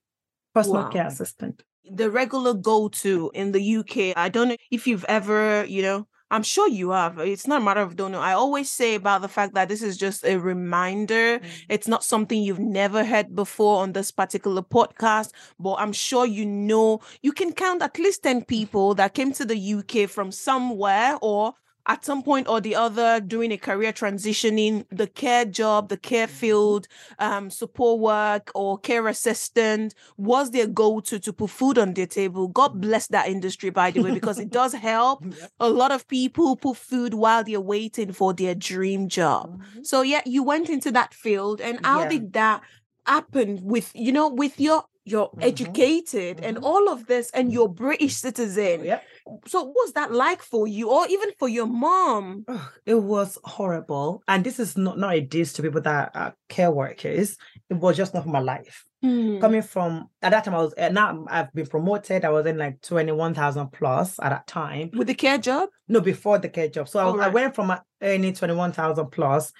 personal 0.54 0.84
Wow. 0.84 0.90
care 0.90 1.08
assistant. 1.08 1.64
the 1.92 2.10
regular 2.10 2.54
go-to 2.54 3.32
in 3.36 3.52
the 3.52 3.62
UK. 3.62 4.14
I 4.16 4.30
don't 4.30 4.48
know 4.50 4.56
if 4.72 4.88
you've 4.88 5.06
ever, 5.06 5.66
you 5.66 5.82
know, 5.84 6.08
I'm 6.32 6.44
sure 6.44 6.68
you 6.68 6.90
have. 6.90 7.20
It's 7.20 7.48
not 7.48 7.62
a 7.62 7.64
matter 7.64 7.82
of 7.82 7.96
don't 7.96 8.12
know. 8.12 8.20
I 8.20 8.34
always 8.34 8.72
say 8.72 8.96
about 8.96 9.22
the 9.22 9.28
fact 9.28 9.54
that 9.54 9.70
this 9.70 9.84
is 9.84 9.96
just 9.96 10.26
a 10.26 10.38
reminder. 10.38 11.40
Mm. 11.40 11.46
It's 11.70 11.88
not 11.88 12.04
something 12.04 12.42
you've 12.42 12.60
never 12.60 13.06
heard 13.06 13.36
before 13.36 13.84
on 13.84 13.94
this 13.94 14.12
particular 14.12 14.64
podcast, 14.64 15.32
but 15.60 15.76
I'm 15.76 15.94
sure 15.94 16.26
you 16.26 16.46
know 16.46 17.02
you 17.22 17.32
can 17.32 17.54
count 17.54 17.84
at 17.84 18.00
least 18.00 18.24
10 18.24 18.46
people 18.46 18.96
that 18.96 19.14
came 19.14 19.32
to 19.34 19.46
the 19.46 19.74
UK 19.76 20.10
from 20.10 20.32
somewhere 20.32 21.18
or 21.22 21.54
at 21.88 22.04
some 22.04 22.24
point 22.24 22.48
or 22.48 22.60
the 22.62 22.76
other 22.76 23.20
doing 23.20 23.52
a 23.52 23.58
career 23.58 23.94
transitioning 23.94 24.86
the 24.90 25.08
care 25.08 25.46
job 25.46 25.90
the 25.90 25.98
care 25.98 26.28
field 26.28 26.88
um 27.20 27.50
support 27.50 28.00
work 28.00 28.52
or 28.56 28.78
care 28.80 29.08
assistant 29.08 29.94
was 30.18 30.52
their 30.52 30.68
go-to 30.68 31.20
to 31.20 31.32
put 31.32 31.50
food 31.50 31.78
on 31.78 31.94
their 31.94 32.08
table 32.08 32.48
god 32.48 32.82
bless 32.82 33.08
that 33.08 33.28
industry 33.28 33.70
by 33.70 33.92
the 33.92 34.02
way 34.02 34.12
because 34.12 34.40
it 34.40 34.50
does 34.50 34.74
help 34.74 35.24
Yep. 35.26 35.52
a 35.60 35.70
lot 35.70 35.92
of 35.92 36.08
people 36.08 36.56
put 36.56 36.78
food 36.78 37.14
while 37.14 37.44
they're 37.44 37.60
waiting 37.62 38.12
for 38.14 38.34
their 38.34 38.56
dream 38.56 39.08
job 39.08 39.60
Mhm. 39.60 39.86
so 39.86 40.02
yeah 40.02 40.22
you 40.26 40.44
went 40.44 40.70
into 40.70 40.92
that 40.92 41.14
field 41.14 41.62
and 41.62 41.80
how 41.86 42.02
Yeah. 42.04 42.10
did 42.10 42.34
that 42.34 42.62
happen 43.06 43.60
with 43.64 43.92
you 43.94 44.12
know 44.12 44.28
with 44.28 44.60
your 44.60 44.86
you're 45.06 45.30
Mhm. 45.30 45.44
educated 45.44 46.40
and 46.42 46.58
Mhm. 46.58 46.64
all 46.64 46.90
of 46.90 47.06
this 47.06 47.30
and 47.32 47.54
you're 47.54 47.70
british 47.70 48.16
citizen 48.16 48.84
Yep. 48.84 49.04
so 49.48 49.64
what's 49.74 49.92
that 49.94 50.12
like 50.12 50.42
for 50.42 50.68
you 50.68 50.90
or 50.90 51.06
even 51.08 51.30
for 51.40 51.48
your 51.48 51.68
mom 51.68 52.46
it 52.86 52.96
was 52.96 53.38
horrible. 53.44 54.22
And 54.28 54.44
this 54.44 54.60
is 54.60 54.76
not, 54.78 54.98
not 55.00 55.14
a 55.16 55.22
diss 55.22 55.54
to 55.54 55.62
people 55.62 55.82
that 55.82 56.12
are 56.14 56.36
care 56.50 56.70
workers. 56.72 57.38
It 57.70 57.76
was 57.76 57.98
just 57.98 58.14
not 58.14 58.28
my 58.28 58.40
life. 58.40 58.84
Hmm. 59.02 59.40
Coming 59.40 59.62
from 59.64 60.10
at 60.22 60.32
that 60.32 60.44
time, 60.44 60.54
I 60.56 60.62
was 60.64 60.74
uh, 60.78 60.90
now 60.90 61.26
I've 61.30 61.52
been 61.54 61.66
promoted. 61.68 62.24
I 62.26 62.30
was 62.30 62.46
in 62.46 62.58
like 62.58 62.82
21,000 62.82 63.70
plus 63.72 64.20
at 64.22 64.30
that 64.30 64.48
time. 64.48 64.92
with 64.94 65.08
the 65.08 65.16
care 65.16 65.38
job 65.40 65.70
No, 65.88 66.00
before 66.02 66.38
the 66.40 66.50
care 66.50 66.68
job. 66.70 66.88
So 66.90 67.00
I, 67.00 67.06
was- 67.12 67.22
I 67.22 67.30
went 67.30 67.56
from 67.56 67.72
uh, 67.72 67.80
earning 68.02 68.34
21,000 68.34 69.08
plus 69.12 69.52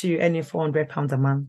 to 0.00 0.18
earning 0.18 0.42
400 0.42 0.88
pounds 0.88 1.12
a 1.12 1.16
month 1.18 1.48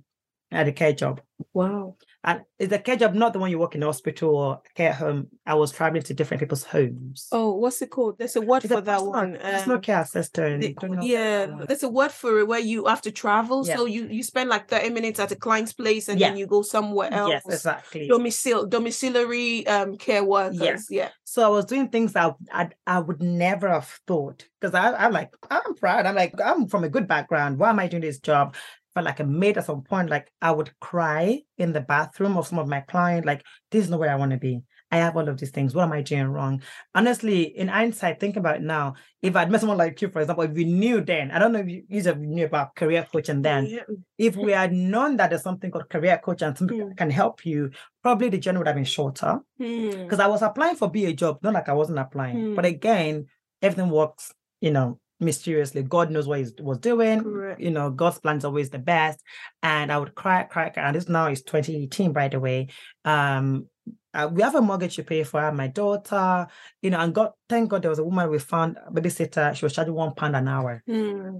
at 0.51 0.67
a 0.67 0.71
care 0.71 0.93
job. 0.93 1.21
wow 1.53 1.95
And 2.27 2.41
is 2.57 2.69
the 2.69 2.79
care 2.79 2.95
job 2.95 3.13
not 3.13 3.33
the 3.33 3.39
one 3.39 3.51
you 3.51 3.59
work 3.59 3.75
in 3.75 3.81
the 3.81 3.85
hospital 3.85 4.35
or 4.35 4.61
care 4.73 4.93
home? 4.93 5.27
I 5.45 5.53
was 5.53 5.71
traveling 5.71 6.01
to 6.03 6.13
different 6.13 6.39
people's 6.41 6.63
homes. 6.63 7.27
oh 7.31 7.53
what's 7.53 7.81
it 7.83 7.91
called 7.91 8.17
there's 8.17 8.35
a 8.35 8.41
word 8.41 8.63
It's 8.63 8.71
a 8.71 8.77
for 8.77 8.81
that 8.81 8.93
personal- 8.99 9.11
one 9.11 9.35
It's 9.35 9.67
um, 9.67 9.81
care 9.81 10.01
assistant. 10.01 10.61
the- 10.61 10.97
yeah 11.01 11.45
there's 11.67 11.83
a 11.83 11.89
word 11.89 12.11
for 12.11 12.39
it 12.39 12.47
where 12.47 12.59
you 12.59 12.85
have 12.85 13.01
to 13.03 13.11
travel 13.11 13.65
Yeah. 13.65 13.75
so 13.75 13.85
you 13.85 14.07
you 14.07 14.23
spend 14.23 14.49
like 14.49 14.67
30 14.67 14.89
minutes 14.89 15.19
at 15.19 15.31
a 15.31 15.35
client's 15.35 15.73
place 15.73 16.09
and 16.09 16.19
Yeah. 16.19 16.29
then 16.29 16.37
you 16.37 16.47
go 16.47 16.61
somewhere 16.63 17.13
else 17.13 17.29
Yes, 17.29 17.45
exactly. 17.45 18.09
domicil 18.09 18.67
domiciliary 18.69 19.67
um 19.67 19.95
care 19.97 20.23
workers 20.23 20.87
yeah 20.89 21.09
So 21.23 21.45
I 21.45 21.49
was 21.49 21.65
doing 21.65 21.89
things 21.89 22.13
that 22.13 22.35
I, 22.51 22.69
I 22.87 22.99
would 22.99 23.21
never 23.21 23.67
have 23.69 23.89
thought 24.07 24.47
because 24.59 24.73
I'm 24.73 25.11
like, 25.11 25.31
I'm 25.51 25.75
proud. 25.75 26.05
I'm 26.05 26.15
like, 26.15 26.33
I'm 26.49 26.67
from 26.71 26.83
a 26.85 26.89
good 26.95 27.07
background. 27.07 27.59
Why 27.59 27.69
am 27.71 27.79
I 27.79 27.87
doing 27.87 28.01
this 28.07 28.19
job? 28.19 28.55
Felt 28.95 29.05
like 29.05 29.19
a 29.19 29.25
maid 29.25 29.57
at 29.57 29.65
some 29.65 29.81
point, 29.81 30.09
like 30.09 30.31
I 30.41 30.51
would 30.51 30.71
cry 30.79 31.41
in 31.57 31.73
the 31.73 31.81
bathroom 31.81 32.37
of 32.37 32.47
some 32.47 32.59
of 32.59 32.67
my 32.69 32.79
clients, 32.79 33.25
like, 33.25 33.43
this 33.69 33.83
is 33.83 33.89
not 33.89 33.99
where 33.99 34.09
I 34.09 34.15
want 34.15 34.31
to 34.31 34.37
be. 34.37 34.61
I 34.89 34.97
have 34.97 35.17
all 35.17 35.27
of 35.27 35.37
these 35.37 35.49
things. 35.49 35.75
What 35.75 35.83
am 35.83 35.91
I 35.91 36.01
doing 36.01 36.27
wrong? 36.27 36.61
Honestly, 36.93 37.41
in 37.43 37.67
hindsight, 37.67 38.21
think 38.21 38.37
about 38.37 38.55
it 38.57 38.61
now. 38.61 38.93
If 39.21 39.35
I'd 39.35 39.51
met 39.51 39.59
someone 39.59 39.79
like 39.79 40.01
you, 40.01 40.07
for 40.09 40.21
example, 40.21 40.45
if 40.45 40.57
you 40.57 40.63
knew 40.65 41.01
then, 41.01 41.31
I 41.31 41.39
don't 41.39 41.51
know 41.51 41.59
if 41.59 41.67
you, 41.67 41.83
you 41.89 42.15
knew 42.15 42.45
about 42.45 42.73
career 42.75 43.05
coaching 43.11 43.41
then. 43.41 43.65
Yeah. 43.65 43.81
If 44.17 44.37
we 44.37 44.53
had 44.53 44.71
known 44.71 45.17
that 45.17 45.31
there's 45.31 45.43
something 45.43 45.71
called 45.71 45.89
career 45.89 46.17
coach 46.23 46.41
and 46.41 46.57
something 46.57 46.77
Mm. 46.79 46.87
that 46.89 46.97
can 46.97 47.09
help 47.09 47.45
you, 47.45 47.71
probably 48.01 48.29
the 48.29 48.37
journey 48.37 48.59
would 48.59 48.67
have 48.67 48.75
been 48.77 48.85
shorter 48.85 49.39
Hmm. 49.57 49.89
because 50.03 50.21
I 50.21 50.27
was 50.27 50.41
applying 50.41 50.77
for 50.77 50.89
BA 50.89 51.11
job, 51.13 51.39
not 51.43 51.53
like 51.53 51.67
I 51.67 51.73
wasn't 51.73 51.99
applying. 51.99 52.55
But 52.55 52.63
Hmm. 52.63 52.69
again, 52.75 53.25
everything 53.61 53.89
works, 53.91 54.33
you 54.61 54.71
know, 54.71 54.99
mysteriously. 55.19 55.83
God 55.83 56.11
knows 56.11 56.27
what 56.27 56.39
he 56.39 56.47
was 56.61 56.79
doing. 56.79 57.23
Correct. 57.23 57.61
You 57.61 57.71
know, 57.71 57.89
God's 57.89 58.19
plan 58.19 58.37
is 58.37 58.45
always 58.45 58.69
the 58.69 58.79
best. 58.79 59.19
And 59.63 59.91
I 59.91 59.97
would 59.97 60.15
cry, 60.15 60.43
cry, 60.43 60.69
cry. 60.69 60.83
And 60.83 60.95
this 60.95 61.09
now 61.09 61.27
is 61.27 61.41
2018, 61.43 62.11
by 62.13 62.27
the 62.27 62.39
way. 62.39 62.67
Um, 63.03 63.67
uh, 64.13 64.29
we 64.31 64.41
have 64.41 64.55
a 64.55 64.61
mortgage 64.61 64.95
to 64.95 65.03
pay 65.03 65.23
for. 65.23 65.51
My 65.51 65.67
daughter, 65.67 66.47
you 66.81 66.89
know, 66.89 66.99
and 66.99 67.13
God, 67.13 67.31
thank 67.49 67.69
God 67.69 67.81
there 67.81 67.89
was 67.89 67.99
a 67.99 68.03
woman 68.03 68.29
we 68.29 68.39
found, 68.39 68.77
a 68.85 68.91
babysitter. 68.91 69.53
She 69.55 69.65
was 69.65 69.73
charging 69.73 69.93
one 69.93 70.13
pound 70.15 70.35
an 70.35 70.47
hour. 70.47 70.81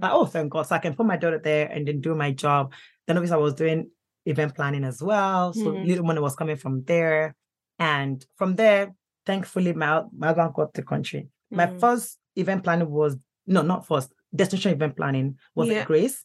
Like, 0.00 0.12
oh, 0.12 0.26
thank 0.26 0.52
God. 0.52 0.62
So 0.66 0.74
I 0.74 0.78
can 0.78 0.94
put 0.94 1.06
my 1.06 1.16
daughter 1.16 1.40
there 1.42 1.66
and 1.68 1.88
then 1.88 2.00
do 2.00 2.14
my 2.14 2.32
job. 2.32 2.72
Then 3.06 3.16
obviously 3.16 3.34
I 3.36 3.38
was 3.40 3.54
doing 3.54 3.90
event 4.26 4.54
planning 4.54 4.84
as 4.84 5.02
well. 5.02 5.52
So 5.52 5.72
Mhm. 5.72 5.86
little 5.86 6.04
money 6.04 6.20
was 6.20 6.36
coming 6.36 6.56
from 6.56 6.82
there. 6.84 7.34
And 7.78 8.24
from 8.36 8.56
there, 8.56 8.94
thankfully, 9.24 9.72
my, 9.72 10.02
my 10.16 10.28
husband 10.28 10.54
got 10.54 10.74
the 10.74 10.82
country. 10.82 11.28
My 11.50 11.66
Hmm. 11.66 11.78
first 11.78 12.18
event 12.36 12.64
planning 12.64 12.90
was, 12.90 13.16
no, 13.46 13.62
not 13.62 13.86
first, 13.86 14.12
destination 14.34 14.72
event 14.72 14.96
planning 14.96 15.38
was 15.54 15.68
Yeah. 15.68 15.80
at 15.80 15.86
Grace. 15.86 16.24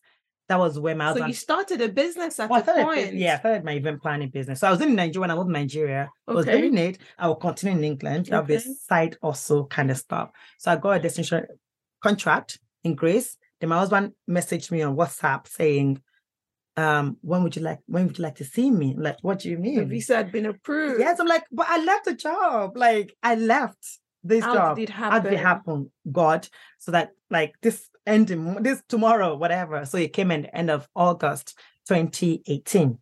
That 0.50 0.60
was 0.60 0.78
where 0.78 0.96
my 0.96 1.14
So 1.14 1.26
you 1.26 1.34
started 1.34 1.80
a 1.82 1.88
business 1.88 2.38
at 2.40 2.50
well, 2.50 2.60
I 2.60 2.64
the 2.64 2.84
point. 2.84 3.14
yeah, 3.16 3.36
I 3.36 3.40
started 3.40 3.64
my 3.64 3.72
event 3.74 4.02
planning 4.02 4.30
business. 4.30 4.60
So 4.60 4.68
I 4.68 4.72
was 4.72 4.82
in 4.82 4.96
Nigeria 4.96 5.22
when 5.22 5.32
I 5.32 5.36
moved 5.36 5.48
to 5.48 5.54
Nigeria. 5.54 6.10
I 6.28 6.34
was 6.34 6.46
Okay. 6.46 6.60
doing 6.62 6.78
it. 6.78 6.98
I 7.18 7.28
will 7.28 7.36
continue 7.36 7.78
in 7.78 7.84
England. 7.86 8.30
I'll 8.34 8.44
be 8.44 8.58
side 8.60 9.16
also 9.22 9.66
kind 9.68 9.90
of 9.92 9.98
stuff. 9.98 10.32
So 10.58 10.72
I 10.72 10.76
got 10.76 10.92
a 10.98 11.00
destination 11.00 11.46
contract 12.04 12.60
in 12.84 12.96
Grace. 12.96 13.38
Then 13.62 13.70
my 13.70 13.78
husband 13.78 14.14
messaged 14.30 14.72
me 14.72 14.82
on 14.82 14.98
WhatsApp 14.98 15.48
saying, 15.48 16.02
um, 16.76 17.18
when 17.22 17.44
would 17.44 17.56
you 17.56 17.62
like 17.62 17.80
when 17.86 18.08
would 18.08 18.18
you 18.18 18.24
like 18.24 18.36
to 18.36 18.46
see 18.46 18.72
me? 18.72 18.96
Like, 18.98 19.18
what 19.22 19.40
do 19.40 19.50
you 19.50 19.56
The 19.58 19.62
mean? 19.62 19.88
visa 19.90 20.16
had 20.18 20.32
been 20.32 20.46
approved. 20.48 21.00
Yes, 21.00 21.20
I'm 21.20 21.28
like, 21.28 21.44
but 21.52 21.68
I 21.70 21.84
left 21.84 22.06
the 22.06 22.16
job. 22.16 22.76
Like 22.76 23.16
I 23.24 23.36
left 23.36 24.00
this 24.24 24.44
How 24.44 24.54
job. 24.54 24.78
did 24.78 24.84
it 24.84 24.90
How 24.90 25.20
did 25.20 25.34
it 25.34 25.40
happen? 25.40 25.92
God. 26.12 26.48
So 26.80 26.92
that 26.92 27.12
like 27.30 27.56
this 27.62 27.90
ending, 28.06 28.62
this 28.62 28.82
tomorrow, 28.88 29.36
whatever. 29.36 29.86
So 29.86 29.98
it 29.98 30.14
came 30.14 30.32
in 30.32 30.44
the 30.44 30.56
end 30.56 30.70
of 30.70 30.88
August 30.96 31.58
2018. 31.88 32.98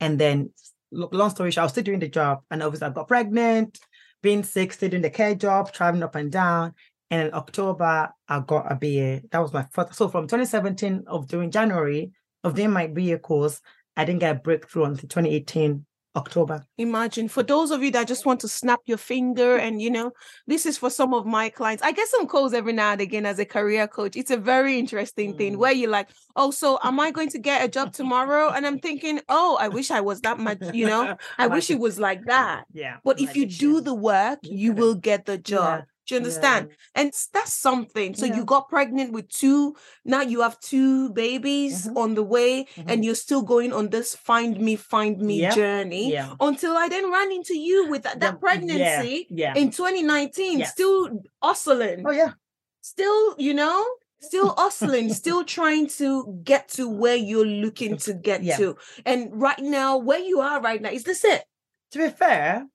And 0.00 0.18
then 0.18 0.50
lo- 0.90 1.08
long 1.12 1.30
story 1.30 1.50
short, 1.50 1.62
I 1.62 1.64
was 1.64 1.72
still 1.72 1.84
doing 1.84 2.00
the 2.00 2.08
job. 2.08 2.40
And 2.50 2.62
obviously 2.62 2.86
I 2.86 2.90
got 2.90 3.08
pregnant, 3.08 3.78
being 4.22 4.42
sick, 4.42 4.72
still 4.72 4.90
doing 4.90 5.02
the 5.02 5.10
care 5.10 5.34
job, 5.34 5.72
traveling 5.72 6.02
up 6.02 6.14
and 6.14 6.30
down. 6.30 6.74
And 7.10 7.28
in 7.28 7.34
October, 7.34 8.10
I 8.28 8.40
got 8.40 8.70
a 8.70 8.74
BA. 8.74 9.22
That 9.30 9.38
was 9.38 9.52
my 9.52 9.66
first. 9.72 9.94
So 9.94 10.08
from 10.08 10.24
2017 10.26 11.04
of 11.06 11.26
doing 11.26 11.50
January 11.50 12.12
of 12.44 12.54
doing 12.54 12.70
my 12.70 12.86
BA 12.86 13.18
course, 13.18 13.60
I 13.96 14.04
didn't 14.04 14.20
get 14.20 14.36
a 14.36 14.38
breakthrough 14.38 14.84
until 14.84 15.08
2018 15.08 15.84
October. 16.18 16.56
Imagine 16.76 17.26
for 17.28 17.42
those 17.42 17.70
of 17.70 17.82
you 17.82 17.90
that 17.92 18.06
just 18.08 18.26
want 18.26 18.40
to 18.40 18.48
snap 18.48 18.80
your 18.90 18.98
finger, 18.98 19.56
and 19.56 19.80
you 19.80 19.90
know, 19.90 20.10
this 20.46 20.66
is 20.66 20.76
for 20.78 20.90
some 20.90 21.14
of 21.14 21.24
my 21.26 21.48
clients. 21.48 21.82
I 21.82 21.92
get 21.92 22.08
some 22.08 22.26
calls 22.26 22.52
every 22.52 22.72
now 22.72 22.92
and 22.92 23.00
again 23.00 23.24
as 23.26 23.38
a 23.38 23.44
career 23.44 23.86
coach. 23.88 24.16
It's 24.16 24.30
a 24.30 24.36
very 24.36 24.78
interesting 24.78 25.36
thing 25.38 25.54
Mm. 25.54 25.58
where 25.62 25.72
you're 25.72 25.90
like, 25.98 26.08
oh, 26.36 26.50
so 26.50 26.78
am 26.82 26.98
I 27.00 27.10
going 27.10 27.30
to 27.30 27.38
get 27.38 27.64
a 27.64 27.68
job 27.68 27.92
tomorrow? 27.92 28.50
And 28.54 28.66
I'm 28.66 28.78
thinking, 28.78 29.20
oh, 29.28 29.56
I 29.60 29.68
wish 29.68 29.90
I 29.90 30.00
was 30.00 30.20
that 30.22 30.38
much, 30.38 30.58
you 30.74 30.86
know, 30.86 31.16
I 31.38 31.46
wish 31.46 31.70
it 31.70 31.78
was 31.78 31.98
like 31.98 32.24
that. 32.26 32.64
Yeah. 32.72 32.96
But 33.04 33.20
if 33.20 33.36
you 33.36 33.46
do 33.46 33.80
the 33.80 33.94
work, 33.94 34.38
You 34.42 34.56
you 34.58 34.70
get 34.72 34.78
it. 34.78 34.80
will 34.82 34.94
get 34.94 35.20
the 35.26 35.38
job. 35.38 35.84
Do 36.08 36.14
you 36.14 36.20
understand? 36.20 36.70
And 36.94 37.12
that's 37.34 37.52
something. 37.52 38.14
So 38.14 38.24
Yeah. 38.24 38.36
you 38.36 38.44
got 38.46 38.70
pregnant 38.70 39.12
with 39.12 39.28
two. 39.28 39.76
Now 40.06 40.22
you 40.22 40.40
have 40.40 40.58
two 40.60 41.10
babies 41.10 41.86
Mhm. 41.86 41.96
on 41.96 42.14
the 42.14 42.22
way, 42.22 42.64
Mhm. 42.64 42.84
and 42.88 43.04
you're 43.04 43.14
still 43.14 43.42
going 43.42 43.74
on 43.74 43.90
this 43.90 44.14
find 44.14 44.58
me, 44.58 44.74
find 44.76 45.20
me 45.20 45.40
Yep. 45.40 45.54
journey 45.54 46.12
Yeah. 46.12 46.34
until 46.40 46.76
I 46.78 46.88
then 46.88 47.10
ran 47.12 47.30
into 47.30 47.56
you 47.56 47.88
with 47.88 48.02
that, 48.04 48.20
that 48.20 48.34
Yeah, 48.34 48.40
pregnancy 48.40 49.26
Yeah. 49.28 49.52
in 49.54 49.70
2019, 49.70 50.60
Yes. 50.60 50.72
still 50.72 51.10
hustling, 51.42 52.06
Oh 52.06 52.10
yeah. 52.10 52.32
still, 52.80 53.34
you 53.38 53.52
know, 53.52 53.84
still 54.20 54.54
hustling, 54.56 55.12
still 55.12 55.44
trying 55.44 55.88
to 55.88 56.40
get 56.42 56.68
to 56.70 56.88
where 56.88 57.16
you're 57.16 57.44
looking 57.44 57.98
to 57.98 58.14
get 58.14 58.42
Yeah. 58.42 58.56
to. 58.56 58.76
And 59.04 59.30
right 59.38 59.58
now, 59.58 59.98
where 59.98 60.20
you 60.20 60.40
are 60.40 60.58
right 60.62 60.80
now, 60.80 60.90
is 60.90 61.04
this 61.04 61.22
it? 61.22 61.44
To 61.92 61.98
be 61.98 62.08
fair, 62.08 62.66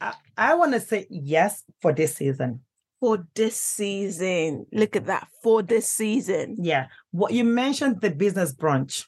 I 0.00 0.12
I, 0.36 0.54
want 0.54 0.72
to 0.74 0.80
say 0.80 1.06
yes 1.10 1.64
for 1.80 1.92
this 1.92 2.14
season. 2.16 2.60
For 3.00 3.26
this 3.34 3.56
season. 3.60 4.66
Look 4.72 4.96
at 4.96 5.06
that. 5.06 5.28
For 5.42 5.62
this 5.62 5.90
season. 5.90 6.56
Yeah. 6.60 6.86
What 7.10 7.32
you 7.32 7.44
mentioned 7.44 8.00
the 8.00 8.10
business 8.10 8.54
brunch. 8.54 9.06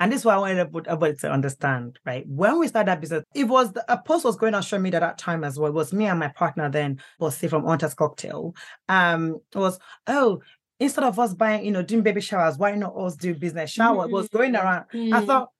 And 0.00 0.10
this 0.10 0.20
is 0.20 0.24
what 0.24 0.34
I 0.34 0.38
wanted 0.38 0.58
everybody 0.58 1.14
to 1.18 1.30
understand, 1.30 1.98
right? 2.04 2.24
When 2.26 2.58
we 2.58 2.66
started 2.66 2.88
that 2.88 3.00
business, 3.00 3.24
it 3.34 3.44
was 3.44 3.72
the, 3.72 3.84
a 3.90 3.96
post 3.96 4.24
was 4.24 4.36
going 4.36 4.54
on 4.54 4.62
social 4.62 4.80
media 4.80 4.98
at 4.98 5.06
that 5.06 5.18
time 5.18 5.44
as 5.44 5.56
well. 5.58 5.70
It 5.70 5.74
was 5.74 5.92
me 5.92 6.06
and 6.06 6.18
my 6.18 6.28
partner 6.28 6.68
then, 6.68 7.00
Bossy 7.20 7.46
from 7.46 7.64
Hunters 7.64 7.94
Cocktail. 7.94 8.54
Um, 8.88 9.38
it 9.54 9.58
was, 9.58 9.78
oh, 10.08 10.42
instead 10.80 11.04
of 11.04 11.18
us 11.20 11.32
buying, 11.34 11.64
you 11.64 11.70
know, 11.70 11.82
doing 11.82 12.02
baby 12.02 12.20
showers, 12.20 12.58
why 12.58 12.72
not 12.74 12.96
us 12.96 13.14
do 13.14 13.34
business 13.34 13.70
shower? 13.70 14.04
It 14.06 14.10
was 14.10 14.28
going 14.28 14.56
around. 14.56 14.86
I 14.92 14.96
Mm. 14.96 15.26
thought, 15.26 15.50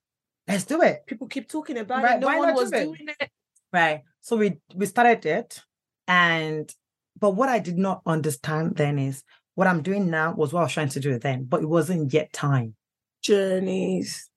let's 0.48 0.64
do 0.64 0.82
it. 0.82 1.06
people 1.06 1.28
keep 1.28 1.48
talking 1.48 1.78
about 1.78 2.02
Right, 2.02 2.16
it. 2.16 2.20
No 2.20 2.26
why 2.26 2.38
one 2.40 2.54
not 2.54 2.64
do 2.64 2.70
doing 2.70 3.08
it. 3.20 3.30
Right. 3.74 4.02
So 4.20 4.37
we 4.37 4.58
we 4.72 4.87
started 4.87 5.26
it, 5.26 5.60
and 6.06 6.72
but 7.18 7.32
what 7.32 7.48
I 7.48 7.58
did 7.58 7.76
not 7.76 8.02
understand 8.06 8.76
then 8.76 9.00
is 9.00 9.24
what 9.56 9.66
I'm 9.66 9.82
doing 9.82 10.08
now 10.10 10.32
was 10.32 10.52
what 10.52 10.60
I 10.60 10.62
was 10.64 10.72
trying 10.72 10.90
to 10.90 11.00
do 11.00 11.18
then, 11.18 11.44
but 11.44 11.60
it 11.62 11.68
wasn't 11.68 12.12
yet 12.12 12.32
time. 12.32 12.76
Journeys. 13.20 14.30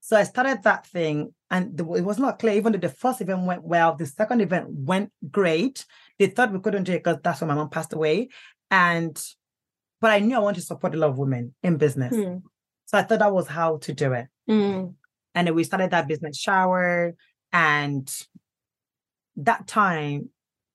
So 0.00 0.16
I 0.16 0.24
started 0.24 0.62
that 0.64 0.86
thing, 0.86 1.32
and 1.50 1.74
the, 1.78 1.84
it 1.94 2.02
was 2.04 2.18
not 2.18 2.38
clear. 2.38 2.54
Even 2.54 2.72
though 2.72 2.78
the 2.86 2.90
first 2.90 3.22
event 3.22 3.46
went 3.46 3.64
well, 3.64 3.94
the 3.96 4.04
second 4.04 4.42
event 4.42 4.66
went 4.68 5.10
great. 5.30 5.86
They 6.18 6.26
thought 6.26 6.52
we 6.52 6.60
couldn't 6.60 6.84
do 6.84 6.92
it 6.92 7.02
because 7.02 7.18
that's 7.22 7.40
when 7.40 7.48
my 7.48 7.54
mom 7.54 7.70
passed 7.70 7.94
away, 7.94 8.28
and 8.70 9.14
but 10.02 10.10
I 10.10 10.18
knew 10.18 10.36
I 10.36 10.40
wanted 10.40 10.60
to 10.60 10.66
support 10.66 10.94
a 10.94 10.98
lot 10.98 11.10
of 11.10 11.18
women 11.18 11.54
in 11.62 11.78
business, 11.78 12.14
Hmm. 12.14 12.38
so 12.84 12.98
I 12.98 13.02
thought 13.04 13.20
that 13.20 13.32
was 13.32 13.46
how 13.48 13.78
to 13.78 13.92
do 13.94 14.12
it. 14.12 14.26
Mm. 14.50 14.94
and 15.34 15.46
then 15.46 15.54
we 15.54 15.64
started 15.64 15.92
that 15.92 16.08
business 16.08 16.36
shower 16.36 17.14
and 17.52 18.12
that 19.36 19.66
time 19.66 20.28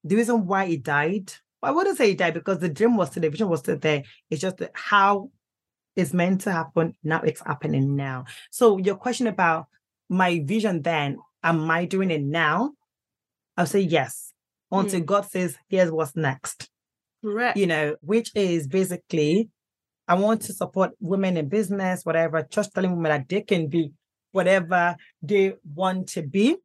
the 0.04 0.16
reason 0.16 0.46
why 0.46 0.66
he 0.66 0.78
died 0.78 1.32
i 1.64 1.72
wouldn't 1.72 1.98
say 1.98 2.10
he 2.10 2.16
died 2.16 2.34
because 2.34 2.60
the 2.60 2.70
dream 2.70 2.96
was 2.96 3.10
still 3.10 3.22
the 3.22 3.30
vision 3.30 3.50
was 3.50 3.60
still 3.60 3.78
there. 3.78 4.04
It's 4.30 4.42
just 4.42 4.62
how 4.74 5.32
it's 5.96 6.14
meant 6.14 6.42
to 6.42 6.52
happen 6.52 6.94
now 7.04 7.22
it's 7.22 7.42
happening 7.42 7.96
now. 7.96 8.26
So 8.52 8.78
your 8.78 8.96
question 8.96 9.28
about 9.28 9.66
my 10.10 10.42
vision 10.46 10.82
then 10.82 11.18
am 11.44 11.70
i 11.70 11.86
doing 11.86 12.12
it 12.12 12.22
now? 12.22 12.74
I'll 13.56 13.66
say 13.66 13.82
yes 13.82 14.34
until 14.72 15.00
hmm. 15.00 15.06
god 15.06 15.26
says 15.26 15.58
here's 15.68 15.92
what's 15.92 16.16
next. 16.16 16.70
Correct. 17.24 17.58
you 17.58 17.66
know, 17.66 17.96
which 18.02 18.32
is 18.36 18.68
basically 18.68 19.50
I 20.08 20.14
want 20.14 20.44
to 20.44 20.54
support 20.54 20.92
women 21.00 21.36
in 21.36 21.50
business, 21.50 22.06
whatever, 22.06 22.48
just 22.50 22.74
telling 22.74 22.96
women 22.96 23.12
that 23.12 23.28
they 23.28 23.42
can 23.42 23.68
be 23.68 23.92
whatever 24.32 24.96
they 25.22 25.56
want 25.76 26.08
to 26.10 26.22
be. 26.22 26.56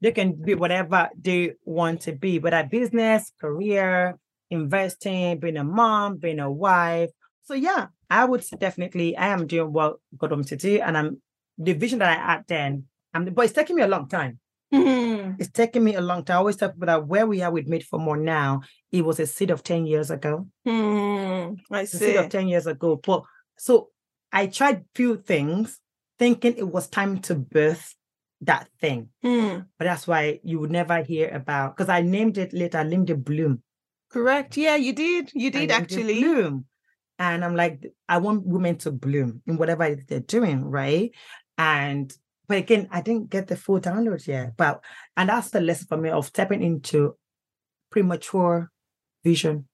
They 0.00 0.12
can 0.12 0.32
be 0.32 0.54
whatever 0.54 1.08
they 1.20 1.54
want 1.64 2.02
to 2.02 2.12
be, 2.12 2.38
whether 2.38 2.62
business, 2.64 3.32
career, 3.40 4.18
investing, 4.50 5.38
being 5.38 5.56
a 5.56 5.64
mom, 5.64 6.16
being 6.16 6.40
a 6.40 6.50
wife. 6.50 7.10
So 7.44 7.54
yeah, 7.54 7.86
I 8.10 8.24
would 8.24 8.44
definitely 8.58 9.16
I 9.16 9.28
am 9.28 9.46
doing 9.46 9.72
what 9.72 9.96
God 10.16 10.30
wants 10.30 10.50
me 10.50 10.56
to 10.56 10.68
do, 10.68 10.80
and 10.82 10.96
I'm 10.96 11.22
the 11.58 11.72
vision 11.72 11.98
that 12.00 12.18
I 12.18 12.32
had 12.32 12.44
then. 12.46 12.84
I'm, 13.14 13.24
but 13.26 13.44
it's 13.44 13.54
taking 13.54 13.76
me 13.76 13.82
a 13.82 13.88
long 13.88 14.08
time. 14.08 14.38
Mhm. 14.72 15.36
It's 15.40 15.50
taking 15.50 15.82
me 15.82 15.94
a 15.94 16.00
long 16.00 16.24
time. 16.24 16.36
I 16.36 16.38
always 16.38 16.56
tell 16.56 16.70
people 16.70 16.86
that 16.86 17.06
where 17.06 17.26
we 17.26 17.40
are 17.42 17.50
with 17.50 17.66
Made 17.66 17.84
for 17.84 17.98
More 17.98 18.16
now, 18.18 18.60
it 18.92 19.02
was 19.04 19.18
a 19.18 19.26
seed 19.26 19.50
of 19.50 19.62
10 19.62 19.86
years 19.86 20.10
ago. 20.10 20.46
Hmm, 20.64 21.54
I 21.70 21.82
It's 21.82 21.94
a 21.94 21.98
see. 21.98 22.06
seed 22.06 22.16
of 22.16 22.28
10 22.28 22.48
years 22.48 22.66
ago. 22.66 22.96
But 22.96 23.22
so 23.56 23.88
I 24.30 24.46
tried 24.46 24.84
few 24.94 25.16
things 25.16 25.80
thinking 26.18 26.56
it 26.56 26.68
was 26.68 26.86
time 26.88 27.20
to 27.22 27.34
birth 27.34 27.94
that 28.42 28.68
thing. 28.80 29.08
Hmm, 29.22 29.60
But 29.78 29.84
that's 29.84 30.06
why 30.06 30.40
you 30.42 30.60
would 30.60 30.70
never 30.70 31.02
hear 31.02 31.28
about 31.30 31.76
because 31.76 31.88
I 31.88 32.02
named 32.02 32.38
it 32.38 32.52
later, 32.52 32.80
it 32.80 33.24
Bloom. 33.24 33.62
Correct. 34.10 34.56
Yeah, 34.56 34.76
you 34.76 34.92
did. 34.92 35.30
You 35.34 35.50
did 35.50 35.70
actually. 35.70 36.20
Bloom. 36.20 36.66
And 37.18 37.44
I'm 37.44 37.56
like, 37.56 37.84
I 38.08 38.18
want 38.18 38.46
women 38.46 38.78
to 38.78 38.92
bloom 38.92 39.42
in 39.46 39.56
whatever 39.56 39.92
they're 39.94 40.20
doing, 40.20 40.64
right? 40.64 41.10
And 41.56 42.12
but 42.46 42.58
again, 42.58 42.88
I 42.90 43.02
didn't 43.02 43.28
get 43.28 43.48
the 43.48 43.56
full 43.56 43.80
download 43.80 44.26
yet. 44.26 44.56
But 44.56 44.82
and 45.16 45.28
that's 45.28 45.50
the 45.50 45.60
lesson 45.60 45.88
for 45.88 45.96
me 45.96 46.10
of 46.10 46.26
stepping 46.26 46.62
into 46.62 47.16
premature 47.90 48.70
vision. 49.24 49.68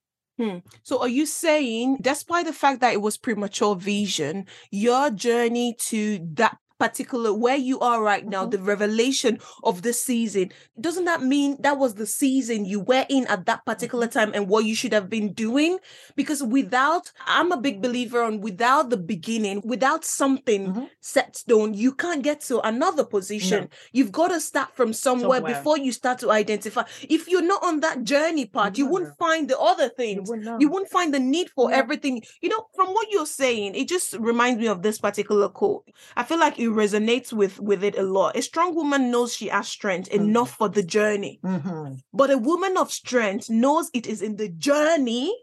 So 0.83 0.99
are 0.99 1.07
you 1.07 1.25
saying, 1.25 1.99
despite 2.01 2.45
the 2.45 2.51
fact 2.51 2.81
that 2.81 2.93
it 2.93 3.01
was 3.01 3.17
premature 3.17 3.75
vision, 3.75 4.47
your 4.69 5.09
journey 5.09 5.75
to 5.87 6.19
that 6.33 6.57
particular 6.77 7.33
where 7.33 7.55
you 7.55 7.79
are 7.79 8.01
right 8.03 8.25
now, 8.25 8.45
Mhm. 8.45 8.51
the 8.51 8.59
revelation 8.59 9.39
of 9.63 9.81
the 9.81 9.93
season, 9.93 10.51
doesn't 10.79 11.05
that 11.05 11.23
mean 11.23 11.57
that 11.61 11.77
was 11.77 11.95
the 11.95 12.05
season 12.05 12.65
you 12.65 12.79
were 12.79 13.05
in 13.09 13.25
at 13.27 13.45
that 13.45 13.65
particular 13.65 14.07
time 14.07 14.31
and 14.33 14.47
what 14.47 14.65
you 14.65 14.75
should 14.75 14.93
have 14.93 15.09
been 15.09 15.33
doing? 15.33 15.77
Because 16.15 16.43
without, 16.43 17.11
I'm 17.25 17.51
a 17.51 17.57
big 17.57 17.81
believer 17.81 18.21
on 18.21 18.41
without 18.41 18.89
the 18.89 18.97
beginning, 18.97 19.61
without 19.63 20.03
something 20.05 20.73
Mhm. 20.73 20.89
set 21.01 21.35
stone, 21.37 21.73
you 21.73 21.93
can't 21.93 22.23
get 22.23 22.41
to 22.41 22.59
another 22.67 23.03
position. 23.05 23.69
You've 23.93 24.11
got 24.11 24.29
to 24.29 24.39
start 24.39 24.75
from 24.75 24.93
somewhere, 24.93 25.37
Somewhere. 25.37 25.55
before 25.55 25.77
you 25.77 25.91
start 25.91 26.19
to 26.19 26.31
identify. 26.31 26.83
If 27.07 27.27
you're 27.27 27.41
not 27.41 27.63
on 27.63 27.79
that 27.81 28.03
journey 28.03 28.45
part, 28.45 28.77
you 28.77 28.85
No. 28.85 28.91
wouldn't 28.91 29.17
find 29.17 29.49
the 29.49 29.59
other 29.59 29.85
You 29.85 29.89
things 29.97 30.29
wouldn't 30.29 30.61
you 30.61 30.69
won't 30.69 30.89
find 30.89 31.13
the 31.13 31.19
need 31.19 31.49
for 31.51 31.69
Yeah. 31.69 31.77
everything. 31.77 32.21
You 32.41 32.49
know, 32.49 32.65
from 32.75 32.89
what 32.93 33.07
you're 33.11 33.25
saying, 33.25 33.75
it 33.75 33.87
just 33.87 34.13
reminds 34.13 34.59
me 34.59 34.67
of 34.67 34.81
this 34.81 34.97
particular 34.97 35.49
quote. 35.49 35.87
I 36.15 36.23
feel 36.23 36.39
like 36.39 36.57
it 36.65 36.75
resonates 36.75 37.31
with 37.33 37.59
with 37.59 37.83
it 37.83 37.97
a 37.97 38.03
lot. 38.03 38.35
A 38.35 38.41
strong 38.41 38.75
woman 38.75 39.11
knows 39.11 39.35
she 39.35 39.47
has 39.47 39.67
strength 39.67 40.09
Mhm. 40.09 40.15
enough 40.15 40.51
for 40.57 40.69
the 40.69 40.83
journey, 40.83 41.39
Mhm. 41.43 41.99
but 42.13 42.29
a 42.31 42.37
woman 42.37 42.77
of 42.77 42.91
strength 42.91 43.49
knows 43.49 43.89
it 43.93 44.07
is 44.07 44.21
in 44.21 44.35
the 44.37 44.49
journey 44.49 45.35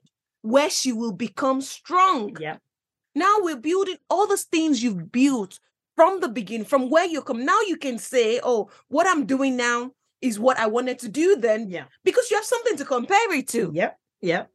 where 0.42 0.70
she 0.70 0.92
will 0.92 1.12
become 1.12 1.60
strong. 1.60 2.36
Yeah. 2.40 2.56
Now 3.14 3.36
we're 3.40 3.56
building 3.56 3.98
all 4.10 4.26
those 4.26 4.44
things 4.44 4.82
you've 4.82 5.12
built 5.12 5.58
from 5.96 6.20
the 6.20 6.28
beginning, 6.28 6.66
from 6.66 6.88
where 6.90 7.04
you 7.06 7.22
come. 7.22 7.44
Now 7.44 7.60
you 7.66 7.76
can 7.76 7.98
say, 7.98 8.40
"Oh, 8.42 8.70
what 8.88 9.06
I'm 9.06 9.26
doing 9.26 9.56
now." 9.56 9.92
Is 10.22 10.38
what 10.38 10.56
I 10.56 10.68
wanted 10.68 11.00
to 11.00 11.08
do 11.08 11.34
then 11.34 11.68
Yeah. 11.68 11.86
because 12.04 12.30
you 12.30 12.36
have 12.36 12.46
something 12.46 12.76
to 12.76 12.84
compare 12.84 13.32
it 13.34 13.48
to 13.48 13.72
Yep. 13.74 13.98
Yep. 14.20 14.50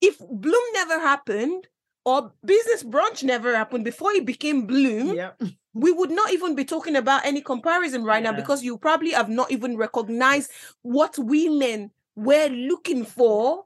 if 0.00 0.18
Bloom 0.18 0.64
never 0.72 0.98
happened 0.98 1.68
or 2.06 2.32
business 2.42 2.82
brunch 2.82 3.22
never 3.22 3.54
happened 3.54 3.84
before 3.84 4.12
it 4.12 4.24
became 4.24 4.66
Bloom, 4.66 5.14
Yep. 5.14 5.42
We 5.72 5.92
would 5.92 6.10
not 6.10 6.32
even 6.32 6.54
be 6.54 6.64
talking 6.64 6.96
about 6.96 7.24
any 7.24 7.40
comparison 7.40 8.02
right 8.04 8.22
now 8.22 8.32
because 8.32 8.62
you 8.64 8.76
probably 8.76 9.10
have 9.12 9.28
not 9.28 9.50
even 9.52 9.76
recognized 9.76 10.50
what 10.82 11.16
women 11.18 11.90
were 12.16 12.48
looking 12.48 13.04
for 13.04 13.64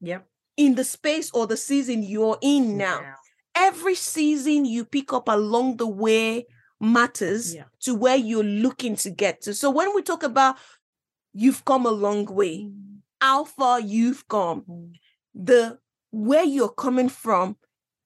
Yep. 0.00 0.26
in 0.58 0.74
the 0.74 0.84
space 0.84 1.30
or 1.32 1.46
the 1.46 1.56
season 1.56 2.02
you're 2.02 2.38
in 2.42 2.76
now. 2.76 3.00
Yeah. 3.00 3.14
Every 3.54 3.94
season 3.94 4.66
you 4.66 4.84
pick 4.84 5.12
up 5.14 5.28
along 5.28 5.78
the 5.78 5.86
way 5.86 6.46
matters 6.78 7.54
Yeah. 7.54 7.64
to 7.80 7.94
where 7.94 8.16
you're 8.16 8.44
looking 8.44 8.96
to 8.96 9.10
get 9.10 9.40
to. 9.42 9.54
So 9.54 9.70
when 9.70 9.94
we 9.94 10.02
talk 10.02 10.22
about 10.22 10.56
you've 11.32 11.64
come 11.64 11.86
a 11.86 11.90
long 11.90 12.26
way, 12.26 12.70
how 13.20 13.44
far 13.44 13.80
you've 13.80 14.28
come, 14.28 14.62
Mm. 14.68 14.92
the 15.34 15.78
where 16.10 16.44
you're 16.44 16.68
coming 16.72 17.08
from 17.08 17.56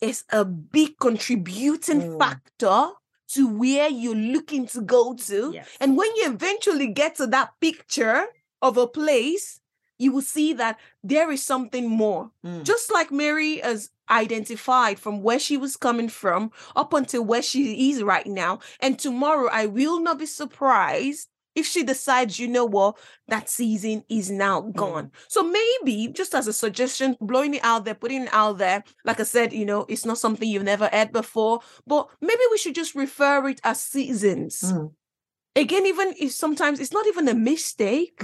is 0.01 0.25
a 0.31 0.45
big 0.45 0.97
contributing 0.99 2.01
Mm. 2.03 2.19
factor 2.19 2.93
to 3.35 3.47
where 3.47 3.89
you're 3.89 4.15
looking 4.15 4.67
to 4.67 4.81
go 4.81 5.15
to. 5.15 5.53
Yes. 5.55 5.69
And 5.81 5.97
when 5.97 6.15
you 6.17 6.31
eventually 6.31 6.89
get 6.89 7.17
to 7.17 7.27
that 7.29 7.53
picture 7.61 8.27
of 8.63 8.77
a 8.77 8.87
place, 8.87 9.61
you 9.99 10.13
will 10.13 10.23
see 10.23 10.53
that 10.55 10.79
there 11.05 11.31
is 11.31 11.45
something 11.45 11.89
more. 11.89 12.31
Mm. 12.45 12.65
Just 12.65 12.93
like 12.93 13.13
Mary 13.13 13.59
has 13.59 13.91
identified 14.11 14.99
from 14.99 15.23
where 15.23 15.39
she 15.39 15.57
was 15.57 15.77
coming 15.77 16.09
from 16.09 16.51
up 16.75 16.93
until 16.93 17.25
where 17.25 17.43
she 17.43 17.91
is 17.91 18.03
right 18.03 18.27
now. 18.27 18.59
And 18.81 18.99
tomorrow, 18.99 19.49
I 19.53 19.67
will 19.67 20.01
not 20.01 20.19
be 20.19 20.27
surprised 20.27 21.29
if 21.55 21.67
she 21.67 21.83
decides, 21.83 22.39
you 22.39 22.49
know 22.49 22.65
what, 22.65 22.97
that 23.29 23.49
season 23.49 24.05
is 24.09 24.31
now 24.31 24.61
gone. 24.61 25.11
So 25.29 25.43
maybe, 25.43 26.09
just 26.09 26.35
as 26.35 26.47
a 26.47 26.53
suggestion, 26.53 27.17
blowing 27.21 27.55
it 27.55 27.65
out 27.65 27.85
there, 27.85 27.95
putting 27.95 28.23
it 28.23 28.29
out 28.33 28.59
there, 28.59 28.85
like 29.05 29.21
I 29.21 29.25
said, 29.25 29.53
you 29.53 29.65
know, 29.65 29.85
it's 29.89 30.05
not 30.05 30.19
something 30.19 30.49
you've 30.49 30.63
never 30.63 30.89
heard 30.93 31.13
before, 31.13 31.61
but 31.87 32.09
maybe 32.21 32.41
we 32.51 32.59
should 32.59 32.75
just 32.75 32.95
refer 32.95 33.49
it 33.49 33.61
as 33.65 33.83
seasons. 33.83 34.61
Mm. 34.73 34.93
Again, 35.57 35.87
even 35.87 36.15
if 36.21 36.33
sometimes 36.33 36.79
it's 36.79 36.93
not 36.93 37.07
even 37.09 37.27
a 37.29 37.35
mistake, 37.35 38.23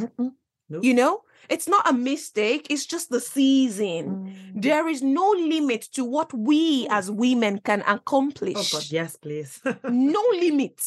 Nope. 0.69 0.85
you 0.85 0.95
know, 0.95 1.23
it's 1.49 1.69
not 1.69 1.89
a 1.89 1.93
mistake, 1.93 2.67
it's 2.71 2.87
just 2.87 3.11
the 3.11 3.21
season. 3.21 4.35
Mm. 4.55 4.63
There 4.63 4.89
is 4.89 5.03
no 5.03 5.31
limit 5.31 5.83
to 5.93 6.05
what 6.05 6.33
we 6.33 6.87
Mm. 6.87 6.91
as 6.91 7.11
women 7.11 7.59
can 7.65 7.83
accomplish. 7.87 8.57
Oh 8.75 8.79
God, 8.79 8.87
yes, 8.91 9.17
please. 9.17 9.61
No 9.91 10.23
limit. 10.33 10.81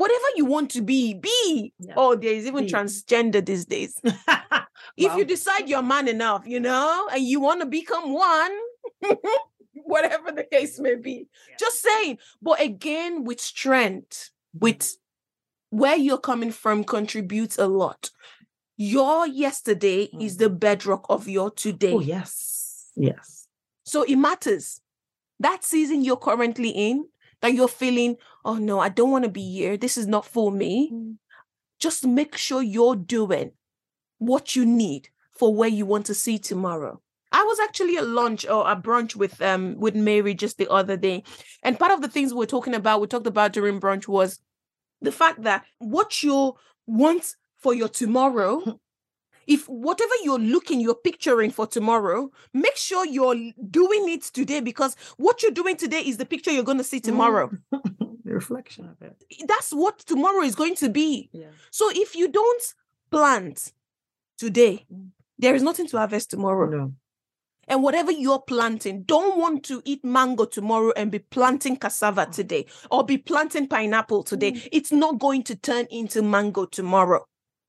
Whatever 0.00 0.24
you 0.34 0.46
want 0.46 0.70
to 0.70 0.80
be, 0.80 1.12
be. 1.12 1.74
Yeah. 1.78 1.92
Oh, 1.94 2.16
there 2.16 2.32
is 2.32 2.46
even 2.46 2.64
Be. 2.64 2.72
transgender 2.72 3.44
these 3.44 3.66
days. 3.66 4.00
If 4.96 5.14
you 5.14 5.24
decide 5.26 5.68
you're 5.68 5.82
man 5.82 6.08
enough, 6.08 6.46
you 6.46 6.58
know, 6.58 7.06
and 7.12 7.22
you 7.22 7.38
want 7.38 7.60
to 7.60 7.66
become 7.66 8.14
one, 8.14 8.50
whatever 9.74 10.32
the 10.32 10.44
case 10.44 10.80
may 10.80 10.94
be, 10.94 11.26
Yeah. 11.48 11.56
just 11.58 11.82
saying. 11.82 12.18
But 12.40 12.60
again, 12.60 13.24
with 13.24 13.40
strength, 13.40 14.30
with 14.58 14.96
where 15.68 15.96
you're 15.96 16.18
coming 16.18 16.50
from 16.50 16.84
contributes 16.84 17.58
a 17.58 17.66
lot. 17.66 18.10
Your 18.78 19.26
yesterday 19.26 20.08
is 20.18 20.38
the 20.38 20.48
mm. 20.48 20.58
bedrock 20.58 21.04
of 21.10 21.28
your 21.28 21.50
today. 21.50 21.92
oh 21.92 22.00
yes, 22.00 22.90
yes. 22.96 23.48
So 23.84 24.02
it 24.02 24.16
matters. 24.16 24.80
That 25.38 25.62
season 25.62 26.04
you're 26.04 26.16
currently 26.16 26.70
in, 26.70 27.04
that 27.42 27.54
you're 27.54 27.68
feeling, 27.68 28.16
oh 28.44 28.56
no, 28.56 28.80
I 28.80 28.88
don't 28.88 29.10
want 29.10 29.24
to 29.24 29.30
be 29.30 29.52
here. 29.52 29.76
This 29.76 29.96
is 29.96 30.06
not 30.06 30.26
for 30.26 30.50
me. 30.50 30.90
Mm. 30.92 31.16
Just 31.78 32.06
make 32.06 32.36
sure 32.36 32.62
you're 32.62 32.96
doing 32.96 33.52
what 34.18 34.54
you 34.54 34.66
need 34.66 35.08
for 35.32 35.54
where 35.54 35.68
you 35.68 35.86
want 35.86 36.06
to 36.06 36.14
see 36.14 36.38
tomorrow. 36.38 37.00
I 37.32 37.42
was 37.44 37.60
actually 37.60 37.96
at 37.96 38.06
lunch 38.06 38.44
or 38.46 38.70
a 38.70 38.76
brunch 38.76 39.14
with 39.14 39.40
um 39.40 39.76
with 39.78 39.94
Mary 39.94 40.34
just 40.34 40.58
the 40.58 40.70
other 40.70 40.96
day. 40.96 41.22
And 41.62 41.78
part 41.78 41.92
of 41.92 42.02
the 42.02 42.08
things 42.08 42.34
we 42.34 42.44
are 42.44 42.48
talking 42.48 42.74
about, 42.74 43.00
we 43.00 43.06
talked 43.06 43.26
about 43.26 43.52
during 43.52 43.80
brunch 43.80 44.08
was 44.08 44.40
the 45.00 45.12
fact 45.12 45.42
that 45.42 45.64
what 45.78 46.22
you 46.22 46.54
want 46.86 47.36
for 47.56 47.72
your 47.72 47.88
tomorrow, 47.88 48.80
if 49.46 49.68
whatever 49.68 50.12
you're 50.22 50.38
looking, 50.38 50.80
you're 50.80 50.94
picturing 50.94 51.50
for 51.50 51.66
tomorrow, 51.66 52.30
make 52.52 52.76
sure 52.76 53.04
you're 53.06 53.34
doing 53.70 54.08
it 54.08 54.22
today 54.22 54.60
because 54.60 54.96
what 55.16 55.42
you're 55.42 55.50
doing 55.50 55.76
today 55.76 56.00
is 56.00 56.16
the 56.18 56.26
picture 56.26 56.50
you're 56.50 56.64
going 56.64 56.78
to 56.78 56.84
see 56.84 57.00
tomorrow. 57.00 57.50
the 57.72 58.10
reflection 58.24 58.86
of 58.88 59.00
it. 59.02 59.22
That's 59.48 59.72
what 59.72 59.98
tomorrow 60.00 60.42
is 60.42 60.54
going 60.54 60.76
to 60.76 60.88
be. 60.88 61.30
Yeah. 61.32 61.46
So 61.70 61.90
if 61.92 62.14
you 62.14 62.28
don't 62.28 62.62
plant 63.10 63.72
today, 64.38 64.86
Mm. 64.92 65.10
there 65.38 65.54
is 65.54 65.62
nothing 65.62 65.86
to 65.88 65.98
harvest 65.98 66.30
tomorrow. 66.30 66.68
No. 66.68 66.92
And 67.68 67.82
whatever 67.84 68.10
you're 68.10 68.40
planting, 68.42 69.02
don't 69.04 69.38
want 69.38 69.64
to 69.66 69.80
eat 69.84 70.04
mango 70.04 70.44
tomorrow 70.44 70.92
and 70.96 71.10
be 71.10 71.20
planting 71.20 71.76
cassava 71.76 72.26
today 72.26 72.66
or 72.90 73.04
be 73.04 73.16
planting 73.16 73.68
pineapple 73.68 74.22
today. 74.24 74.52
Mm. 74.52 74.68
It's 74.72 74.92
not 74.92 75.18
going 75.18 75.44
to 75.44 75.54
turn 75.54 75.86
into 75.90 76.20
mango 76.22 76.66
tomorrow. 76.66 77.24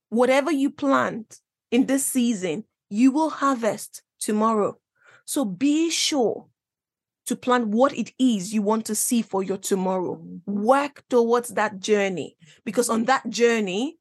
Whatever 0.09 0.51
you 0.51 0.69
plant 0.71 1.39
in 1.71 1.85
this 1.87 2.05
season, 2.05 2.65
you 2.89 3.11
will 3.11 3.29
harvest 3.29 4.03
tomorrow. 4.19 4.77
So 5.25 5.45
be 5.45 5.89
sure 5.89 6.47
to 7.25 7.35
plant 7.35 7.67
what 7.67 7.93
it 7.97 8.13
is 8.19 8.53
you 8.53 8.61
want 8.61 8.85
to 8.85 8.95
see 8.95 9.21
for 9.21 9.43
your 9.43 9.57
tomorrow. 9.57 10.21
Work 10.45 11.03
towards 11.09 11.49
that 11.49 11.79
journey 11.79 12.35
because 12.65 12.89
on 12.89 13.05
that 13.05 13.29
journey, 13.29 13.97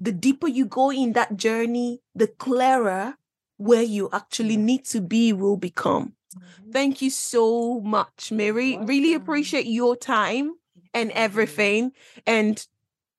the 0.00 0.12
deeper 0.12 0.48
you 0.48 0.66
go 0.66 0.90
in 0.90 1.12
that 1.12 1.36
journey, 1.36 2.02
the 2.14 2.26
clearer 2.28 3.16
where 3.56 3.82
you 3.82 4.08
actually 4.12 4.56
need 4.56 4.84
to 4.86 5.00
be 5.00 5.32
will 5.32 5.56
become. 5.56 6.14
Mhm. 6.36 6.72
Thank 6.72 7.02
you 7.02 7.10
so 7.10 7.80
much, 7.80 8.30
Mary. 8.32 8.76
Really 8.78 9.14
appreciate 9.14 9.66
your 9.66 9.96
time 9.96 10.56
and 10.92 11.10
everything. 11.12 11.92
And 12.26 12.66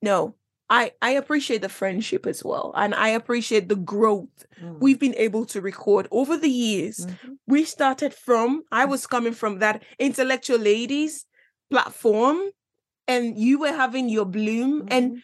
no, 0.01 0.35
I 0.69 0.91
I 1.01 1.11
appreciate 1.11 1.61
the 1.61 1.69
friendship 1.69 2.25
as 2.27 2.43
well, 2.43 2.73
and 2.75 2.93
I 2.95 3.09
appreciate 3.09 3.69
the 3.69 3.75
growth 3.75 4.29
Mm. 4.61 4.79
we've 4.81 4.99
been 4.99 5.15
able 5.17 5.45
to 5.47 5.61
record 5.61 6.07
over 6.11 6.35
the 6.37 6.49
years. 6.49 7.05
Mhm. 7.05 7.37
We 7.47 7.63
started 7.63 8.13
from 8.13 8.63
I 8.71 8.85
was 8.85 9.07
coming 9.07 9.33
from 9.33 9.59
that 9.59 9.83
intellectual 9.99 10.57
ladies 10.59 11.25
platform, 11.69 12.39
and 13.07 13.37
you 13.37 13.59
were 13.59 13.73
having 13.73 14.09
your 14.09 14.25
bloom, 14.25 14.83
and 14.89 15.13
Mhm. 15.13 15.21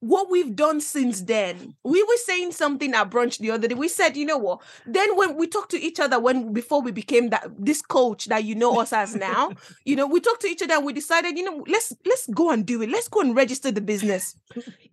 What 0.00 0.30
we've 0.30 0.56
done 0.56 0.80
since 0.80 1.20
then. 1.22 1.74
We 1.84 2.02
were 2.02 2.16
saying 2.24 2.52
something 2.52 2.94
at 2.94 3.10
brunch 3.10 3.38
the 3.38 3.50
other 3.50 3.68
day. 3.68 3.74
We 3.74 3.88
said, 3.88 4.16
you 4.16 4.24
know 4.24 4.38
what? 4.38 4.62
Then 4.86 5.16
when 5.16 5.36
we 5.36 5.46
talked 5.46 5.70
to 5.72 5.80
each 5.80 6.00
other 6.00 6.18
when 6.18 6.52
before 6.52 6.80
we 6.80 6.90
became 6.90 7.28
that 7.30 7.50
this 7.58 7.82
coach 7.82 8.26
that 8.26 8.44
you 8.44 8.54
know 8.54 8.80
us 8.80 8.92
as 8.92 9.14
now, 9.14 9.52
you 9.84 9.96
know, 9.96 10.06
we 10.06 10.20
talked 10.20 10.40
to 10.42 10.48
each 10.48 10.62
other 10.62 10.74
and 10.74 10.86
we 10.86 10.92
decided, 10.94 11.36
you 11.36 11.44
know, 11.44 11.64
let's 11.68 11.94
let's 12.06 12.26
go 12.28 12.50
and 12.50 12.64
do 12.64 12.80
it. 12.82 12.90
Let's 12.90 13.08
go 13.08 13.20
and 13.20 13.36
register 13.36 13.70
the 13.70 13.82
business. 13.82 14.36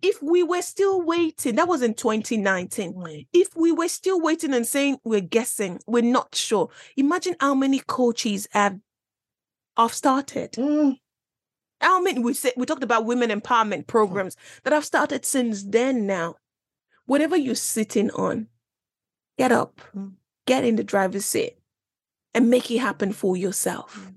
if 0.02 0.22
we 0.22 0.42
were 0.42 0.62
still 0.62 1.00
waiting, 1.02 1.56
that 1.56 1.68
was 1.68 1.82
in 1.82 1.94
2019. 1.94 2.94
Mm. 2.94 3.26
If 3.32 3.56
we 3.56 3.72
were 3.72 3.88
still 3.88 4.20
waiting 4.20 4.52
and 4.52 4.66
saying 4.66 4.98
we're 5.04 5.20
guessing, 5.20 5.80
we're 5.86 6.02
not 6.02 6.34
sure. 6.34 6.68
Imagine 6.96 7.34
how 7.40 7.54
many 7.54 7.80
coaches 7.80 8.46
have 8.52 8.78
have 9.76 9.94
started 9.94 10.52
Mm. 10.52 10.98
How 11.80 12.00
many 12.00 12.18
we 12.20 12.34
said 12.34 12.52
we 12.56 12.66
talked 12.66 12.82
about 12.82 13.04
women 13.06 13.30
empowerment 13.30 13.86
programs 13.86 14.36
that 14.64 14.72
have 14.72 14.84
started 14.84 15.24
since 15.24 15.62
then 15.64 16.06
now. 16.06 16.36
Whatever 17.06 17.36
you're 17.36 17.54
sitting 17.54 18.10
on 18.12 18.48
get 19.38 19.52
up 19.52 19.80
Mm. 19.96 20.14
get 20.46 20.64
in 20.64 20.76
the 20.76 20.84
driver's 20.84 21.24
seat 21.24 21.56
and 22.34 22.50
make 22.50 22.70
it 22.70 22.78
happen 22.78 23.12
for 23.12 23.36
yourself. 23.36 24.10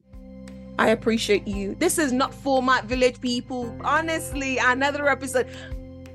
I 0.80 0.88
appreciate 0.90 1.48
you. 1.48 1.76
This 1.76 1.98
is 2.00 2.12
not 2.12 2.34
for 2.34 2.64
my 2.64 2.82
village 2.82 3.22
people. 3.22 3.76
Honestly 3.84 4.58
another 4.58 5.08
episode. 5.08 5.48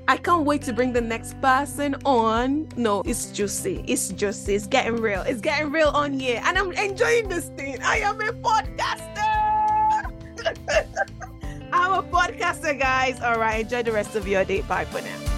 I 0.09 0.15
can't 0.17 0.45
wait 0.45 0.61
to 0.63 0.73
bring 0.73 0.93
the 0.93 1.01
next 1.01 1.39
person 1.41 1.95
on. 2.05 2.69
No 2.77 3.01
it's 3.05 3.27
juicy. 3.31 3.83
It's 3.87 4.09
juicy. 4.09 4.55
It's 4.55 4.67
getting 4.67 4.97
real. 4.97 5.21
It's 5.21 5.41
getting 5.41 5.71
real 5.71 5.89
on 5.89 6.19
here. 6.19 6.41
And 6.45 6.57
i'm 6.57 6.71
enjoying 6.73 7.27
this 7.29 7.45
thing. 7.57 7.81
I 7.83 7.97
am 7.99 8.19
a 8.21 8.31
podcaster 8.33 9.23
I'm 11.71 11.93
a 11.93 12.03
podcaster, 12.03 12.77
guys. 12.77 13.21
All 13.21 13.39
right, 13.39 13.61
enjoy 13.61 13.83
the 13.83 13.91
rest 13.91 14.15
of 14.15 14.27
your 14.27 14.43
day. 14.45 14.61
Bye 14.61 14.85
for 14.85 15.01
now. 15.01 15.36